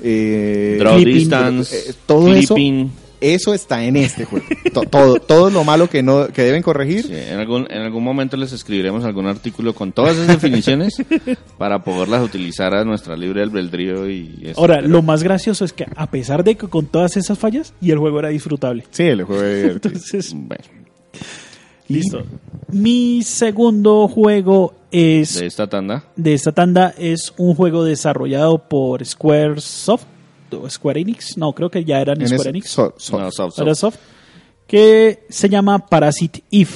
eh, 0.03 0.77
Draw 0.79 0.95
Clipping. 0.97 1.15
distance. 1.15 1.77
eh, 1.91 1.95
todo 2.07 2.27
clipping. 2.27 2.43
eso 2.85 2.97
está 3.21 3.85
en 3.85 3.97
este 3.97 4.25
juego. 4.25 4.47
To- 4.73 4.83
todo 4.83 5.17
todo 5.21 5.51
lo 5.51 5.65
malo 5.65 5.89
que 5.89 6.03
no 6.03 6.29
que 6.29 6.43
deben 6.43 6.63
corregir. 6.63 7.03
Sí, 7.07 7.15
en, 7.15 7.39
algún, 7.39 7.67
en 7.71 7.83
algún 7.83 8.05
momento 8.05 8.37
les 8.37 8.53
escribiremos 8.53 9.05
algún 9.05 9.27
artículo 9.27 9.75
con 9.75 9.93
todas 9.93 10.15
esas 10.17 10.29
definiciones 10.29 10.95
para 11.59 11.83
poderlas 11.83 12.23
utilizar 12.25 12.75
a 12.75 12.85
nuestra 12.85 13.17
libre 13.17 13.43
albedrío 13.43 14.09
y 14.11 14.39
eso. 14.45 14.61
Ahora, 14.61 14.81
lo 14.81 15.03
más 15.03 15.23
gracioso 15.23 15.65
es 15.65 15.73
que 15.73 15.87
a 15.97 16.11
pesar 16.11 16.45
de 16.45 16.57
que 16.57 16.69
con 16.69 16.87
todas 16.87 17.17
esas 17.17 17.39
fallas, 17.39 17.73
y 17.81 17.91
el 17.91 17.99
juego 17.99 18.19
era 18.21 18.29
disfrutable. 18.29 18.85
Sí, 18.91 19.05
el 19.05 19.25
juego 19.25 19.43
de 19.43 19.67
Entonces, 19.73 20.33
Bueno, 20.35 20.65
listo. 21.89 22.23
Mi 22.69 23.23
segundo 23.23 24.09
juego 24.09 24.75
es 24.91 25.39
de 25.39 25.47
esta 25.47 25.69
tanda. 25.69 26.05
de 26.17 26.35
esta 26.35 26.53
tanda 26.53 26.93
es 26.99 27.33
un 27.37 27.55
juego 27.55 27.85
desarrollado 27.85 28.59
por 28.69 29.05
Squaresoft 29.05 30.05
Square 30.69 31.01
Enix, 31.01 31.37
no, 31.37 31.53
creo 31.53 31.71
que 31.71 31.85
ya 31.85 32.01
eran 32.01 32.21
en 32.21 32.29
Square 32.29 32.51
Enix, 32.51 32.69
so- 32.69 32.95
so- 32.97 33.19
No, 33.19 33.31
soft, 33.31 33.55
soft. 33.57 33.67
era 33.67 33.75
Soft, 33.75 33.97
que 34.67 35.25
se 35.29 35.49
llama 35.49 35.87
Parasite 35.87 36.43
Eve. 36.51 36.71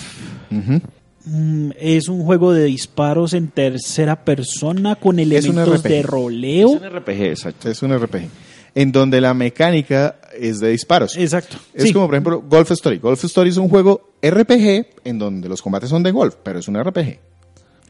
Ujú. 0.51 0.81
Mm, 1.27 1.71
Es 1.79 2.09
un 2.09 2.25
juego 2.25 2.53
de 2.53 2.65
disparos 2.65 3.35
en 3.35 3.49
tercera 3.49 4.25
persona 4.25 4.95
con 4.97 5.19
elementos 5.19 5.83
de 5.83 6.01
Es 6.01 6.07
roleo. 6.07 6.71
un 6.71 6.83
RPG, 6.85 7.23
exacto. 7.31 7.69
Es 7.69 7.83
un 7.83 7.93
RPG 7.93 8.29
en 8.75 8.93
donde 8.93 9.21
la 9.21 9.35
mecánica 9.35 10.17
es 10.39 10.61
de 10.61 10.71
disparos. 10.71 11.17
Exacto. 11.17 11.57
Es 11.75 11.85
sí. 11.85 11.93
como, 11.93 12.07
por 12.07 12.15
ejemplo, 12.15 12.43
Golf 12.49 12.71
Story. 12.71 12.99
Golf 12.99 13.23
Story 13.25 13.51
es 13.51 13.57
un 13.59 13.69
juego 13.69 14.13
RPG 14.23 14.87
en 15.05 15.19
donde 15.19 15.49
los 15.49 15.61
combates 15.61 15.91
son 15.91 16.03
de 16.03 16.11
golf, 16.13 16.37
pero 16.43 16.59
es 16.61 16.69
un 16.69 16.77
RPG. 16.83 17.19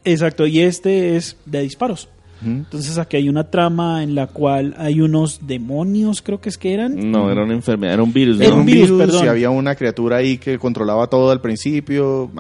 Exacto, 0.05 0.47
y 0.47 0.61
este 0.61 1.17
es 1.17 1.37
de 1.45 1.61
disparos. 1.63 2.09
Entonces 2.45 2.97
aquí 2.99 3.17
hay 3.19 3.29
una 3.29 3.51
trama 3.51 4.03
en 4.03 4.15
la 4.15 4.27
cual 4.27 4.75
hay 4.79 5.01
unos 5.01 5.47
demonios, 5.47 6.23
creo 6.23 6.41
que 6.41 6.49
es 6.49 6.59
que 6.59 6.73
eran. 6.73 7.11
No, 7.11 7.31
era 7.31 7.45
una 7.45 7.55
enfermedad, 7.55 7.95
era 7.95 8.03
un 8.03 8.13
virus. 8.13 8.39
¿no? 8.39 8.45
Era 8.45 8.55
un 8.55 8.65
virus, 8.65 8.99
perdón. 8.99 9.25
y 9.25 9.29
había 9.29 9.51
una 9.51 9.75
criatura 9.75 10.17
ahí 10.17 10.39
que 10.39 10.59
controlaba 10.59 11.07
todo 11.07 11.31
al 11.31 11.41
principio. 11.41 12.31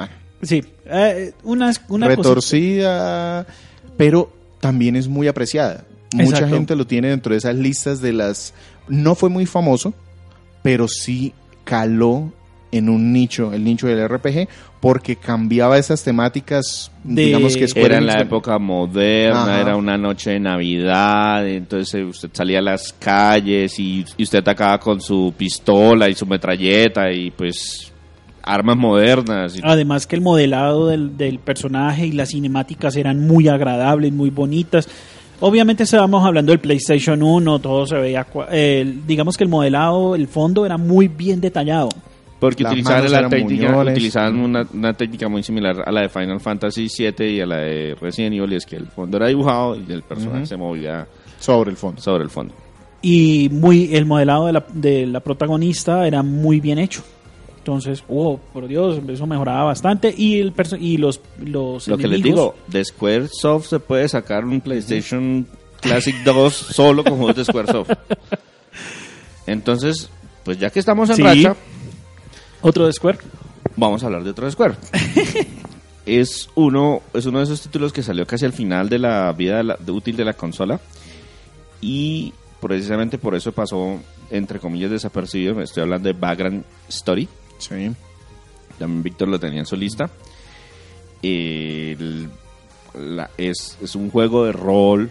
Sí, 0.43 0.65
eh, 0.87 1.33
una, 1.45 1.73
una 1.89 2.07
cosita. 2.07 2.23
retorcida, 2.23 3.47
pero 3.97 4.33
también 4.61 4.97
es 4.97 5.09
muy 5.09 5.29
apreciada. 5.29 5.85
Mucha 6.15 6.31
Exacto. 6.31 6.55
gente 6.55 6.77
lo 6.77 6.87
tiene 6.87 7.09
dentro 7.09 7.33
de 7.33 7.39
esas 7.39 7.55
listas 7.55 8.01
de 8.01 8.13
las... 8.13 8.53
No 8.89 9.15
fue 9.15 9.29
muy 9.29 9.47
famoso, 9.47 9.95
pero 10.63 10.89
sí 10.89 11.33
caló 11.65 12.33
en 12.73 12.89
un 12.89 13.13
nicho, 13.13 13.53
el 13.53 13.65
nicho 13.65 13.87
del 13.87 14.09
RPG, 14.09 14.49
porque 14.81 15.15
cambiaba 15.17 15.77
esas 15.77 16.03
temáticas, 16.03 16.91
De- 17.05 17.27
digamos 17.27 17.55
que 17.57 17.69
Square 17.69 17.87
Era 17.87 17.99
en 17.99 18.05
Enix- 18.05 18.15
la 18.15 18.23
época 18.23 18.59
moderna, 18.59 19.43
Ajá. 19.43 19.61
era 19.61 19.77
una 19.77 19.99
noche 19.99 20.31
de 20.31 20.41
Navidad, 20.41 21.47
entonces 21.47 22.03
usted 22.09 22.31
salía 22.33 22.61
a 22.61 22.63
las 22.63 22.93
calles 22.95 23.79
y, 23.79 24.05
y 24.17 24.23
usted 24.23 24.39
atacaba 24.39 24.79
con 24.81 25.01
su 25.03 25.35
pistola 25.37 26.09
y 26.09 26.15
su 26.15 26.25
metralleta 26.27 27.13
y 27.13 27.31
pues 27.31 27.93
armas 28.43 28.77
modernas. 28.79 29.57
y- 29.59 29.61
Además 29.63 30.07
que 30.07 30.17
el 30.17 30.23
modelado 30.23 30.89
del, 30.89 31.17
del 31.17 31.39
personaje 31.41 32.07
y 32.07 32.13
las 32.13 32.31
cinemáticas 32.31 32.97
eran 32.97 33.27
muy 33.27 33.49
agradables, 33.49 34.13
muy 34.13 34.31
bonitas. 34.31 34.89
Obviamente 35.41 35.83
estábamos 35.85 36.25
hablando 36.27 36.53
del 36.53 36.59
PlayStation 36.61 37.23
1, 37.23 37.59
todo 37.61 37.87
se 37.87 37.97
veía, 37.97 38.27
cua- 38.31 38.47
eh, 38.51 38.95
digamos 39.07 39.37
que 39.37 39.45
el 39.45 39.51
modelado, 39.51 40.15
el 40.15 40.27
fondo 40.27 40.65
era 40.65 40.79
muy 40.79 41.09
bien 41.09 41.41
detallado. 41.41 41.91
Porque 42.41 42.63
Las 42.65 42.73
utilizaban, 42.73 43.13
la 43.13 43.29
técnica, 43.29 43.69
muñones. 43.69 43.93
utilizaban 43.93 44.39
una, 44.41 44.67
una 44.73 44.95
técnica 44.95 45.29
muy 45.29 45.43
similar 45.43 45.83
a 45.87 45.93
la 45.93 46.01
de 46.01 46.09
Final 46.09 46.41
Fantasy 46.41 46.89
VII 46.89 47.27
y 47.37 47.41
a 47.43 47.47
la 47.47 47.59
de 47.59 47.95
Resident 48.01 48.35
Evil, 48.35 48.53
y 48.55 48.57
es 48.57 48.65
que 48.67 48.77
el 48.77 48.87
fondo 48.87 49.19
era 49.19 49.27
dibujado 49.29 49.77
y 49.77 49.93
el 49.93 50.03
personaje 50.03 50.47
se 50.47 50.57
movía 50.57 51.07
sobre 51.39 51.71
el 51.71 51.77
fondo. 51.77 52.01
sobre 52.01 52.25
el 52.25 52.31
fondo. 52.31 52.55
Y 53.03 53.49
muy 53.53 53.95
el 53.95 54.07
modelado 54.07 54.47
de 54.47 54.53
la, 54.55 54.65
de 54.73 55.07
la 55.07 55.21
protagonista 55.21 56.07
era 56.07 56.23
muy 56.23 56.61
bien 56.61 56.79
hecho. 56.79 57.03
Entonces, 57.59 58.03
oh, 58.09 58.41
por 58.55 58.67
Dios, 58.67 59.01
eso 59.07 59.27
mejoraba 59.27 59.65
bastante. 59.65 60.15
Y 60.17 60.41
el 60.41 60.55
perso- 60.55 60.79
y 60.81 60.97
los, 60.97 61.21
los 61.45 61.87
Lo 61.89 61.99
que 61.99 62.09
les 62.09 62.23
digo, 62.23 62.55
de 62.69 62.83
Squaresoft 62.83 63.67
se 63.67 63.81
puede 63.81 64.09
sacar 64.09 64.47
un 64.47 64.63
PlayStation 64.63 65.47
Classic 65.83 66.15
2 66.25 66.55
solo 66.55 67.05
con 67.05 67.17
juegos 67.19 67.37
de 67.37 67.45
Squaresoft. 67.45 67.91
Entonces, 69.47 70.11
pues 70.45 70.59
ya 70.59 70.71
que 70.71 70.79
estamos 70.79 71.11
en 71.11 71.17
Sí. 71.17 71.23
racha, 71.23 71.57
Otro 72.63 72.87
de 72.87 72.93
Square. 72.93 73.19
vamos 73.77 74.03
a 74.03 74.07
hablar 74.07 74.25
de 74.25 74.31
otro 74.31 74.47
de 74.47 74.53
Square. 74.53 74.75
es 76.07 76.49
uno 76.55 77.03
es 77.15 77.27
uno 77.27 77.39
de 77.39 77.45
esos 77.45 77.61
títulos 77.63 77.93
que 77.93 78.03
salió 78.03 78.27
casi 78.27 78.45
al 78.45 78.53
final 78.53 78.89
de 78.89 78.99
la 78.99 79.33
vida 79.33 79.59
de 79.59 79.65
la- 79.65 79.77
de 79.79 79.93
útil 79.93 80.17
de 80.17 80.25
la 80.25 80.33
consola 80.35 80.81
y 81.81 82.33
precisamente 82.61 83.17
por 83.19 83.35
eso 83.35 83.53
pasó 83.53 83.99
entre 84.31 84.59
comillas 84.61 84.91
desapercibido. 84.91 85.55
Me 85.55 85.65
estoy 85.65 85.83
hablando 85.83 86.09
de 86.09 86.19
Background 86.19 86.65
Story. 86.89 87.29
Sí. 87.59 87.91
También 88.79 89.03
Víctor 89.03 89.29
lo 89.29 89.39
tenía 89.41 89.61
en 89.61 89.67
su 89.67 89.77
lista. 89.77 90.11
El- 91.23 92.29
la- 92.95 93.31
es, 93.37 93.77
es 93.83 93.95
un 93.95 94.11
juego 94.11 94.45
de 94.45 94.53
rol, 94.53 95.11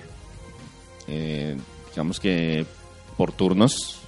eh, 1.08 1.56
digamos 1.91 2.20
que 2.20 2.66
por 3.18 3.32
turnos, 3.32 3.99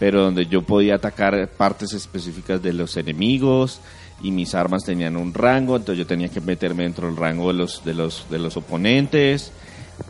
pero 0.00 0.22
donde 0.24 0.46
yo 0.46 0.62
podía 0.62 0.96
atacar 0.96 1.48
partes 1.56 1.92
específicas 1.92 2.60
de 2.60 2.72
los 2.72 2.96
enemigos 2.96 3.80
y 4.22 4.32
mis 4.32 4.54
armas 4.56 4.84
tenían 4.84 5.16
un 5.16 5.32
rango, 5.32 5.76
entonces 5.76 5.98
yo 5.98 6.06
tenía 6.06 6.28
que 6.28 6.40
meterme 6.40 6.82
dentro 6.82 7.06
del 7.06 7.16
rango 7.16 7.48
de 7.52 7.54
los, 7.58 7.84
de 7.84 7.94
los, 7.94 8.26
de 8.28 8.38
los 8.40 8.56
oponentes. 8.56 9.52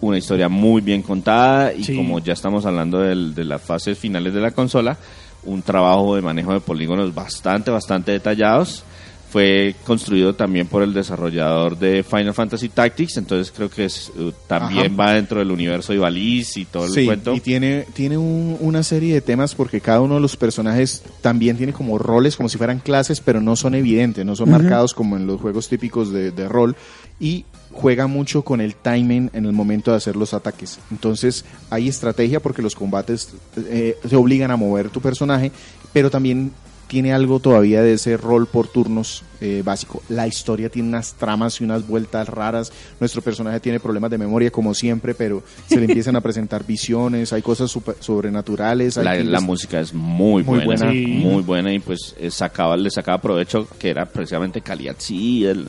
Una 0.01 0.17
historia 0.19 0.49
muy 0.49 0.81
bien 0.81 1.03
contada 1.03 1.75
y 1.75 1.85
Sí. 1.85 1.97
como 1.97 2.21
ya 2.21 2.33
estamos 2.33 2.65
hablando 2.65 3.01
del- 3.01 3.35
de 3.35 3.45
las 3.45 3.61
fases 3.61 3.99
finales 3.99 4.33
de 4.33 4.41
la 4.41 4.53
consola, 4.53 4.97
un 5.43 5.63
trabajo 5.63 6.15
de 6.17 6.23
manejo 6.23 6.53
de 6.53 6.61
polígonos 6.61 7.13
bastante, 7.15 7.71
bastante 7.71 8.13
detallados. 8.13 8.85
Fue 9.31 9.77
construido 9.85 10.35
también 10.35 10.67
por 10.67 10.83
el 10.83 10.93
desarrollador 10.93 11.79
de 11.79 12.03
Final 12.03 12.35
Fantasy 12.35 12.69
Tactics, 12.69 13.17
entonces 13.17 13.53
creo 13.57 13.71
que 13.71 13.85
es, 13.85 14.11
uh, 14.19 14.33
también 14.49 14.87
Ajá. 14.87 14.97
va 14.97 15.13
dentro 15.15 15.39
del 15.39 15.53
universo 15.53 15.93
de 15.93 15.99
Ivalice 15.99 16.61
y 16.61 16.65
todo 16.65 16.87
el 16.87 16.91
Sí, 16.91 17.05
cuento. 17.07 17.33
y 17.35 17.39
tiene, 17.41 17.87
tiene 17.93 18.19
un- 18.19 18.57
una 18.61 18.83
serie 18.83 19.15
de 19.15 19.21
temas 19.21 19.55
porque 19.55 19.81
cada 19.81 20.01
uno 20.01 20.15
de 20.17 20.21
los 20.21 20.37
personajes 20.37 21.05
también 21.21 21.57
tiene 21.57 21.73
como 21.73 21.97
roles, 21.97 22.35
como 22.37 22.49
si 22.49 22.59
fueran 22.59 22.81
clases, 22.81 23.21
pero 23.21 23.41
no 23.41 23.55
son 23.55 23.77
evidentes, 23.77 24.27
no 24.27 24.35
son 24.35 24.51
marcados 24.51 24.95
como 24.95 25.17
en 25.17 25.29
los 25.29 25.41
juegos 25.41 25.69
típicos 25.69 26.13
de, 26.13 26.33
de 26.33 26.49
rol. 26.49 26.75
Y 27.21 27.45
juega 27.71 28.09
mucho 28.09 28.43
con 28.43 28.61
el 28.61 28.75
timing 28.75 29.31
en 29.33 29.45
el 29.45 29.53
momento 29.53 29.93
de 29.93 29.99
hacer 29.99 30.17
los 30.17 30.35
ataques. 30.35 30.81
Entonces 30.91 31.45
hay 31.71 31.87
estrategia 31.87 32.41
porque 32.41 32.63
los 32.63 32.75
combates 32.75 33.29
eh, 33.57 33.97
te 34.09 34.17
obligan 34.17 34.51
a 34.51 34.57
mover 34.57 34.89
tu 34.89 35.01
personaje, 35.01 35.53
pero 35.93 36.11
también 36.11 36.51
tiene 36.91 37.13
algo 37.13 37.39
todavía 37.39 37.83
de 37.83 37.93
ese 37.93 38.17
rol 38.17 38.49
por 38.49 38.67
turnos 38.67 39.23
eh, 39.41 39.63
básico. 39.65 40.03
La 40.09 40.27
historia 40.27 40.69
tiene 40.69 40.89
unas 40.89 41.13
tramas 41.15 41.61
y 41.61 41.65
unas 41.65 41.87
vueltas 41.87 42.29
raras. 42.29 42.73
Nuestro 42.99 43.23
personaje 43.23 43.61
tiene 43.61 43.79
problemas 43.79 44.11
de 44.11 44.19
memoria 44.19 44.51
como 44.51 44.75
siempre, 44.75 45.15
pero 45.15 45.45
se 45.69 45.77
le 45.77 45.85
empiezan 45.87 46.17
a 46.17 46.21
presentar 46.21 46.67
visiones, 46.67 47.33
hay 47.33 47.43
cosas 47.43 47.71
super- 47.71 47.95
sobrenaturales. 48.01 48.99
hay 48.99 49.23
La, 49.25 49.41
música 49.41 49.79
es 49.79 49.95
muy, 49.95 50.43
Muy 50.43 50.65
buena, 50.65 50.87
buena. 50.87 50.91
Sí. 50.91 51.07
muy 51.07 51.43
buena 51.45 51.73
y 51.73 51.79
pues 51.79 52.17
eh, 52.19 52.29
sacaba, 52.33 52.77
le 52.77 52.91
sacaba 52.91 53.21
provecho 53.23 53.69
que 53.79 53.89
era 53.91 54.05
precisamente 54.07 54.61
calidad 54.61 54.97
sí 54.99 55.47
el- 55.47 55.69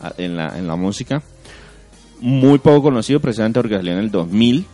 a- 0.00 0.12
en, 0.16 0.36
la, 0.36 0.56
en 0.56 0.68
la 0.68 0.76
música. 0.76 1.20
Muy 2.20 2.58
poco 2.60 2.82
conocido 2.82 3.18
precisamente 3.18 3.60
porque 3.60 3.76
salió 3.76 3.94
en 3.94 3.98
el 3.98 4.10
2000 4.12 4.64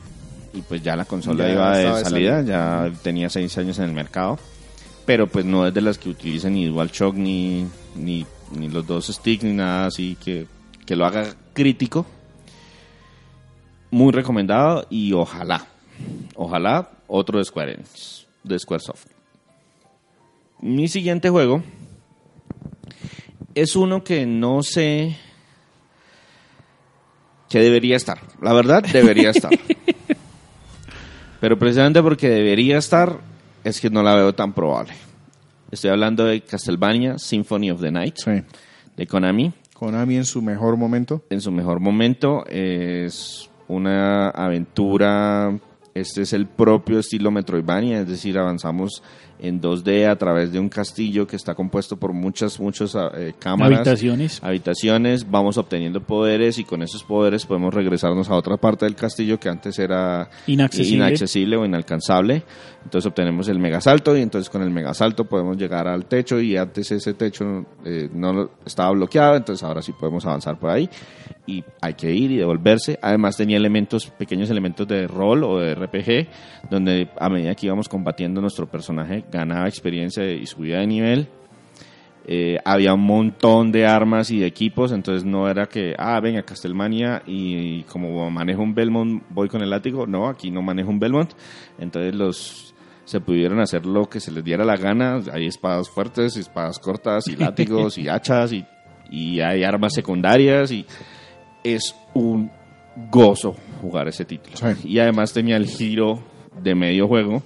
y 0.53 0.61
pues 0.63 0.83
ya 0.83 0.97
la 0.97 1.05
consola 1.07 1.47
Ya 1.47 1.53
iba 1.55 1.71
de 1.77 1.83
estaba 1.83 1.99
de 1.99 2.05
salida, 2.05 2.37
salida. 2.39 2.89
ya 2.91 2.93
tenía 3.03 3.31
seis 3.31 3.57
años 3.57 3.79
en 3.79 3.85
el 3.87 3.93
mercado, 3.93 4.39
pero 5.07 5.29
pues 5.29 5.45
no 5.45 5.67
es 5.67 5.73
de 5.73 5.81
las 5.81 5.99
que 5.99 6.11
utilicen 6.11 6.55
ni 6.55 6.67
DualShock 6.67 7.15
ni, 7.15 7.67
ni, 7.95 8.27
ni 8.51 8.69
los 8.69 8.87
dos 8.87 9.07
sticks 9.07 9.45
ni 9.45 9.53
nada 9.53 9.87
así 9.87 10.17
que, 10.23 10.47
que 10.85 10.97
lo 10.97 11.07
haga 11.07 11.35
crítico. 11.55 12.05
Muy 13.91 14.13
recomendado 14.13 14.87
y 14.91 15.13
ojalá, 15.13 15.67
ojalá 16.35 16.91
otro 17.07 17.39
de 17.39 17.45
Square 17.45 17.75
Enix, 17.75 18.27
de 18.43 18.59
Squaresoft. 18.59 19.07
Mi 20.61 20.89
siguiente 20.89 21.31
juego 21.31 21.63
es 23.55 23.77
uno 23.77 24.03
que 24.03 24.27
no 24.27 24.63
sé 24.63 25.17
que 27.49 27.61
debería 27.61 27.97
estar. 27.97 28.19
La 28.43 28.53
verdad, 28.53 28.83
debería 28.83 29.31
estar. 29.31 29.51
Pero 31.41 31.59
precisamente 31.59 32.03
porque 32.03 32.29
debería 32.29 32.79
estar, 32.79 33.21
es 33.69 33.81
que 33.81 33.91
no 33.91 34.03
la 34.03 34.15
veo 34.15 34.35
tan 34.35 34.53
probable. 34.53 34.93
Estoy 35.71 35.91
hablando 35.91 36.25
de 36.25 36.41
Castlevania 36.43 37.19
Symphony 37.19 37.71
of 37.71 37.81
the 37.81 37.91
Night, 37.91 38.17
Sí. 38.19 38.43
de 38.97 39.07
Konami. 39.07 39.53
Konami 39.75 40.17
en 40.17 40.25
su 40.25 40.41
mejor 40.41 40.77
momento. 40.77 41.23
En 41.31 41.41
su 41.41 41.51
mejor 41.53 41.81
momento 41.81 42.45
es 42.47 43.51
una 43.69 44.31
aventura. 44.31 45.59
Este 45.95 46.23
es 46.23 46.33
el 46.35 46.47
propio 46.47 46.99
estilo 46.99 47.31
Metroidvania, 47.31 48.01
es 48.01 48.09
decir, 48.09 48.39
avanzamos 48.39 49.03
en 49.39 49.61
2D 49.63 50.07
a 50.11 50.17
través 50.17 50.53
de 50.53 50.59
un 50.61 50.69
castillo 50.69 51.27
que 51.27 51.37
está 51.37 51.55
compuesto 51.55 51.97
por 51.99 52.13
muchas, 52.13 52.61
muchas 52.61 52.95
eh, 53.17 53.33
cámaras 53.39 53.79
Habitaciones. 53.79 54.43
habitaciones, 54.43 55.31
vamos 55.31 55.57
obteniendo 55.59 56.03
poderes 56.03 56.59
y 56.59 56.65
con 56.65 56.83
esos 56.83 57.03
poderes 57.03 57.45
podemos 57.47 57.73
regresarnos 57.73 58.29
a 58.31 58.35
otra 58.35 58.57
parte 58.59 58.85
del 58.85 58.95
castillo 58.95 59.39
que 59.41 59.49
antes 59.49 59.79
era 59.79 60.29
Inaccesible. 60.47 60.97
inaccesible 61.07 61.57
o 61.57 61.65
inalcanzable. 61.65 62.43
Entonces 62.87 63.11
obtenemos 63.11 63.49
el 63.49 63.59
megasalto 63.59 64.17
y 64.17 64.23
entonces 64.23 64.49
con 64.49 64.63
el 64.63 64.71
megasalto 64.71 65.25
podemos 65.25 65.57
llegar 65.57 65.89
al 65.89 66.07
techo 66.07 66.41
y 66.41 66.57
antes 66.57 66.93
ese 66.93 67.15
techo 67.15 67.67
eh, 67.85 68.09
no 68.13 68.49
estaba 68.65 68.93
bloqueado, 68.93 69.35
entonces 69.35 69.65
ahora 69.65 69.83
sí 69.83 69.91
podemos 69.91 70.25
avanzar 70.25 70.57
por 70.57 70.71
ahí 70.71 70.89
y 71.49 71.65
hay 71.83 71.95
que 71.95 72.13
ir 72.13 72.31
y 72.31 72.37
devolverse. 72.37 72.97
Además 73.03 73.37
tenía 73.37 73.57
elementos, 73.57 74.07
pequeños 74.11 74.51
elementos 74.51 74.87
de 74.87 75.09
rol 75.09 75.43
o 75.43 75.59
de 75.59 75.75
RPG, 75.75 76.71
donde 76.71 77.11
a 77.19 77.29
medida 77.29 77.57
que 77.57 77.67
íbamos 77.67 77.89
combatiendo 77.89 78.41
nuestro 78.41 78.69
personaje 78.69 79.25
ganaba 79.33 79.67
experiencia 79.67 80.25
y 80.31 80.47
subía 80.47 80.79
de 80.79 80.87
nivel. 80.87 81.29
Eh, 82.29 82.59
había 82.65 82.95
un 82.95 83.05
montón 83.05 83.73
de 83.73 83.85
armas 83.85 84.31
y 84.31 84.39
de 84.39 84.47
equipos, 84.47 84.93
entonces 84.93 85.25
no 85.25 85.49
era 85.49 85.67
que, 85.67 85.97
ah, 85.99 86.21
venga, 86.21 86.45
Castlevania 86.45 87.25
y, 87.27 87.83
como 87.83 88.31
manejo 88.31 88.63
un 88.63 88.77
Belmont 88.77 89.25
voy 89.31 89.49
con 89.49 89.61
el 89.61 89.71
látigo. 89.71 90.07
No, 90.07 90.29
aquí 90.29 90.53
no 90.53 90.63
manejo 90.63 90.91
un 90.91 91.01
Belmont. 91.01 91.33
Entonces 91.81 92.15
los 92.15 92.76
se 93.07 93.21
pudieron 93.21 93.61
hacer 93.61 93.87
lo 93.87 94.07
que 94.11 94.21
se 94.21 94.31
les 94.31 94.45
diera 94.45 94.65
la 94.65 94.77
gana. 94.77 95.21
Hay 95.33 95.47
espadas 95.47 95.89
fuertes, 95.89 96.37
espadas 96.37 96.79
cortas 96.79 97.27
y 97.29 97.37
látigos 97.37 97.97
y 97.97 98.09
hachas 98.09 98.53
y, 98.53 98.67
y 99.11 99.41
hay 99.41 99.65
armas 99.65 99.95
secundarias 99.95 100.71
y 100.71 100.85
es 101.65 101.95
un 102.13 102.51
gozo 103.11 103.57
jugar 103.81 104.09
ese 104.09 104.25
título. 104.27 104.57
Sí. 104.57 104.89
Y 104.89 104.99
además 104.99 105.33
tenía 105.33 105.57
el 105.57 105.67
giro 105.67 106.21
de 106.63 106.75
medio 106.75 107.07
juego, 107.09 107.43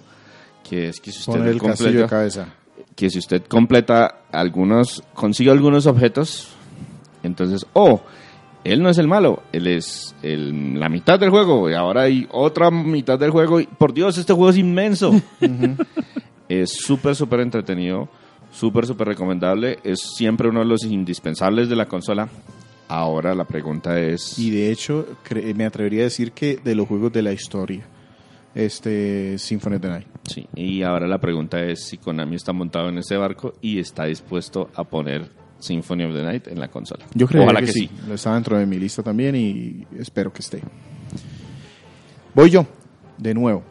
que 0.69 0.89
es 0.89 1.01
que 1.01 1.13
si 1.13 1.21
usted 1.31 1.47
el 1.47 1.59
completa- 1.61 1.91
de 2.03 2.07
cabeza. 2.07 2.47
que 2.97 3.11
si 3.11 3.19
usted 3.19 3.43
completa 3.47 4.23
algunos, 4.33 5.03
consigue 5.15 5.51
algunos 5.51 5.87
objetos, 5.87 6.49
entonces, 7.23 7.67
oh, 7.75 8.01
él 8.65 8.83
no 8.83 8.89
es 8.91 8.99
el 8.99 9.09
malo, 9.09 9.43
él 9.53 9.67
es 9.67 10.15
el- 10.23 10.79
la 10.79 10.89
mitad 10.89 11.19
del 11.19 11.31
juego, 11.31 11.71
y 11.71 11.75
ahora 11.75 12.03
hay 12.03 12.27
otra 12.31 12.71
mitad 12.71 13.19
del 13.19 13.31
juego, 13.31 13.61
y 13.61 13.67
por 13.67 13.93
Dios, 13.95 14.19
este 14.19 14.33
juego 14.33 14.51
es 14.51 14.57
inmenso. 14.59 15.13
es 16.49 16.71
súper, 16.73 17.15
súper 17.15 17.41
entretenido, 17.41 18.09
súper, 18.53 18.87
súper 18.87 19.09
recomendable, 19.09 19.79
es 19.85 20.01
siempre 20.17 20.49
uno 20.49 20.61
de 20.61 20.67
los 20.67 20.85
indispensables 20.85 21.69
de 21.69 21.77
la 21.77 21.87
consola. 21.87 22.29
Ahora 22.89 23.35
la 23.37 23.45
pregunta 23.45 24.01
es... 24.01 24.37
Y 24.39 24.51
de 24.51 24.73
hecho, 24.73 25.07
me 25.55 25.65
atrevería 25.65 26.01
a 26.01 26.05
decir 26.05 26.33
que 26.33 26.57
de 26.57 26.75
los 26.75 26.89
juegos 26.89 27.13
de 27.13 27.23
la 27.23 27.33
historia, 27.33 27.87
este 28.53 29.39
Symphony 29.39 29.77
of 29.77 29.83
the 29.83 29.89
Night. 29.89 30.07
Sí, 30.29 30.47
y 30.57 30.83
ahora 30.83 31.07
la 31.07 31.19
pregunta 31.19 31.63
es 31.65 31.85
si 31.85 31.99
Konami 31.99 32.35
está 32.35 32.53
montado 32.53 32.89
en 32.89 32.99
ese 32.99 33.17
barco 33.17 33.55
y 33.63 33.79
está 33.79 34.07
dispuesto 34.07 34.71
a 34.75 34.83
poner 34.83 35.29
Symphony 35.61 36.05
of 36.05 36.15
the 36.15 36.23
Night 36.23 36.49
en 36.49 36.59
la 36.59 36.69
consola. 36.69 37.07
Yo 37.15 37.29
creo 37.29 37.47
que, 37.47 37.67
que, 37.67 37.73
sí. 37.73 37.91
Lo 38.09 38.15
está 38.15 38.35
dentro 38.35 38.59
de 38.59 38.67
mi 38.67 38.79
lista 38.79 39.03
también 39.03 39.37
y 39.37 39.87
espero 39.99 40.33
que 40.33 40.41
esté. 40.41 40.61
Voy 42.35 42.51
yo, 42.51 42.67
de 43.19 43.35
nuevo. 43.35 43.63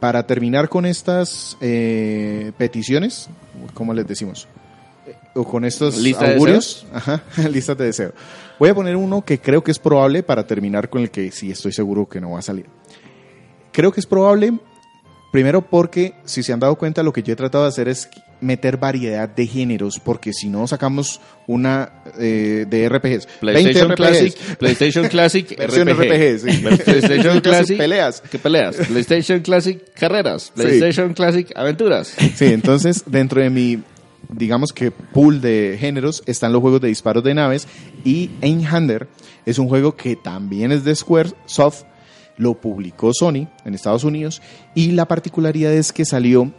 Para 0.00 0.26
terminar 0.26 0.68
con 0.68 0.86
estas 0.86 1.56
eh, 1.60 2.52
peticiones, 2.56 3.28
¿cómo 3.74 3.92
les 3.92 4.06
decimos? 4.06 4.46
Eh, 5.06 5.14
O 5.34 5.44
con 5.44 5.64
estos 5.64 5.98
¿Lista 5.98 6.26
de 6.26 6.34
augurios. 6.34 6.86
Ajá, 6.92 7.22
listas 7.50 7.76
de 7.76 7.86
deseo. 7.86 8.12
Voy 8.58 8.68
a 8.68 8.74
poner 8.74 8.96
uno 8.96 9.22
que 9.22 9.40
creo 9.40 9.64
que 9.64 9.70
es 9.70 9.78
probable 9.78 10.22
para 10.22 10.46
terminar 10.46 10.88
con 10.88 11.02
el 11.02 11.10
que 11.10 11.30
sí 11.30 11.50
estoy 11.50 11.72
seguro 11.72 12.08
que 12.08 12.20
no 12.20 12.32
va 12.32 12.40
a 12.40 12.42
salir. 12.42 12.66
Creo 13.72 13.92
que 13.92 14.00
es 14.00 14.06
probable, 14.06 14.58
primero 15.32 15.62
porque, 15.62 16.14
si 16.24 16.42
se 16.42 16.52
han 16.52 16.60
dado 16.60 16.76
cuenta, 16.76 17.02
lo 17.02 17.12
que 17.12 17.22
yo 17.22 17.32
he 17.32 17.36
tratado 17.36 17.64
de 17.64 17.68
hacer 17.68 17.88
es 17.88 18.08
meter 18.40 18.76
variedad 18.76 19.28
de 19.28 19.46
géneros, 19.46 20.00
porque 20.02 20.32
si 20.32 20.48
no 20.48 20.66
sacamos 20.66 21.20
una 21.46 22.02
eh, 22.18 22.66
de 22.68 22.88
RPGs. 22.88 23.26
20 23.26 23.36
PlayStation 23.40 23.90
RPGs. 23.90 23.96
Classic, 23.96 24.56
PlayStation 24.58 25.08
Classic, 25.08 25.50
RPG. 25.58 25.88
RPG, 25.90 26.38
sí. 26.40 26.58
PlayStation 26.84 27.40
Classic, 27.42 27.78
Peleas. 27.78 28.20
¿Qué 28.30 28.38
peleas? 28.38 28.76
PlayStation 28.88 29.40
Classic, 29.40 29.92
carreras. 29.94 30.52
PlayStation 30.54 31.14
Classic, 31.14 31.50
aventuras. 31.56 32.14
Sí, 32.34 32.46
entonces 32.46 33.04
dentro 33.06 33.40
de 33.40 33.50
mi, 33.50 33.82
digamos 34.28 34.72
que 34.72 34.90
pool 34.90 35.40
de 35.40 35.76
géneros 35.78 36.22
están 36.26 36.52
los 36.52 36.60
juegos 36.60 36.80
de 36.80 36.88
disparos 36.88 37.24
de 37.24 37.34
naves 37.34 37.66
y 38.04 38.30
Einhander 38.40 39.08
es 39.46 39.58
un 39.58 39.68
juego 39.68 39.96
que 39.96 40.16
también 40.16 40.72
es 40.72 40.84
de 40.84 40.94
Square 40.94 41.30
Soft, 41.46 41.84
lo 42.36 42.54
publicó 42.60 43.12
Sony 43.14 43.48
en 43.64 43.74
Estados 43.74 44.04
Unidos 44.04 44.42
y 44.74 44.92
la 44.92 45.08
particularidad 45.08 45.72
es 45.72 45.92
que 45.92 46.04
salió 46.04 46.52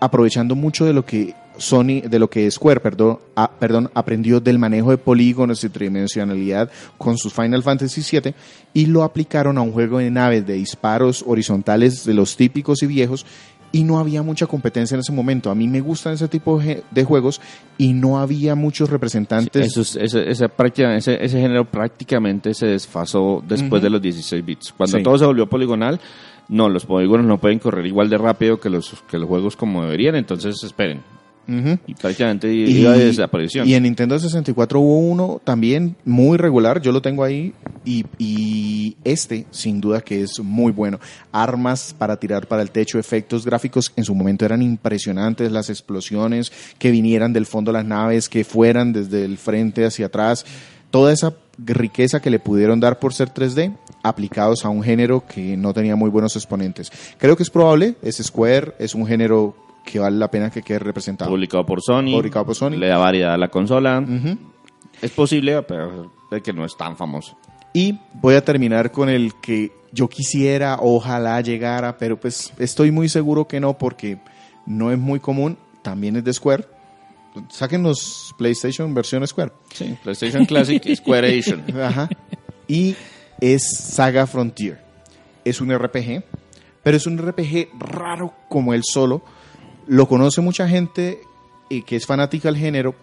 aprovechando 0.00 0.54
mucho 0.54 0.84
de 0.84 0.92
lo 0.92 1.04
que 1.04 1.34
Sony, 1.56 2.00
de 2.08 2.18
lo 2.18 2.28
que 2.28 2.50
Square, 2.50 2.80
perdón, 2.80 3.18
a- 3.36 3.48
perdón, 3.50 3.88
aprendió 3.94 4.40
del 4.40 4.58
manejo 4.58 4.90
de 4.90 4.98
polígonos 4.98 5.62
y 5.62 5.68
tridimensionalidad 5.68 6.68
con 6.98 7.16
sus 7.16 7.32
Final 7.32 7.62
Fantasy 7.62 8.02
VII 8.20 8.34
y 8.72 8.86
lo 8.86 9.04
aplicaron 9.04 9.56
a 9.56 9.62
un 9.62 9.70
juego 9.72 9.98
de 9.98 10.10
naves 10.10 10.44
de 10.46 10.54
disparos 10.54 11.24
horizontales 11.26 12.04
de 12.04 12.14
los 12.14 12.36
típicos 12.36 12.82
y 12.82 12.86
viejos 12.88 13.24
y 13.70 13.82
no 13.84 13.98
había 13.98 14.22
mucha 14.22 14.46
competencia 14.46 14.94
en 14.94 15.00
ese 15.00 15.10
momento. 15.12 15.50
A 15.50 15.54
mí 15.56 15.66
me 15.68 15.80
gustan 15.80 16.12
ese 16.14 16.28
tipo 16.28 16.60
de, 16.60 17.04
juegos 17.04 17.40
y 17.78 17.92
no 17.92 18.18
había 18.20 18.54
muchos 18.54 18.88
representantes. 18.90 19.66
Eso 19.66 19.80
es- 19.80 19.96
ese, 19.96 20.28
ese, 20.30 20.48
práctica- 20.48 20.94
ese, 20.96 21.24
ese 21.24 21.40
género 21.40 21.64
prácticamente 21.64 22.52
se 22.54 22.66
desfasó 22.66 23.42
después 23.46 23.82
de 23.82 23.90
los 23.90 24.00
16 24.02 24.44
bits. 24.44 24.72
Cuando 24.76 24.98
Sí. 24.98 25.02
todo 25.04 25.18
se 25.18 25.24
volvió 25.24 25.48
poligonal, 25.48 26.00
no, 26.48 26.68
los 26.68 26.86
polígonos 26.86 27.26
no 27.26 27.38
pueden 27.38 27.58
correr 27.58 27.86
igual 27.86 28.10
de 28.10 28.18
rápido 28.18 28.60
que 28.60 28.70
los, 28.70 28.94
que 29.10 29.18
los 29.18 29.28
juegos 29.28 29.56
como 29.56 29.82
deberían, 29.82 30.14
entonces 30.16 30.62
esperen. 30.62 31.02
Y 31.46 31.94
prácticamente 31.94 32.50
iba 32.52 32.92
de 32.92 33.06
desaparición. 33.06 33.68
y 33.68 33.74
en 33.74 33.82
Nintendo 33.82 34.18
64 34.18 34.80
hubo 34.80 34.98
uno 34.98 35.40
también 35.44 35.94
muy 36.04 36.38
regular, 36.38 36.80
yo 36.80 36.90
lo 36.90 37.02
tengo 37.02 37.22
ahí, 37.22 37.52
y, 37.84 38.06
y 38.18 38.96
este 39.04 39.44
sin 39.50 39.80
duda 39.80 40.00
que 40.00 40.22
es 40.22 40.40
muy 40.40 40.72
bueno. 40.72 41.00
Armas 41.32 41.94
para 41.96 42.16
tirar 42.16 42.46
para 42.46 42.62
el 42.62 42.70
techo, 42.70 42.98
efectos 42.98 43.44
gráficos 43.44 43.92
en 43.96 44.04
su 44.04 44.14
momento 44.14 44.46
eran 44.46 44.62
impresionantes, 44.62 45.52
las 45.52 45.68
explosiones 45.68 46.50
que 46.78 46.90
vinieran 46.90 47.34
del 47.34 47.44
fondo 47.44 47.72
de 47.72 47.78
las 47.78 47.86
naves, 47.86 48.28
que 48.30 48.44
fueran 48.44 48.92
desde 48.92 49.24
el 49.24 49.36
frente 49.36 49.84
hacia 49.84 50.06
atrás, 50.06 50.46
toda 50.94 51.12
esa 51.12 51.34
riqueza 51.58 52.22
que 52.22 52.30
le 52.30 52.38
pudieron 52.38 52.78
dar 52.78 53.00
por 53.00 53.12
ser 53.12 53.34
3D 53.34 53.76
aplicados 54.04 54.64
a 54.64 54.68
un 54.68 54.80
género 54.80 55.24
que 55.26 55.56
no 55.56 55.74
tenía 55.74 55.96
muy 55.96 56.08
buenos 56.08 56.36
exponentes. 56.36 56.92
Creo 57.18 57.36
que 57.36 57.42
es 57.42 57.50
probable, 57.50 57.96
es 58.00 58.18
Square, 58.22 58.74
es 58.78 58.94
un 58.94 59.04
género 59.04 59.56
que 59.84 59.98
vale 59.98 60.16
la 60.16 60.30
pena 60.30 60.52
que 60.52 60.62
quede 60.62 60.78
representado. 60.78 61.32
Publicado 61.32 61.66
por 61.66 61.82
Sony. 61.82 62.12
Publicado 62.12 62.46
por 62.46 62.54
Sony. 62.54 62.76
Le 62.76 62.86
da 62.86 62.98
variedad 62.98 63.34
a 63.34 63.36
la 63.36 63.48
consola. 63.48 64.06
Es 65.02 65.10
posible, 65.10 65.60
pero 65.62 66.12
es 66.30 66.42
que 66.42 66.52
no 66.52 66.64
es 66.64 66.76
tan 66.76 66.96
famoso. 66.96 67.36
Y 67.72 67.98
voy 68.22 68.36
a 68.36 68.44
terminar 68.44 68.92
con 68.92 69.08
el 69.08 69.32
que 69.42 69.72
yo 69.90 70.06
quisiera, 70.06 70.78
ojalá 70.80 71.40
llegara, 71.40 71.98
pero 71.98 72.20
pues 72.20 72.52
estoy 72.56 72.92
muy 72.92 73.08
seguro 73.08 73.48
que 73.48 73.58
no 73.58 73.76
porque 73.76 74.18
no 74.64 74.92
es 74.92 74.98
muy 75.00 75.18
común. 75.18 75.58
También 75.82 76.14
es 76.14 76.22
de 76.22 76.32
Square. 76.32 76.66
Saquen 77.50 77.82
los 77.82 78.34
PlayStation 78.38 78.94
versión 78.94 79.26
Square. 79.26 79.52
Sí, 79.72 79.96
PlayStation 80.02 80.44
Classic 80.44 80.82
Square 80.96 81.28
Edition. 81.28 81.64
Ajá. 81.82 82.08
Y 82.68 82.96
es 83.40 83.76
Saga 83.76 84.26
Frontier. 84.26 84.82
Es 85.44 85.60
un 85.60 85.76
RPG, 85.76 86.24
pero 86.82 86.96
es 86.96 87.06
un 87.06 87.18
RPG 87.18 87.68
raro 87.78 88.32
como 88.48 88.72
el 88.72 88.82
solo. 88.84 89.22
Lo 89.86 90.08
conoce 90.08 90.40
mucha 90.40 90.68
gente 90.68 91.20
eh, 91.70 91.82
que 91.82 91.96
es 91.96 92.06
fanática 92.06 92.48
del 92.48 92.56
género, 92.58 92.94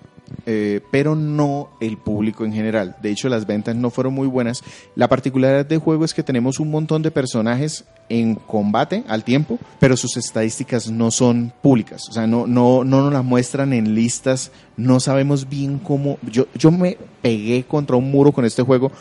eh, 0.46 0.82
pero 0.92 1.16
no 1.16 1.70
el 1.80 1.98
público 1.98 2.46
en 2.46 2.54
general. 2.54 2.96
De 3.02 3.12
hecho, 3.12 3.30
las 3.30 3.46
ventas 3.46 3.76
no 3.76 3.90
fueron 3.90 4.14
muy 4.14 4.28
buenas. 4.28 4.64
La 4.96 5.08
particularidad 5.08 5.66
del 5.66 5.80
juego 5.80 6.06
es 6.06 6.14
que 6.14 6.24
tenemos 6.24 6.60
un 6.60 6.72
montón 6.72 7.02
de 7.02 7.12
personajes 7.12 7.86
en 8.10 8.36
combate 8.36 9.04
al 9.08 9.24
tiempo, 9.24 9.60
pero 9.80 9.96
sus 9.96 10.18
estadísticas 10.18 10.90
no 10.90 11.12
son 11.12 11.54
públicas. 11.62 12.10
O 12.10 12.14
sea, 12.14 12.28
no, 12.28 12.48
no, 12.48 12.84
no 12.84 13.04
nos 13.04 13.14
las 13.14 13.24
muestran 13.24 13.74
en 13.74 13.96
listas. 13.96 14.52
No 14.78 15.00
sabemos 15.00 15.48
bien 15.48 15.80
cómo. 15.80 16.18
Yo, 16.24 16.48
yo 16.56 16.72
me 16.72 16.98
pegué 17.22 17.64
contra 17.64 17.96
un 17.96 18.12
muro 18.12 18.32
con 18.32 18.46
este 18.46 18.64
juego 18.64 18.92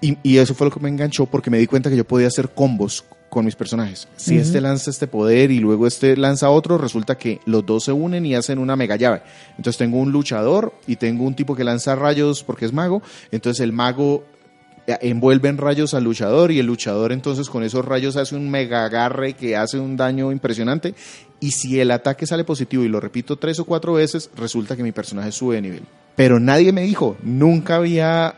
y, 0.00 0.18
y 0.22 0.38
eso 0.38 0.54
fue 0.54 0.66
lo 0.66 0.70
que 0.72 0.80
me 0.80 0.88
enganchó 0.88 1.26
porque 1.26 1.50
me 1.50 1.58
di 1.58 1.66
cuenta 1.66 1.88
que 1.88 1.96
yo 1.96 2.04
podía 2.04 2.26
hacer 2.26 2.50
combos 2.50 3.04
con 3.32 3.46
mis 3.46 3.56
personajes. 3.56 4.08
Si 4.16 4.36
este 4.36 4.60
lanza 4.60 4.90
este 4.90 5.06
poder 5.06 5.50
y 5.50 5.58
luego 5.58 5.86
este 5.86 6.18
lanza 6.18 6.50
otro, 6.50 6.76
resulta 6.76 7.16
que 7.16 7.40
los 7.46 7.64
dos 7.64 7.84
se 7.84 7.92
unen 7.92 8.26
y 8.26 8.34
hacen 8.34 8.58
una 8.58 8.76
mega 8.76 8.96
llave. 8.96 9.22
Entonces 9.56 9.78
tengo 9.78 9.96
un 9.96 10.12
luchador 10.12 10.74
y 10.86 10.96
tengo 10.96 11.24
un 11.24 11.34
tipo 11.34 11.56
que 11.56 11.64
lanza 11.64 11.96
rayos 11.96 12.44
porque 12.44 12.66
es 12.66 12.74
mago. 12.74 13.00
Entonces 13.30 13.60
el 13.60 13.72
mago 13.72 14.22
eh, 14.86 14.98
envuelve 15.00 15.48
en 15.48 15.56
rayos 15.56 15.94
al 15.94 16.04
luchador 16.04 16.52
y 16.52 16.58
el 16.58 16.66
luchador 16.66 17.10
entonces 17.10 17.48
con 17.48 17.62
esos 17.62 17.86
rayos 17.86 18.16
hace 18.16 18.36
un 18.36 18.50
mega 18.50 18.84
agarre 18.84 19.32
que 19.32 19.56
hace 19.56 19.78
un 19.78 19.96
daño 19.96 20.30
impresionante. 20.30 20.94
Y 21.40 21.52
si 21.52 21.80
el 21.80 21.90
ataque 21.90 22.26
sale 22.26 22.44
positivo 22.44 22.84
y 22.84 22.88
lo 22.88 23.00
repito 23.00 23.36
tres 23.36 23.58
o 23.60 23.64
cuatro 23.64 23.94
veces, 23.94 24.28
resulta 24.36 24.76
que 24.76 24.82
mi 24.82 24.92
personaje 24.92 25.32
sube 25.32 25.54
de 25.54 25.62
nivel. 25.62 25.82
Pero 26.16 26.38
nadie 26.38 26.70
me 26.70 26.82
dijo, 26.82 27.16
nunca 27.22 27.76
había... 27.76 28.34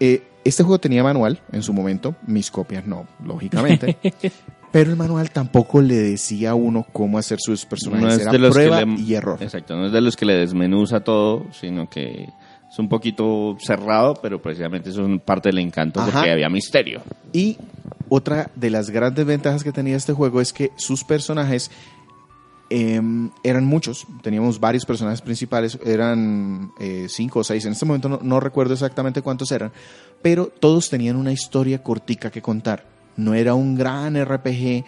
eh, 0.00 0.22
este 0.44 0.62
juego 0.62 0.78
tenía 0.78 1.02
manual 1.02 1.40
en 1.52 1.62
su 1.62 1.72
momento, 1.72 2.14
mis 2.26 2.50
copias 2.50 2.86
no, 2.86 3.06
lógicamente. 3.24 3.96
pero 4.72 4.90
el 4.90 4.96
manual 4.96 5.30
tampoco 5.30 5.80
le 5.80 5.94
decía 5.94 6.50
a 6.50 6.54
uno 6.54 6.84
cómo 6.92 7.18
hacer 7.18 7.38
sus 7.40 7.64
personajes. 7.64 8.02
No 8.04 8.10
es 8.12 8.20
Era 8.20 8.32
de 8.32 8.38
los 8.38 8.54
prueba 8.54 8.80
que 8.80 8.86
le- 8.86 9.00
y 9.00 9.14
error. 9.14 9.38
Exacto, 9.42 9.76
no 9.76 9.86
es 9.86 9.92
de 9.92 10.00
los 10.00 10.16
que 10.16 10.26
le 10.26 10.34
desmenuza 10.34 11.00
todo, 11.00 11.46
sino 11.52 11.88
que 11.88 12.28
es 12.70 12.78
un 12.78 12.88
poquito 12.88 13.56
cerrado, 13.60 14.14
pero 14.20 14.42
precisamente 14.42 14.90
eso 14.90 15.06
es 15.06 15.20
parte 15.22 15.48
del 15.48 15.58
encanto 15.60 16.00
Ajá. 16.00 16.10
porque 16.12 16.30
había 16.32 16.48
misterio. 16.48 17.02
Y 17.32 17.56
otra 18.08 18.50
de 18.56 18.70
las 18.70 18.90
grandes 18.90 19.24
ventajas 19.24 19.62
que 19.62 19.70
tenía 19.72 19.96
este 19.96 20.12
juego 20.12 20.40
es 20.40 20.52
que 20.52 20.72
sus 20.76 21.04
personajes 21.04 21.70
em, 22.70 23.30
eran 23.42 23.64
muchos. 23.64 24.06
Teníamos 24.22 24.58
varios 24.58 24.84
personajes 24.84 25.20
principales, 25.20 25.78
eran 25.84 26.72
eh, 26.80 27.06
cinco 27.08 27.40
o 27.40 27.44
seis. 27.44 27.64
En 27.66 27.72
este 27.72 27.84
momento 27.86 28.08
no, 28.08 28.18
no 28.22 28.40
recuerdo 28.40 28.72
exactamente 28.74 29.22
cuántos 29.22 29.52
eran, 29.52 29.70
pero 30.24 30.46
todos 30.46 30.88
tenían 30.88 31.16
una 31.16 31.32
historia 31.32 31.82
cortica 31.82 32.30
que 32.30 32.40
contar. 32.40 32.82
No 33.14 33.34
era 33.34 33.52
un 33.52 33.74
gran 33.74 34.16
RPG 34.16 34.82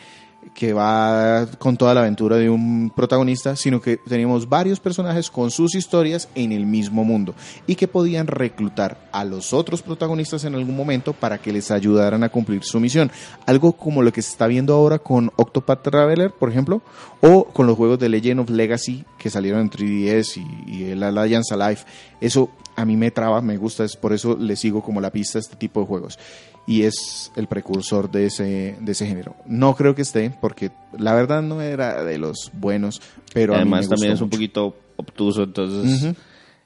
que 0.54 0.72
va 0.72 1.46
con 1.58 1.76
toda 1.76 1.92
la 1.92 2.00
aventura 2.00 2.36
de 2.36 2.48
un 2.48 2.90
protagonista, 2.96 3.54
sino 3.54 3.78
que 3.78 3.98
teníamos 3.98 4.48
varios 4.48 4.80
personajes 4.80 5.30
con 5.30 5.50
sus 5.50 5.74
historias 5.74 6.30
en 6.34 6.52
el 6.52 6.64
mismo 6.64 7.04
mundo 7.04 7.34
y 7.66 7.74
que 7.74 7.86
podían 7.86 8.28
reclutar 8.28 9.10
a 9.12 9.26
los 9.26 9.52
otros 9.52 9.82
protagonistas 9.82 10.44
en 10.44 10.54
algún 10.54 10.74
momento 10.74 11.12
para 11.12 11.36
que 11.36 11.52
les 11.52 11.70
ayudaran 11.70 12.24
a 12.24 12.30
cumplir 12.30 12.64
su 12.64 12.80
misión. 12.80 13.12
Algo 13.44 13.72
como 13.72 14.02
lo 14.02 14.14
que 14.14 14.22
se 14.22 14.30
está 14.30 14.46
viendo 14.46 14.72
ahora 14.72 14.98
con 14.98 15.30
Octopath 15.36 15.82
Traveler, 15.82 16.30
por 16.30 16.48
ejemplo, 16.48 16.80
o 17.20 17.44
con 17.44 17.66
los 17.66 17.76
juegos 17.76 17.98
de 17.98 18.08
Legend 18.08 18.40
of 18.40 18.48
Legacy 18.48 19.04
que 19.18 19.28
salieron 19.28 19.60
en 19.60 19.70
3DS 19.70 20.38
y, 20.38 20.78
y 20.78 20.84
el 20.92 21.02
Alliance 21.02 21.52
Alive. 21.52 21.80
Eso 22.22 22.48
a 22.76 22.84
mí 22.84 22.96
me 22.96 23.10
traba, 23.10 23.40
me 23.40 23.56
gusta, 23.56 23.84
es 23.84 23.96
por 23.96 24.12
eso 24.12 24.36
le 24.36 24.54
sigo 24.54 24.82
como 24.82 25.00
la 25.00 25.10
pista 25.10 25.38
a 25.38 25.40
este 25.40 25.56
tipo 25.56 25.80
de 25.80 25.86
juegos. 25.86 26.18
Y 26.66 26.82
es 26.82 27.32
el 27.36 27.46
precursor 27.46 28.10
de 28.10 28.26
ese, 28.26 28.76
de 28.80 28.92
ese 28.92 29.06
género. 29.06 29.36
No 29.46 29.74
creo 29.74 29.94
que 29.94 30.02
esté, 30.02 30.30
porque 30.40 30.70
la 30.98 31.14
verdad 31.14 31.42
no 31.42 31.62
era 31.62 32.04
de 32.04 32.18
los 32.18 32.50
buenos, 32.52 33.00
pero 33.32 33.54
a 33.54 33.56
mí 33.56 33.62
Además 33.62 33.84
me 33.84 33.88
también 33.88 34.12
gustó 34.12 34.14
es 34.14 34.22
un 34.22 34.30
poquito 34.30 34.76
obtuso, 34.96 35.42
entonces 35.44 36.14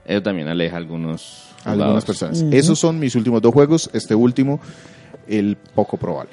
eso 0.04 0.22
también 0.22 0.48
aleja 0.48 0.76
a 0.76 0.78
algunos 0.78 1.50
algunas 1.64 2.04
personas. 2.04 2.44
Esos 2.50 2.78
son 2.78 2.98
mis 2.98 3.14
últimos 3.14 3.42
dos 3.42 3.52
juegos. 3.52 3.90
Este 3.92 4.14
último, 4.14 4.60
el 5.28 5.56
poco 5.74 5.96
probable. 5.96 6.32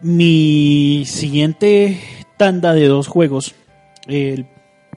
Mi 0.00 1.04
siguiente 1.06 2.00
tanda 2.36 2.74
de 2.74 2.88
dos 2.88 3.06
juegos. 3.06 3.54
El 4.06 4.46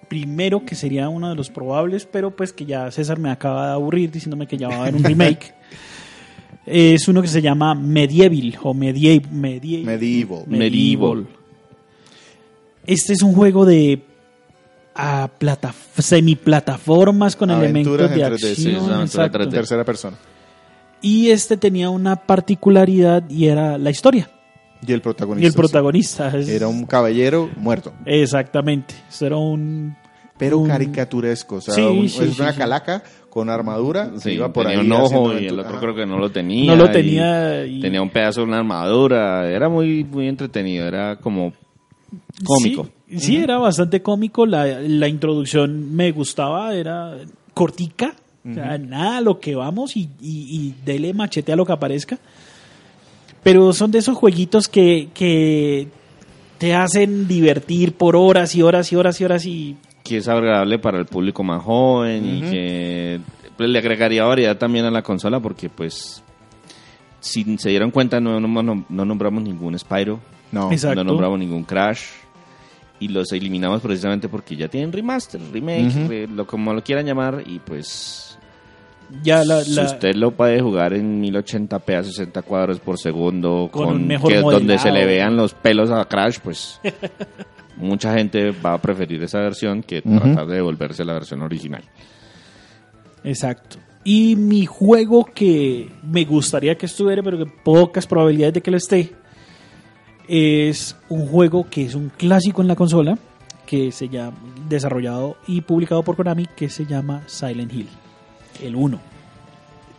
primero 0.08 0.66
que 0.66 0.76
sería 0.76 1.10
uno 1.10 1.30
de 1.30 1.36
los 1.36 1.50
probables, 1.50 2.06
pero 2.06 2.36
pues 2.36 2.54
que 2.54 2.66
ya 2.66 2.90
César 2.92 3.20
me 3.20 3.30
acaba 3.30 3.68
de 3.68 3.74
aburrir 3.74 4.12
diciéndome 4.12 4.48
que 4.48 4.58
ya 4.58 4.68
va 4.68 4.76
a 4.76 4.82
haber 4.82 4.96
un 4.96 5.04
remake. 5.04 5.54
Es 6.70 7.08
uno 7.08 7.22
que 7.22 7.30
se 7.30 7.42
llama 7.42 7.74
Medieval 7.76 8.58
o 8.62 8.74
Medie 8.74 9.22
Medie- 9.22 9.86
Medieval. 9.86 10.44
Medieval. 10.48 11.26
Este 12.86 13.14
es 13.14 13.22
un 13.22 13.34
juego 13.34 13.66
de 13.66 14.02
a 14.94 15.30
plata, 15.38 15.74
semiplataformas 15.98 17.38
con 17.38 17.52
Aventuras 17.52 18.12
elementos 18.12 18.42
de 18.42 18.50
en 18.50 18.54
3D, 18.54 18.56
sí, 18.56 18.76
acción. 18.76 19.30
3D. 19.32 19.50
Tercera 19.50 19.86
persona. 19.86 20.18
Y 21.02 21.30
este 21.30 21.56
tenía 21.56 21.90
una 21.90 22.16
particularidad 22.18 23.30
y 23.30 23.46
era 23.46 23.78
la 23.78 23.90
historia 23.92 24.30
Y 24.86 24.94
el 24.94 25.02
protagonista. 25.02 25.46
y 25.46 25.48
el 25.48 25.54
protagonista. 25.54 26.32
sí. 26.32 26.38
Es- 26.40 26.50
Era 26.50 26.68
un 26.68 26.86
caballero 26.86 27.50
muerto. 27.58 27.94
Exactamente. 28.06 28.94
Era 29.22 29.38
un 29.38 29.96
Pero 30.38 30.60
un- 30.60 30.68
caricaturesco. 30.68 31.56
O 31.56 31.62
sea, 31.62 31.74
Sí, 31.74 31.82
un- 31.82 32.10
sí, 32.10 32.24
es 32.24 32.36
sí, 32.36 32.42
una 32.42 32.52
sí. 32.52 32.58
calaca 32.60 33.04
con 33.30 33.50
armadura. 33.50 34.12
Sí, 34.18 34.32
iba 34.32 34.52
por 34.54 34.66
tenía 34.66 34.80
ahí 34.82 34.86
un 34.86 34.92
ojo 34.94 35.38
y 35.38 35.48
el 35.48 35.60
otro 35.60 35.72
Ajá. 35.74 35.80
creo 35.80 35.96
que 35.96 36.06
no 36.06 36.18
lo 36.20 36.32
tenía. 36.32 36.76
no 36.76 36.76
lo 36.76 36.92
tenía 36.92 37.66
y- 37.66 37.80
Tenía 37.82 38.02
un 38.02 38.10
pedazo 38.10 38.42
de 38.42 38.48
una 38.48 38.58
armadura. 38.60 39.50
Era 39.50 39.68
muy, 39.70 40.04
muy 40.04 40.28
entretenido. 40.28 40.88
Era 40.88 41.16
como 41.18 41.54
cómico. 42.44 42.88
Sí, 43.10 43.20
sí, 43.20 43.38
era 43.38 43.58
bastante 43.58 44.02
cómico. 44.02 44.46
La, 44.46 44.66
la 44.82 45.08
introducción 45.08 45.96
me 45.96 46.12
gustaba, 46.12 46.74
era 46.76 47.16
cortica. 47.54 48.14
o 48.50 48.54
sea, 48.54 48.78
nada, 48.78 49.20
lo 49.20 49.40
que 49.42 49.56
vamos 49.56 49.98
y, 49.98 50.04
y, 50.22 50.48
y 50.50 50.76
dele 50.86 51.14
machete 51.14 51.52
a 51.52 51.56
lo 51.58 51.66
que 51.66 51.74
aparezca. 51.74 52.18
Pero 53.48 53.72
son 53.72 53.92
de 53.92 54.00
esos 54.00 54.18
jueguitos 54.18 54.68
que, 54.68 55.08
que 55.14 55.88
te 56.58 56.76
hacen 56.76 57.30
divertir 57.30 57.94
por 57.94 58.18
horas 58.18 58.54
y 58.56 58.62
horas 58.62 58.92
y 58.92 58.98
horas 58.98 59.22
y 59.22 59.24
horas 59.24 59.46
y 59.46 59.78
que 60.04 60.18
es 60.18 60.28
agradable 60.28 60.80
para 60.80 60.98
el 61.00 61.06
público 61.06 61.44
más 61.46 61.64
joven 61.64 62.26
y 62.26 62.42
que 62.42 63.20
pues, 63.56 63.70
le 63.70 63.80
agregaría 63.80 64.26
variedad 64.26 64.58
también 64.58 64.84
a 64.84 64.92
la 64.92 65.02
consola 65.02 65.40
porque 65.40 65.70
pues 65.70 66.22
si 67.22 67.58
se 67.58 67.70
dieron 67.70 67.90
cuenta 67.92 68.20
no, 68.20 68.38
no, 68.40 68.64
no- 68.64 68.86
no 68.90 69.06
nombramos 69.06 69.42
ningún 69.44 69.80
Spyro, 69.80 70.20
No. 70.52 70.70
Exacto. 70.72 70.96
no 70.96 71.04
nombramos 71.06 71.40
ningún 71.40 71.64
Crash 71.64 72.02
y 73.00 73.08
los 73.08 73.32
eliminamos 73.32 73.82
precisamente 73.82 74.28
porque 74.28 74.58
ya 74.58 74.68
tienen 74.68 74.92
remaster, 74.92 75.40
remake, 75.54 76.28
lo 76.36 76.46
como 76.48 76.74
lo 76.74 76.84
quieran 76.84 77.06
llamar 77.06 77.44
y 77.46 77.60
pues 77.60 78.27
ya 79.24 79.44
la, 79.44 79.64
si 79.64 79.80
usted 79.80 80.16
lo 80.16 80.32
puede 80.32 80.62
jugar 80.62 80.94
en 80.94 81.22
1080p 81.22 81.98
a 81.98 82.04
60 82.04 82.42
cuadros 82.42 82.80
por 82.80 82.98
segundo 82.98 83.70
Con 83.72 83.86
con, 83.86 83.96
un 83.96 84.08
mejor 84.08 84.32
que 84.32 84.40
donde 84.40 84.78
se 84.78 84.92
le 84.92 85.06
vean 85.06 85.38
los 85.38 85.54
pelos 85.54 85.90
a 85.92 86.04
Crash 86.06 86.40
pues 86.44 86.82
mucha 87.78 88.14
gente 88.14 88.52
va 88.52 88.74
a 88.74 88.82
preferir 88.82 89.24
esa 89.24 89.40
versión 89.40 89.82
que 89.84 90.02
tratar 90.02 90.48
de 90.48 90.56
devolverse 90.56 91.06
la 91.06 91.14
versión 91.14 91.42
original. 91.42 91.84
Exacto. 93.24 93.78
Y 94.04 94.36
mi 94.36 94.66
juego 94.66 95.26
que 95.26 95.90
me 96.02 96.24
gustaría 96.24 96.76
que 96.76 96.86
estuviera, 96.86 97.22
pero 97.22 97.38
que 97.38 97.46
pocas 97.46 98.08
probabilidades 98.08 98.56
de 98.56 98.62
que 98.62 98.72
lo 98.72 98.78
esté, 98.78 99.12
es 100.28 100.96
un 101.10 101.28
juego 101.28 101.66
que 101.70 101.84
es 101.84 101.96
un 101.96 102.10
clásico 102.10 102.62
en 102.62 102.68
la 102.68 102.76
consola, 102.76 103.18
que 103.66 103.92
se 103.92 104.08
llama, 104.08 104.38
desarrollado 104.70 105.38
y 105.46 105.62
publicado 105.62 106.04
por 106.04 106.16
Konami, 106.16 106.46
que 106.56 106.70
se 106.70 106.86
llama 106.86 107.24
Silent 107.28 107.74
Hill, 107.74 107.90
el 108.62 108.76
1. 108.76 109.00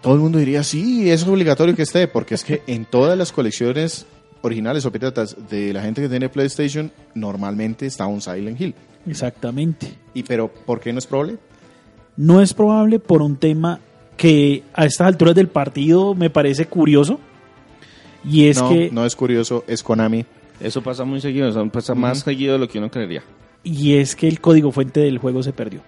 Todo 0.01 0.15
el 0.15 0.21
mundo 0.21 0.39
diría, 0.39 0.63
sí, 0.63 1.11
es 1.11 1.27
obligatorio 1.27 1.75
que 1.75 1.83
esté, 1.83 2.09
porque 2.09 2.35
es 2.35 2.45
que 2.45 2.63
en 2.67 2.85
todas 2.85 3.17
las 3.19 3.33
colecciones 3.33 4.07
originales 4.43 4.85
o 4.87 4.93
piratas 4.93 5.37
de 5.51 5.73
la 5.73 5.83
gente 5.83 6.03
que 6.03 6.09
tiene 6.09 6.29
PlayStation, 6.29 6.93
normalmente 7.15 7.87
está 7.87 8.07
un 8.07 8.21
Silent 8.21 8.61
Hill. 8.61 8.75
Exactamente. 9.07 9.95
¿Y 10.15 10.23
pero 10.23 10.49
por 10.49 10.81
qué 10.81 10.93
no 10.93 10.99
es 10.99 11.07
probable? 11.07 11.39
No 12.17 12.41
es 12.41 12.55
probable 12.55 12.99
por 12.99 13.23
un 13.23 13.37
tema 13.37 13.81
que 14.17 14.65
a 14.75 14.85
estas 14.85 15.07
alturas 15.07 15.35
del 15.35 15.49
partido 15.49 16.15
me 16.15 16.31
parece 16.31 16.67
curioso, 16.67 17.21
y 18.25 18.49
es 18.49 18.61
no, 18.61 18.69
que 18.69 18.91
no 18.91 19.07
es 19.07 19.15
curioso, 19.15 19.65
es 19.69 19.83
Konami. 19.83 20.27
eso 20.61 20.83
pasa 20.83 21.05
muy 21.05 21.21
seguido 21.21 21.49
eso 21.49 21.65
pasa 21.69 21.95
más 21.95 22.19
seguido 22.19 22.55
de 22.55 22.59
lo 22.59 22.69
que 22.69 22.79
uno 22.79 22.91
creería 22.91 23.23
y 23.63 23.97
es 23.97 24.17
que 24.17 24.29
el 24.29 24.41
código 24.41 24.73
fuente 24.73 25.01
del 25.01 25.19
juego 25.19 25.43
se 25.43 25.53
perdió. 25.53 25.81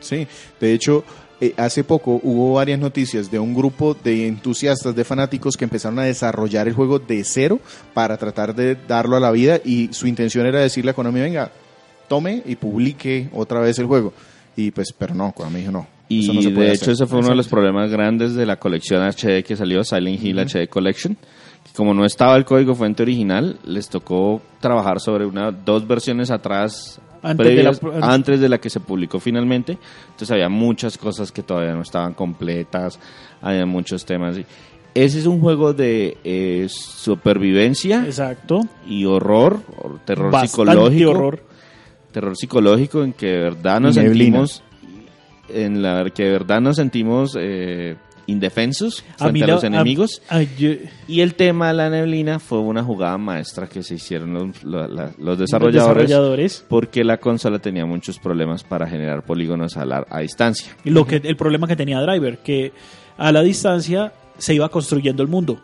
Sí, 0.00 0.26
de 0.60 0.72
hecho, 0.72 1.04
eh, 1.40 1.52
hace 1.58 1.84
poco 1.84 2.18
hubo 2.22 2.54
varias 2.54 2.78
noticias 2.78 3.30
de 3.30 3.38
un 3.38 3.54
grupo 3.54 3.94
de 3.94 4.26
entusiastas, 4.26 4.96
de 4.96 5.04
fanáticos 5.04 5.56
que 5.56 5.64
empezaron 5.64 5.98
a 5.98 6.04
desarrollar 6.04 6.66
el 6.66 6.74
juego 6.74 6.98
de 6.98 7.24
cero 7.24 7.60
para 7.92 8.16
tratar 8.16 8.54
de 8.54 8.74
darlo 8.74 9.16
a 9.16 9.20
la 9.20 9.30
vida 9.30 9.60
y 9.62 9.90
su 9.92 10.06
intención 10.06 10.46
era 10.46 10.60
decirle 10.60 10.92
a 10.92 10.94
Konami, 10.94 11.20
venga, 11.20 11.50
tome 12.08 12.42
y 12.46 12.56
publique 12.56 13.28
otra 13.34 13.60
vez 13.60 13.78
el 13.78 13.86
juego. 13.86 14.14
Y 14.56 14.70
pues, 14.70 14.94
pero 14.96 15.14
no, 15.14 15.32
Konami 15.32 15.60
dijo 15.60 15.72
no. 15.72 15.86
y 16.08 16.24
eso 16.24 16.32
no 16.32 16.40
se 16.40 16.50
puede 16.50 16.68
de 16.68 16.72
hecho 16.72 16.84
hacer. 16.84 16.94
ese 16.94 17.06
fue 17.06 17.18
uno 17.18 17.28
de 17.28 17.36
los 17.36 17.48
problemas 17.48 17.90
grandes 17.90 18.34
de 18.34 18.46
la 18.46 18.56
colección 18.56 19.02
HD 19.02 19.44
que 19.44 19.56
salió 19.56 19.84
Silent 19.84 20.24
Hill 20.24 20.38
HD 20.38 20.68
Collection 20.68 21.18
como 21.76 21.92
no 21.92 22.06
estaba 22.06 22.36
el 22.36 22.46
código 22.46 22.74
fuente 22.74 23.02
original 23.02 23.58
les 23.64 23.88
tocó 23.88 24.40
trabajar 24.60 24.98
sobre 24.98 25.26
una 25.26 25.50
dos 25.50 25.86
versiones 25.86 26.30
atrás 26.30 27.00
Antes 27.22 27.46
de 27.56 27.62
la- 27.62 27.78
antes 28.14 28.40
de 28.40 28.48
la 28.48 28.58
que 28.58 28.70
se 28.70 28.80
publicó 28.80 29.18
finalmente 29.20 29.78
entonces 30.06 30.30
había 30.30 30.48
muchas 30.48 30.96
cosas 30.98 31.32
que 31.32 31.42
todavía 31.42 31.74
no 31.74 31.82
estaban 31.82 32.14
completas 32.14 32.98
había 33.42 33.66
muchos 33.66 34.04
temas 34.04 34.36
ese 34.94 35.18
es 35.18 35.26
un 35.26 35.40
juego 35.40 35.74
de 35.74 36.16
eh, 36.24 36.66
supervivencia 36.70 38.04
Exacto. 38.06 38.60
y 38.86 39.04
horror, 39.04 39.60
terror 40.06 40.30
Bastante 40.32 40.48
psicológico, 40.72 41.10
horror. 41.10 41.42
terror 42.12 42.34
psicológico 42.36 43.02
en 43.04 43.12
que 43.12 43.26
de 43.26 43.38
verdad 43.38 43.78
nos 43.80 43.96
Neblina. 43.96 44.46
sentimos, 44.46 44.62
en 45.50 45.82
la 45.82 46.08
que 46.10 46.24
de 46.24 46.30
verdad 46.30 46.60
nos 46.62 46.76
sentimos 46.76 47.36
eh, 47.38 47.96
indefensos 48.26 49.04
frente 49.18 49.44
a, 49.44 49.46
los 49.46 49.64
enemigos. 49.64 50.20
a- 50.28 50.42
yo- 50.42 50.70
y 51.08 51.20
el 51.20 51.34
tema 51.34 51.68
de 51.68 51.74
la 51.74 51.90
neblina 51.90 52.38
fue 52.38 52.58
una 52.58 52.82
jugada 52.82 53.16
maestra 53.18 53.68
que 53.68 53.82
se 53.82 53.94
hicieron 53.94 54.32
los, 54.34 54.64
la- 54.64 54.88
la- 54.88 55.04
los 55.04 55.18
los 55.18 55.38
desarrolladores, 55.38 56.08
desarrolladores. 56.08 56.64
porque 56.68 57.04
la 57.04 57.18
consola 57.18 57.58
tenía 57.60 57.86
muchos 57.86 58.18
problemas 58.18 58.64
para 58.64 58.86
generar 58.88 59.24
polígonos 59.24 59.76
a, 59.76 59.84
la- 59.84 60.06
a 60.10 60.20
distancia. 60.20 60.74
Y 60.84 60.90
Lo 60.90 61.06
que, 61.06 61.16
el 61.22 61.36
problema 61.36 61.66
que 61.66 61.76
tenía 61.76 62.00
Driver, 62.00 62.38
que 62.38 62.72
a 63.16 63.30
la 63.32 63.42
distancia 63.42 64.12
se 64.38 64.54
iba 64.54 64.68
construyendo 64.68 65.22
el 65.22 65.28
mundo. 65.28 65.60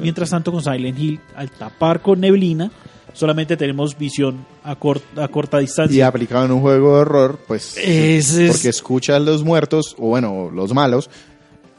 Mientras 0.00 0.30
tanto, 0.30 0.52
con 0.52 0.62
Silent 0.62 0.96
Hill, 0.98 1.20
al 1.34 1.50
tapar 1.50 2.00
con 2.00 2.20
neblina, 2.20 2.70
solamente 3.12 3.56
tenemos 3.56 3.98
visión 3.98 4.46
a, 4.62 4.76
cor- 4.76 5.02
a 5.16 5.26
corta 5.26 5.58
Y 5.58 5.62
distancia. 5.62 6.06
aplicado 6.06 6.44
en 6.44 6.52
un 6.52 6.60
juego 6.60 6.94
de 6.94 7.00
horror, 7.00 7.40
pues, 7.48 7.76
Es- 7.76 8.34
es- 8.36 8.52
porque 8.52 8.68
escuchas 8.68 9.16
a 9.16 9.18
los 9.18 9.42
muertos, 9.42 9.96
o 9.98 10.06
bueno, 10.10 10.48
los 10.54 10.72
malos, 10.72 11.10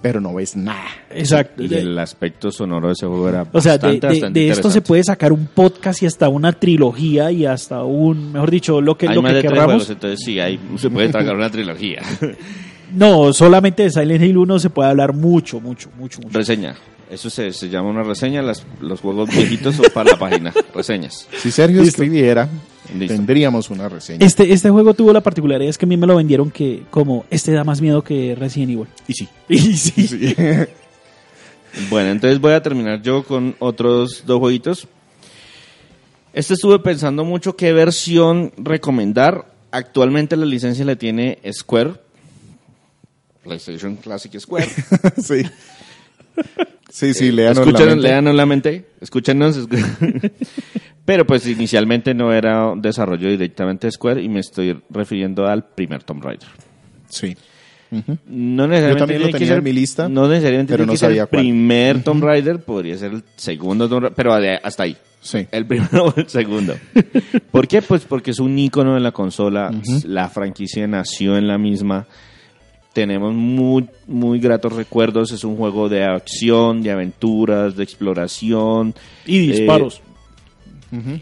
pero 0.01 0.21
no 0.21 0.33
ves 0.33 0.55
nada. 0.55 0.85
Exacto. 1.11 1.63
Y 1.63 1.73
el 1.73 1.97
aspecto 1.99 2.51
sonoro 2.51 2.87
de 2.87 2.93
ese 2.93 3.05
juego 3.05 3.27
era 3.29 3.45
o 3.51 3.61
sea, 3.61 3.77
de, 3.77 3.87
bastante, 3.87 4.07
de- 4.07 4.13
bastante 4.13 4.39
de 4.39 4.49
esto 4.49 4.71
se 4.71 4.81
puede 4.81 5.03
sacar 5.03 5.31
un 5.33 5.47
podcast 5.47 6.01
y 6.03 6.05
hasta 6.05 6.29
una 6.29 6.53
trilogía 6.53 7.31
y 7.31 7.45
hasta 7.45 7.83
un, 7.83 8.31
mejor 8.31 8.49
dicho, 8.51 8.79
lo 8.81 8.97
que, 8.97 9.07
Hay 9.09 9.15
lo 9.15 9.21
más 9.21 9.31
que 9.31 9.35
de 9.35 9.41
tres 9.41 9.51
querramos. 9.53 9.73
juegos, 9.73 9.89
entonces 9.89 10.19
sí, 10.23 10.39
hay, 10.39 10.59
se 10.77 10.89
puede 10.89 11.09
tragar 11.09 11.35
una 11.35 11.49
trilogía. 11.49 12.01
No, 12.91 13.31
solamente 13.33 13.83
de 13.83 13.91
Silent 13.91 14.23
Hill 14.23 14.35
1 14.37 14.57
se 14.57 14.71
puede 14.71 14.89
hablar 14.89 15.13
mucho, 15.13 15.59
mucho, 15.59 15.91
mucho, 15.95 16.19
mucho. 16.21 16.35
Reseña. 16.35 16.75
Eso 17.07 17.29
se, 17.29 17.53
se 17.53 17.69
llama 17.69 17.89
una 17.89 18.01
reseña. 18.01 18.41
Las, 18.41 18.65
los 18.81 18.99
juegos 19.01 19.29
viejitos 19.29 19.75
son 19.75 19.85
para 19.93 20.11
la 20.13 20.17
página. 20.17 20.51
Reseñas. 20.73 21.27
Si 21.37 21.51
Sergio 21.51 21.81
Listo. 21.83 22.01
escribiera, 22.01 22.49
Listo. 22.97 23.15
tendríamos 23.15 23.69
una 23.69 23.87
reseña. 23.89 24.25
Este, 24.25 24.51
este 24.51 24.69
juego 24.69 24.93
tuvo 24.93 25.13
la 25.13 25.21
particularidad 25.21 25.69
es 25.69 25.77
que 25.77 25.85
a 25.85 25.87
mí 25.87 25.97
me 25.97 26.07
lo 26.07 26.15
vendieron 26.15 26.49
que 26.51 26.83
como 26.89 27.25
este 27.29 27.51
da 27.51 27.63
más 27.63 27.81
miedo 27.81 28.03
que 28.03 28.35
Resident 28.35 28.71
Evil. 28.71 28.87
Y 29.07 29.13
sí. 29.13 29.27
Y 29.49 29.59
sí. 29.77 30.07
Sí. 30.07 30.35
Bueno, 31.91 32.09
entonces 32.09 32.39
voy 32.41 32.53
a 32.53 32.63
terminar 32.63 32.99
yo 33.03 33.23
con 33.23 33.55
otros 33.59 34.23
dos 34.25 34.39
jueguitos. 34.39 34.87
Este 36.33 36.55
estuve 36.55 36.79
pensando 36.79 37.23
mucho 37.23 37.55
qué 37.55 37.73
versión 37.73 38.51
recomendar. 38.57 39.45
Actualmente 39.69 40.35
la 40.35 40.47
licencia 40.47 40.83
la 40.83 40.95
tiene 40.95 41.37
Square. 41.51 41.93
PlayStation 43.43 43.95
Classic 43.97 44.39
Square. 44.39 44.67
sí. 45.23 45.43
Sí, 46.89 47.13
sí, 47.13 47.31
mente. 47.91 48.07
léanos 48.07 48.35
la 48.35 48.45
mente. 48.47 48.87
Escúchenos. 48.99 49.57
escu- 49.69 50.31
Pero 51.09 51.25
pues 51.25 51.47
inicialmente 51.47 52.13
no 52.13 52.31
era 52.31 52.67
un 52.71 52.83
desarrollo 52.83 53.27
directamente 53.31 53.87
de 53.87 53.91
Square 53.91 54.21
y 54.21 54.29
me 54.29 54.41
estoy 54.41 54.79
refiriendo 54.91 55.47
al 55.47 55.65
primer 55.65 56.03
Tomb 56.03 56.23
Raider. 56.23 56.47
Sí. 57.07 57.35
No 58.27 58.67
necesariamente 58.67 58.89
Yo 58.91 58.97
también 58.99 59.21
lo 59.23 59.29
tenía 59.31 59.47
ser- 59.47 59.57
en 59.57 59.63
mi 59.63 59.73
lista, 59.73 60.07
No 60.07 60.27
necesariamente 60.27 60.71
pero 60.73 60.85
no 60.85 60.91
que 60.91 60.97
ser 60.99 61.07
sabía 61.09 61.23
el 61.23 61.27
cuál. 61.29 61.41
primer 61.41 62.03
Tomb 62.03 62.23
Raider, 62.23 62.59
podría 62.59 62.95
ser 62.95 63.13
el 63.13 63.23
segundo 63.37 63.89
Tomb 63.89 64.01
Raider, 64.03 64.15
pero 64.15 64.33
hasta 64.63 64.83
ahí. 64.83 64.95
Sí. 65.19 65.47
El 65.51 65.65
primero 65.65 66.05
o 66.09 66.13
el 66.15 66.29
segundo. 66.29 66.75
¿Por 67.49 67.67
qué? 67.67 67.81
Pues 67.81 68.05
porque 68.05 68.29
es 68.29 68.39
un 68.39 68.59
icono 68.59 68.93
de 68.93 68.99
la 68.99 69.11
consola. 69.11 69.71
La 70.05 70.29
franquicia 70.29 70.85
nació 70.85 71.37
en 71.37 71.47
la 71.47 71.57
misma. 71.57 72.05
Tenemos 72.93 73.33
muy, 73.33 73.87
muy 74.05 74.39
gratos 74.39 74.73
recuerdos. 74.73 75.31
Es 75.31 75.43
un 75.43 75.55
juego 75.57 75.89
de 75.89 76.03
acción, 76.03 76.83
de 76.83 76.91
aventuras, 76.91 77.75
de 77.75 77.83
exploración. 77.83 78.93
Y 79.25 79.39
disparos. 79.39 80.03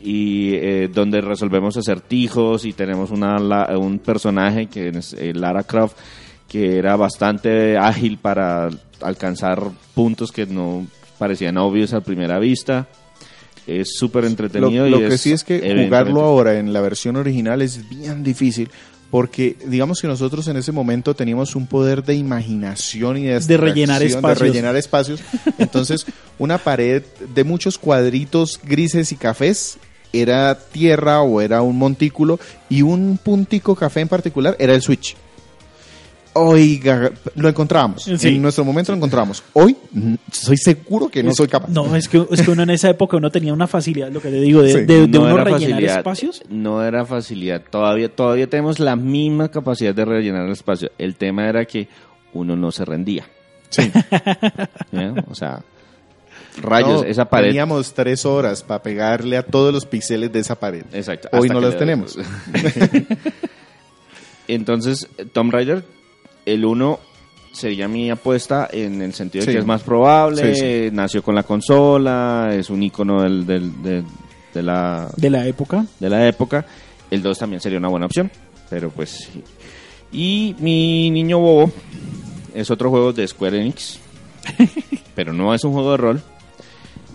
Y 0.04 0.54
eh, 0.56 0.90
donde 0.94 1.20
resolvemos 1.22 1.76
acertijos 1.78 2.64
y 2.66 2.74
tenemos 2.74 3.12
una, 3.12 3.38
la- 3.40 3.78
un 3.78 4.00
personaje 4.00 4.68
que 4.68 4.90
es 4.90 5.14
eh, 5.14 5.34
Lara 5.34 5.64
Croft 5.64 5.98
que 6.48 6.78
era 6.78 6.96
bastante 6.96 7.78
ágil 7.78 8.18
para 8.18 8.70
alcanzar 9.02 9.62
puntos 9.94 10.32
que 10.32 10.46
no 10.46 10.88
parecían 11.18 11.58
obvios 11.58 11.94
a 11.94 12.00
primera 12.00 12.40
vista. 12.40 12.88
Es 13.68 13.98
súper 13.98 14.24
Lo, 14.24 14.30
entretenido. 14.30 14.88
lo 14.88 15.02
y 15.06 15.10
que 15.10 15.18
sí 15.18 15.34
es 15.34 15.44
que 15.44 15.60
jugarlo 15.84 16.22
ahora 16.22 16.58
en 16.58 16.72
la 16.72 16.80
versión 16.80 17.18
original 17.18 17.62
es 17.62 17.90
bien 17.90 18.24
difícil 18.24 18.70
porque 19.10 19.56
digamos 19.66 20.02
que 20.02 20.08
nosotros 20.08 20.48
en 20.48 20.58
ese 20.58 20.72
momento 20.72 21.14
teníamos 21.14 21.56
un 21.56 21.68
poder 21.68 22.04
de 22.04 22.16
imaginación 22.16 23.18
y 23.18 23.24
de, 23.24 23.40
De 23.40 23.58
rellenar 23.58 24.02
abstracción, 24.02 24.02
de 24.02 24.06
espacios. 24.08 24.40
rellenar 24.40 24.76
espacios. 24.76 25.20
Entonces, 25.58 26.06
una 26.38 26.58
pared 26.58 27.04
de 27.34 27.44
muchos 27.44 27.78
cuadritos 27.78 28.60
grises 28.64 29.12
y 29.12 29.16
cafés 29.16 29.78
era 30.14 30.58
tierra 30.58 31.22
o 31.22 31.42
era 31.42 31.62
un 31.62 31.78
montículo 31.78 32.40
y 32.70 32.82
un 32.82 33.20
puntico 33.22 33.76
café 33.76 34.02
en 34.02 34.08
particular 34.08 34.56
era 34.60 34.74
el 34.74 34.82
switch. 34.82 35.16
Oiga, 36.40 37.12
lo 37.36 37.50
encontramos. 37.50 38.04
Sí. 38.04 38.28
En 38.30 38.42
nuestro 38.42 38.64
momento 38.64 38.92
lo 38.92 38.98
encontramos. 38.98 39.44
Hoy, 39.54 39.76
mm, 39.92 40.16
soy 40.32 40.58
seguro 40.58 41.10
que 41.10 41.24
no 41.24 41.34
soy 41.34 41.48
capaz. 41.48 41.70
No, 41.70 41.96
es 41.96 42.08
que, 42.08 42.26
es 42.32 42.42
que 42.42 42.52
uno 42.52 42.64
en 42.64 42.70
esa 42.72 42.90
época 42.90 43.18
uno 43.18 43.30
tenía 43.32 43.54
una 43.54 43.68
facilidad, 43.68 44.12
lo 44.12 44.22
que 44.22 44.30
te 44.30 44.40
digo, 44.42 44.62
de, 44.62 44.74
Sí. 44.74 44.80
de, 44.86 45.02
de 45.02 45.08
no 45.08 45.22
uno 45.22 45.38
rellenar 45.38 45.60
facilidad, 45.60 45.98
espacios. 45.98 46.44
No 46.50 46.84
era 46.84 47.06
facilidad. 47.06 47.62
Todavía, 47.70 48.10
todavía 48.14 48.48
tenemos 48.48 48.80
la 48.80 48.96
misma 48.96 49.50
capacidad 49.50 49.94
de 49.96 50.06
rellenar 50.06 50.46
el 50.46 50.52
espacio. 50.52 50.92
El 50.98 51.16
tema 51.16 51.48
era 51.48 51.66
que 51.66 51.88
uno 52.34 52.56
no 52.56 52.72
se 52.72 52.86
rendía. 52.86 53.26
Sí. 53.70 53.92
O 55.30 55.36
sea, 55.36 55.62
rayos, 56.62 57.04
No, 57.04 57.08
esa 57.08 57.26
pared. 57.26 57.50
Teníamos 57.50 57.94
tres 57.94 58.26
horas 58.26 58.64
para 58.64 58.82
pegarle 58.82 59.38
a 59.38 59.44
todos 59.44 59.74
los 59.74 59.86
píxeles 59.86 60.32
de 60.32 60.40
esa 60.40 60.60
pared. 60.60 60.84
Exacto. 60.94 61.30
Hoy 61.32 61.50
no 61.50 61.60
las 61.62 61.78
tenemos. 61.78 62.18
Entonces, 64.48 65.08
Tomb 65.34 65.52
Raider, 65.52 65.84
el 66.54 66.66
1 66.66 67.00
sería 67.52 67.88
mi 67.88 68.10
apuesta 68.10 68.68
en 68.72 69.02
el 69.02 69.14
sentido 69.14 69.46
de 69.46 69.52
que 69.54 69.58
es 69.60 69.66
más 69.66 69.82
probable, 69.84 70.56
Sí, 70.56 70.62
sí. 70.62 70.90
nació 70.94 71.22
con 71.24 71.34
la 71.36 71.44
consola, 71.44 72.50
es 72.54 72.70
un 72.70 72.84
icono 72.84 73.22
del, 73.24 73.46
del- 73.46 73.82
de, 73.82 74.04
de 74.54 74.64
la, 74.64 75.10
De 75.18 75.30
la 75.30 75.46
época. 75.48 75.86
de 76.00 76.10
la 76.10 76.28
época. 76.28 76.66
El 77.10 77.22
2 77.22 77.38
también 77.40 77.62
sería 77.62 77.78
una 77.80 77.90
buena 77.90 78.06
opción, 78.06 78.30
pero 78.70 78.90
pues 78.90 79.10
sí. 79.32 79.44
Y 80.12 80.56
mi 80.60 81.10
niño 81.10 81.40
bobo 81.40 81.72
es 82.54 82.70
otro 82.72 82.90
juego 82.90 83.12
de 83.14 83.28
Square 83.28 83.60
Enix, 83.60 84.00
pero 85.16 85.34
no 85.34 85.54
es 85.54 85.64
un 85.64 85.74
juego 85.74 85.92
de 85.92 85.98
rol. 85.98 86.22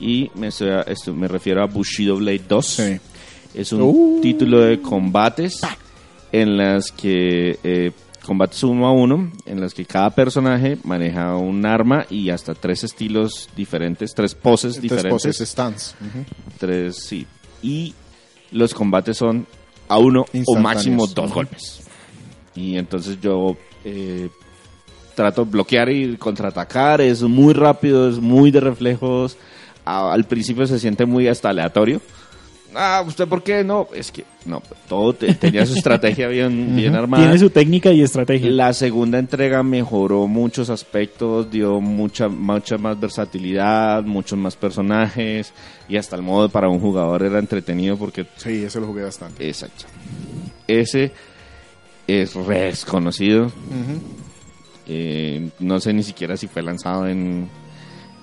Y 0.01 0.31
me, 0.35 0.49
esto- 0.49 1.15
me 1.15 1.29
refiero 1.29 1.63
a 1.63 1.67
Bushido 1.67 2.17
Blade 2.17 2.43
2. 2.49 2.67
Sí. 2.67 2.99
Es 3.55 3.73
un 3.73 3.83
Uh. 3.83 4.19
título 4.21 4.61
de 4.63 4.81
combates 4.81 5.61
en 6.33 6.57
las 6.57 6.91
que 6.91 7.59
eh, 7.63 7.93
combates 8.25 8.63
uno 8.63 8.87
a 8.87 8.93
uno, 8.93 9.31
en 9.47 9.61
las 9.61 9.75
que 9.75 9.85
cada 9.85 10.11
personaje 10.11 10.79
maneja 10.85 11.37
un 11.37 11.67
arma 11.67 12.07
y 12.09 12.31
hasta 12.31 12.55
tres 12.55 12.85
estilos 12.85 13.49
diferentes, 13.57 14.15
tres 14.15 14.35
poses 14.35 14.73
Tres 14.75 14.83
diferentes 14.83 15.11
poses, 15.13 15.49
stands. 15.49 15.95
Tres, 16.59 16.97
sí. 17.05 17.27
Y 17.63 17.95
los 18.53 18.75
combates 18.75 19.17
son 19.17 19.47
a 19.89 19.99
uno 19.99 20.25
o 20.47 20.57
máximo 20.63 21.07
dos 21.07 21.33
golpes. 21.33 21.83
Y 22.55 22.77
entonces 22.77 23.19
yo 23.21 23.57
eh, 23.85 24.29
trato 25.15 25.45
de 25.45 25.51
bloquear 25.51 25.91
y 25.91 26.17
contraatacar. 26.17 27.01
Es 27.01 27.23
muy 27.23 27.55
rápido, 27.55 28.09
es 28.09 28.19
muy 28.19 28.51
de 28.51 28.61
reflejos. 28.61 29.37
A- 29.85 30.13
al 30.13 30.25
principio 30.25 30.67
se 30.67 30.79
siente 30.79 31.07
muy 31.07 31.29
hasta 31.29 31.49
aleatorio. 31.51 32.01
Ah, 32.75 33.05
¿usted 33.07 33.29
por 33.29 33.43
qué? 33.43 33.63
No, 33.65 33.89
es 33.95 34.11
que 34.11 34.25
no, 34.47 34.63
todo 34.89 35.13
te- 35.13 35.35
tenía 35.35 35.65
su 35.67 35.75
estrategia 35.75 36.29
bien, 36.29 36.75
bien 36.77 36.95
armada. 36.95 37.23
Tiene 37.25 37.39
su 37.39 37.51
técnica 37.51 37.93
y 37.93 38.03
estrategia. 38.03 38.51
La 38.51 38.73
segunda 38.73 39.19
entrega 39.19 39.63
mejoró 39.63 40.27
muchos 40.27 40.71
aspectos, 40.71 41.51
dio 41.51 41.81
mucha, 41.81 42.29
mucha 42.29 42.79
más 42.79 42.99
versatilidad, 42.99 44.03
muchos 44.05 44.39
más 44.39 44.57
personajes 44.57 45.53
y 45.89 45.97
hasta 45.97 46.17
el 46.17 46.23
modo 46.23 46.49
para 46.49 46.69
un 46.69 46.81
jugador 46.81 47.23
era 47.23 47.39
entretenido 47.39 47.97
porque... 47.97 48.27
Sí, 48.37 48.65
ese 48.65 48.81
lo 48.81 48.87
jugué 48.87 49.03
bastante. 49.05 49.47
Exacto. 49.47 49.85
Ese 50.67 51.13
es 52.07 52.35
re 52.35 52.63
desconocido. 52.63 53.53
Eh, 54.87 55.51
no 55.61 55.79
sé 55.81 55.93
ni 55.93 56.03
siquiera 56.03 56.37
si 56.37 56.49
fue 56.49 56.63
lanzado 56.63 57.07
en, 57.07 57.49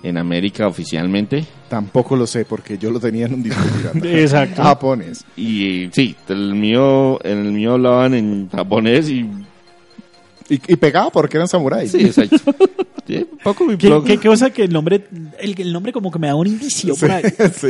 en 0.03 0.17
América 0.17 0.67
oficialmente. 0.67 1.45
Tampoco 1.69 2.15
lo 2.15 2.25
sé 2.25 2.45
porque 2.45 2.77
yo 2.77 2.89
lo 2.91 2.99
tenía 2.99 3.25
en 3.25 3.35
un 3.35 3.43
disco 3.43 3.61
pirata. 3.77 3.99
Exacto. 4.19 4.63
Japonés. 4.63 5.25
Y 5.35 5.89
sí, 5.91 6.15
el 6.27 6.55
mío, 6.55 7.19
el 7.23 7.51
mío 7.51 7.73
hablaban 7.73 8.13
en 8.13 8.49
japonés 8.49 9.09
y... 9.09 9.29
Y, 10.51 10.55
y 10.55 10.75
pegaba 10.77 11.11
porque 11.11 11.37
eran 11.37 11.47
samuráis. 11.47 11.91
Sí, 11.91 12.01
exacto. 12.01 12.37
Sí, 13.07 13.27
un 13.31 13.39
poco 13.39 13.65
mi 13.65 13.75
¿Qué, 13.75 13.89
qué 14.05 14.19
cosa 14.19 14.51
que 14.51 14.65
el 14.65 14.71
nombre, 14.71 15.03
el, 15.39 15.59
el 15.59 15.73
nombre 15.73 15.91
como 15.91 16.11
que 16.11 16.19
me 16.19 16.27
da 16.27 16.35
un 16.35 16.45
indicio 16.45 16.95
por 16.95 17.09
ahí? 17.09 17.23
sí. 17.55 17.69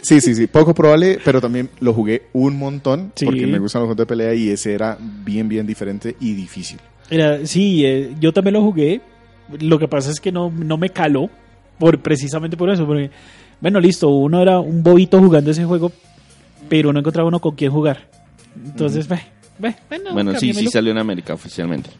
Sí, 0.00 0.20
sí, 0.22 0.34
sí, 0.34 0.46
poco 0.46 0.72
probable, 0.74 1.18
pero 1.22 1.42
también 1.42 1.68
lo 1.80 1.92
jugué 1.92 2.22
un 2.32 2.56
montón 2.58 3.12
Sí. 3.14 3.26
porque 3.26 3.46
me 3.46 3.58
gustan 3.58 3.80
los 3.82 3.88
juegos 3.88 3.98
de 3.98 4.06
pelea 4.06 4.34
y 4.34 4.48
ese 4.48 4.72
era 4.72 4.96
bien, 4.98 5.46
bien 5.48 5.66
diferente 5.66 6.16
y 6.20 6.32
difícil. 6.32 6.78
Era, 7.10 7.44
sí, 7.46 7.84
eh, 7.84 8.14
yo 8.18 8.32
también 8.32 8.54
lo 8.54 8.62
jugué. 8.62 9.02
Lo 9.60 9.78
que 9.78 9.88
pasa 9.88 10.10
es 10.10 10.20
que 10.20 10.32
no, 10.32 10.50
no 10.50 10.78
me 10.78 10.88
caló 10.88 11.28
por 11.82 11.98
precisamente 11.98 12.56
por 12.56 12.70
eso. 12.70 12.86
Porque, 12.86 13.10
bueno, 13.60 13.80
listo, 13.80 14.08
uno 14.08 14.40
era 14.40 14.60
un 14.60 14.84
bobito 14.84 15.18
jugando 15.18 15.50
ese 15.50 15.64
juego, 15.64 15.90
pero 16.68 16.92
no 16.92 17.00
encontraba 17.00 17.26
uno 17.26 17.40
con 17.40 17.56
quién 17.56 17.72
jugar. 17.72 18.06
Entonces, 18.64 19.08
ve, 19.08 19.18
ve, 19.58 19.74
bueno, 19.88 20.12
Bueno, 20.12 20.38
sí, 20.38 20.54
sí 20.54 20.68
salió 20.68 20.92
en 20.92 20.98
América 20.98 21.34
oficialmente. 21.34 21.90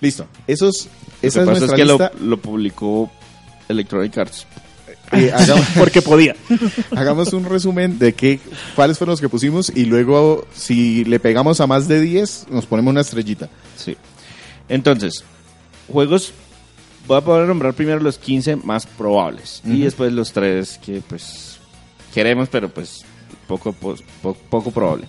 Listo. 0.00 0.26
Esos, 0.48 0.88
Lo 1.22 1.28
esa 1.28 1.44
que 1.44 1.52
es 1.52 1.60
pasa 1.60 1.64
es 1.66 1.72
que 1.74 1.84
lo, 2.24 2.36
publicó 2.38 3.08
Electronic 3.68 4.18
Arts. 4.18 4.48
Eh, 5.12 5.30
hagamos, 5.36 5.64
Porque 5.78 6.02
podía. 6.02 6.34
hagamos 6.96 7.32
un 7.34 7.44
resumen 7.44 8.00
de 8.00 8.14
qué, 8.14 8.40
cuáles 8.74 8.98
fueron 8.98 9.12
los 9.12 9.20
que 9.20 9.28
pusimos 9.28 9.70
y 9.72 9.84
luego 9.84 10.44
si 10.52 11.04
le 11.04 11.20
pegamos 11.20 11.60
a 11.60 11.68
más 11.68 11.86
de 11.86 12.00
10 12.00 12.46
nos 12.50 12.66
ponemos 12.66 12.90
una 12.90 13.02
estrellita. 13.02 13.48
Sí. 13.76 13.96
Entonces, 14.68 15.22
juegos. 15.86 16.32
Voy 17.06 17.18
a 17.18 17.20
poder 17.20 17.48
nombrar 17.48 17.74
primero 17.74 18.00
los 18.00 18.16
15 18.18 18.56
más 18.56 18.86
probables. 18.86 19.60
Y 19.64 19.72
Ujú. 19.72 19.82
después 19.84 20.12
los 20.12 20.32
3 20.32 20.78
que, 20.78 21.00
pues, 21.06 21.58
queremos, 22.14 22.48
pero 22.48 22.68
pues, 22.68 23.04
poco, 23.46 23.72
pos- 23.72 24.02
po- 24.22 24.34
poco 24.34 24.70
probable. 24.70 25.06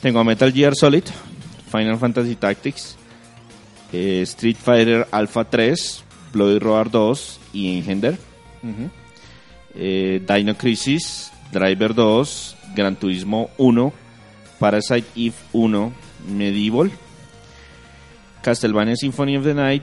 Tengo 0.00 0.18
a 0.20 0.24
Metal 0.24 0.52
Gear 0.52 0.74
Solid, 0.74 1.04
Final 1.70 1.96
Fantasy 1.98 2.34
Tactics, 2.34 2.96
eh, 3.92 4.20
Street 4.22 4.56
Fighter 4.56 5.06
Alpha 5.12 5.44
3, 5.44 6.02
Bloody 6.32 6.58
Roar 6.58 6.90
2 6.90 7.38
y 7.52 7.78
Engender. 7.78 8.18
eh, 9.74 10.20
Dino 10.26 10.54
Crisis, 10.56 11.30
Driver 11.52 11.94
2, 11.94 12.56
Gran 12.74 12.96
Turismo 12.96 13.50
1, 13.58 13.92
Parasite 14.58 15.06
Eve 15.14 15.34
1, 15.52 15.92
Medieval, 16.28 16.90
Castlevania 18.42 18.96
Symphony 18.96 19.36
of 19.36 19.44
the 19.44 19.54
Night, 19.54 19.82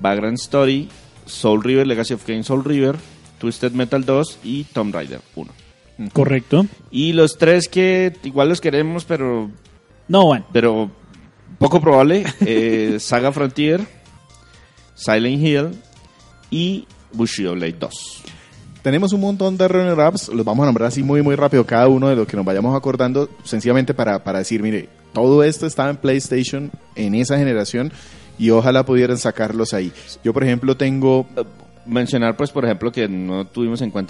Vagrant 0.00 0.38
Story, 0.38 0.88
Soul 1.26 1.62
River, 1.62 1.86
Legacy 1.86 2.14
of 2.14 2.24
Kain 2.24 2.44
Soul 2.44 2.64
River, 2.64 2.96
Twisted 3.38 3.72
Metal 3.72 4.04
2 4.04 4.38
y 4.44 4.64
Tomb 4.64 4.94
Raider 4.94 5.20
1. 5.36 5.50
Correcto. 6.12 6.66
Y 6.90 7.12
los 7.12 7.38
tres 7.38 7.68
que 7.68 8.12
igual 8.22 8.48
los 8.48 8.60
queremos, 8.60 9.04
pero, 9.04 9.50
No, 10.06 10.26
bueno. 10.26 10.46
pero 10.52 10.90
poco 11.58 11.80
probable, 11.80 12.24
eh, 12.40 12.96
Saga 13.00 13.32
Frontier, 13.32 13.80
Silent 14.94 15.42
Hill 15.42 15.68
y 16.50 16.86
Bushido 17.12 17.54
Blade 17.54 17.76
2. 17.80 17.92
Tenemos 18.82 19.12
un 19.12 19.20
montón 19.20 19.56
de 19.58 19.66
runner-ups, 19.66 20.28
los 20.28 20.44
vamos 20.44 20.62
a 20.62 20.66
nombrar 20.66 20.88
así 20.88 21.02
muy, 21.02 21.20
muy 21.20 21.34
rápido, 21.34 21.66
cada 21.66 21.88
uno 21.88 22.08
de 22.08 22.16
los 22.16 22.26
que 22.28 22.36
nos 22.36 22.46
vayamos 22.46 22.76
acordando, 22.76 23.28
sencillamente 23.42 23.92
para, 23.92 24.22
para 24.22 24.38
decir, 24.38 24.62
mire, 24.62 24.88
todo 25.12 25.42
esto 25.42 25.66
estaba 25.66 25.90
en 25.90 25.96
PlayStation 25.96 26.70
en 26.94 27.14
esa 27.16 27.36
generación 27.38 27.92
y 28.38 28.50
ojalá 28.50 28.84
pudieran 28.84 29.18
sacarlos 29.18 29.74
ahí. 29.74 29.92
Yo, 30.22 30.32
por 30.32 30.44
ejemplo, 30.44 30.76
tengo 30.76 31.26
Mencionar, 31.88 32.36
pues, 32.36 32.50
por 32.50 32.66
ejemplo, 32.66 32.92
que 32.92 33.08
no 33.08 33.46
tuvimos 33.46 33.80
en 33.80 33.90
cuenta 33.90 34.06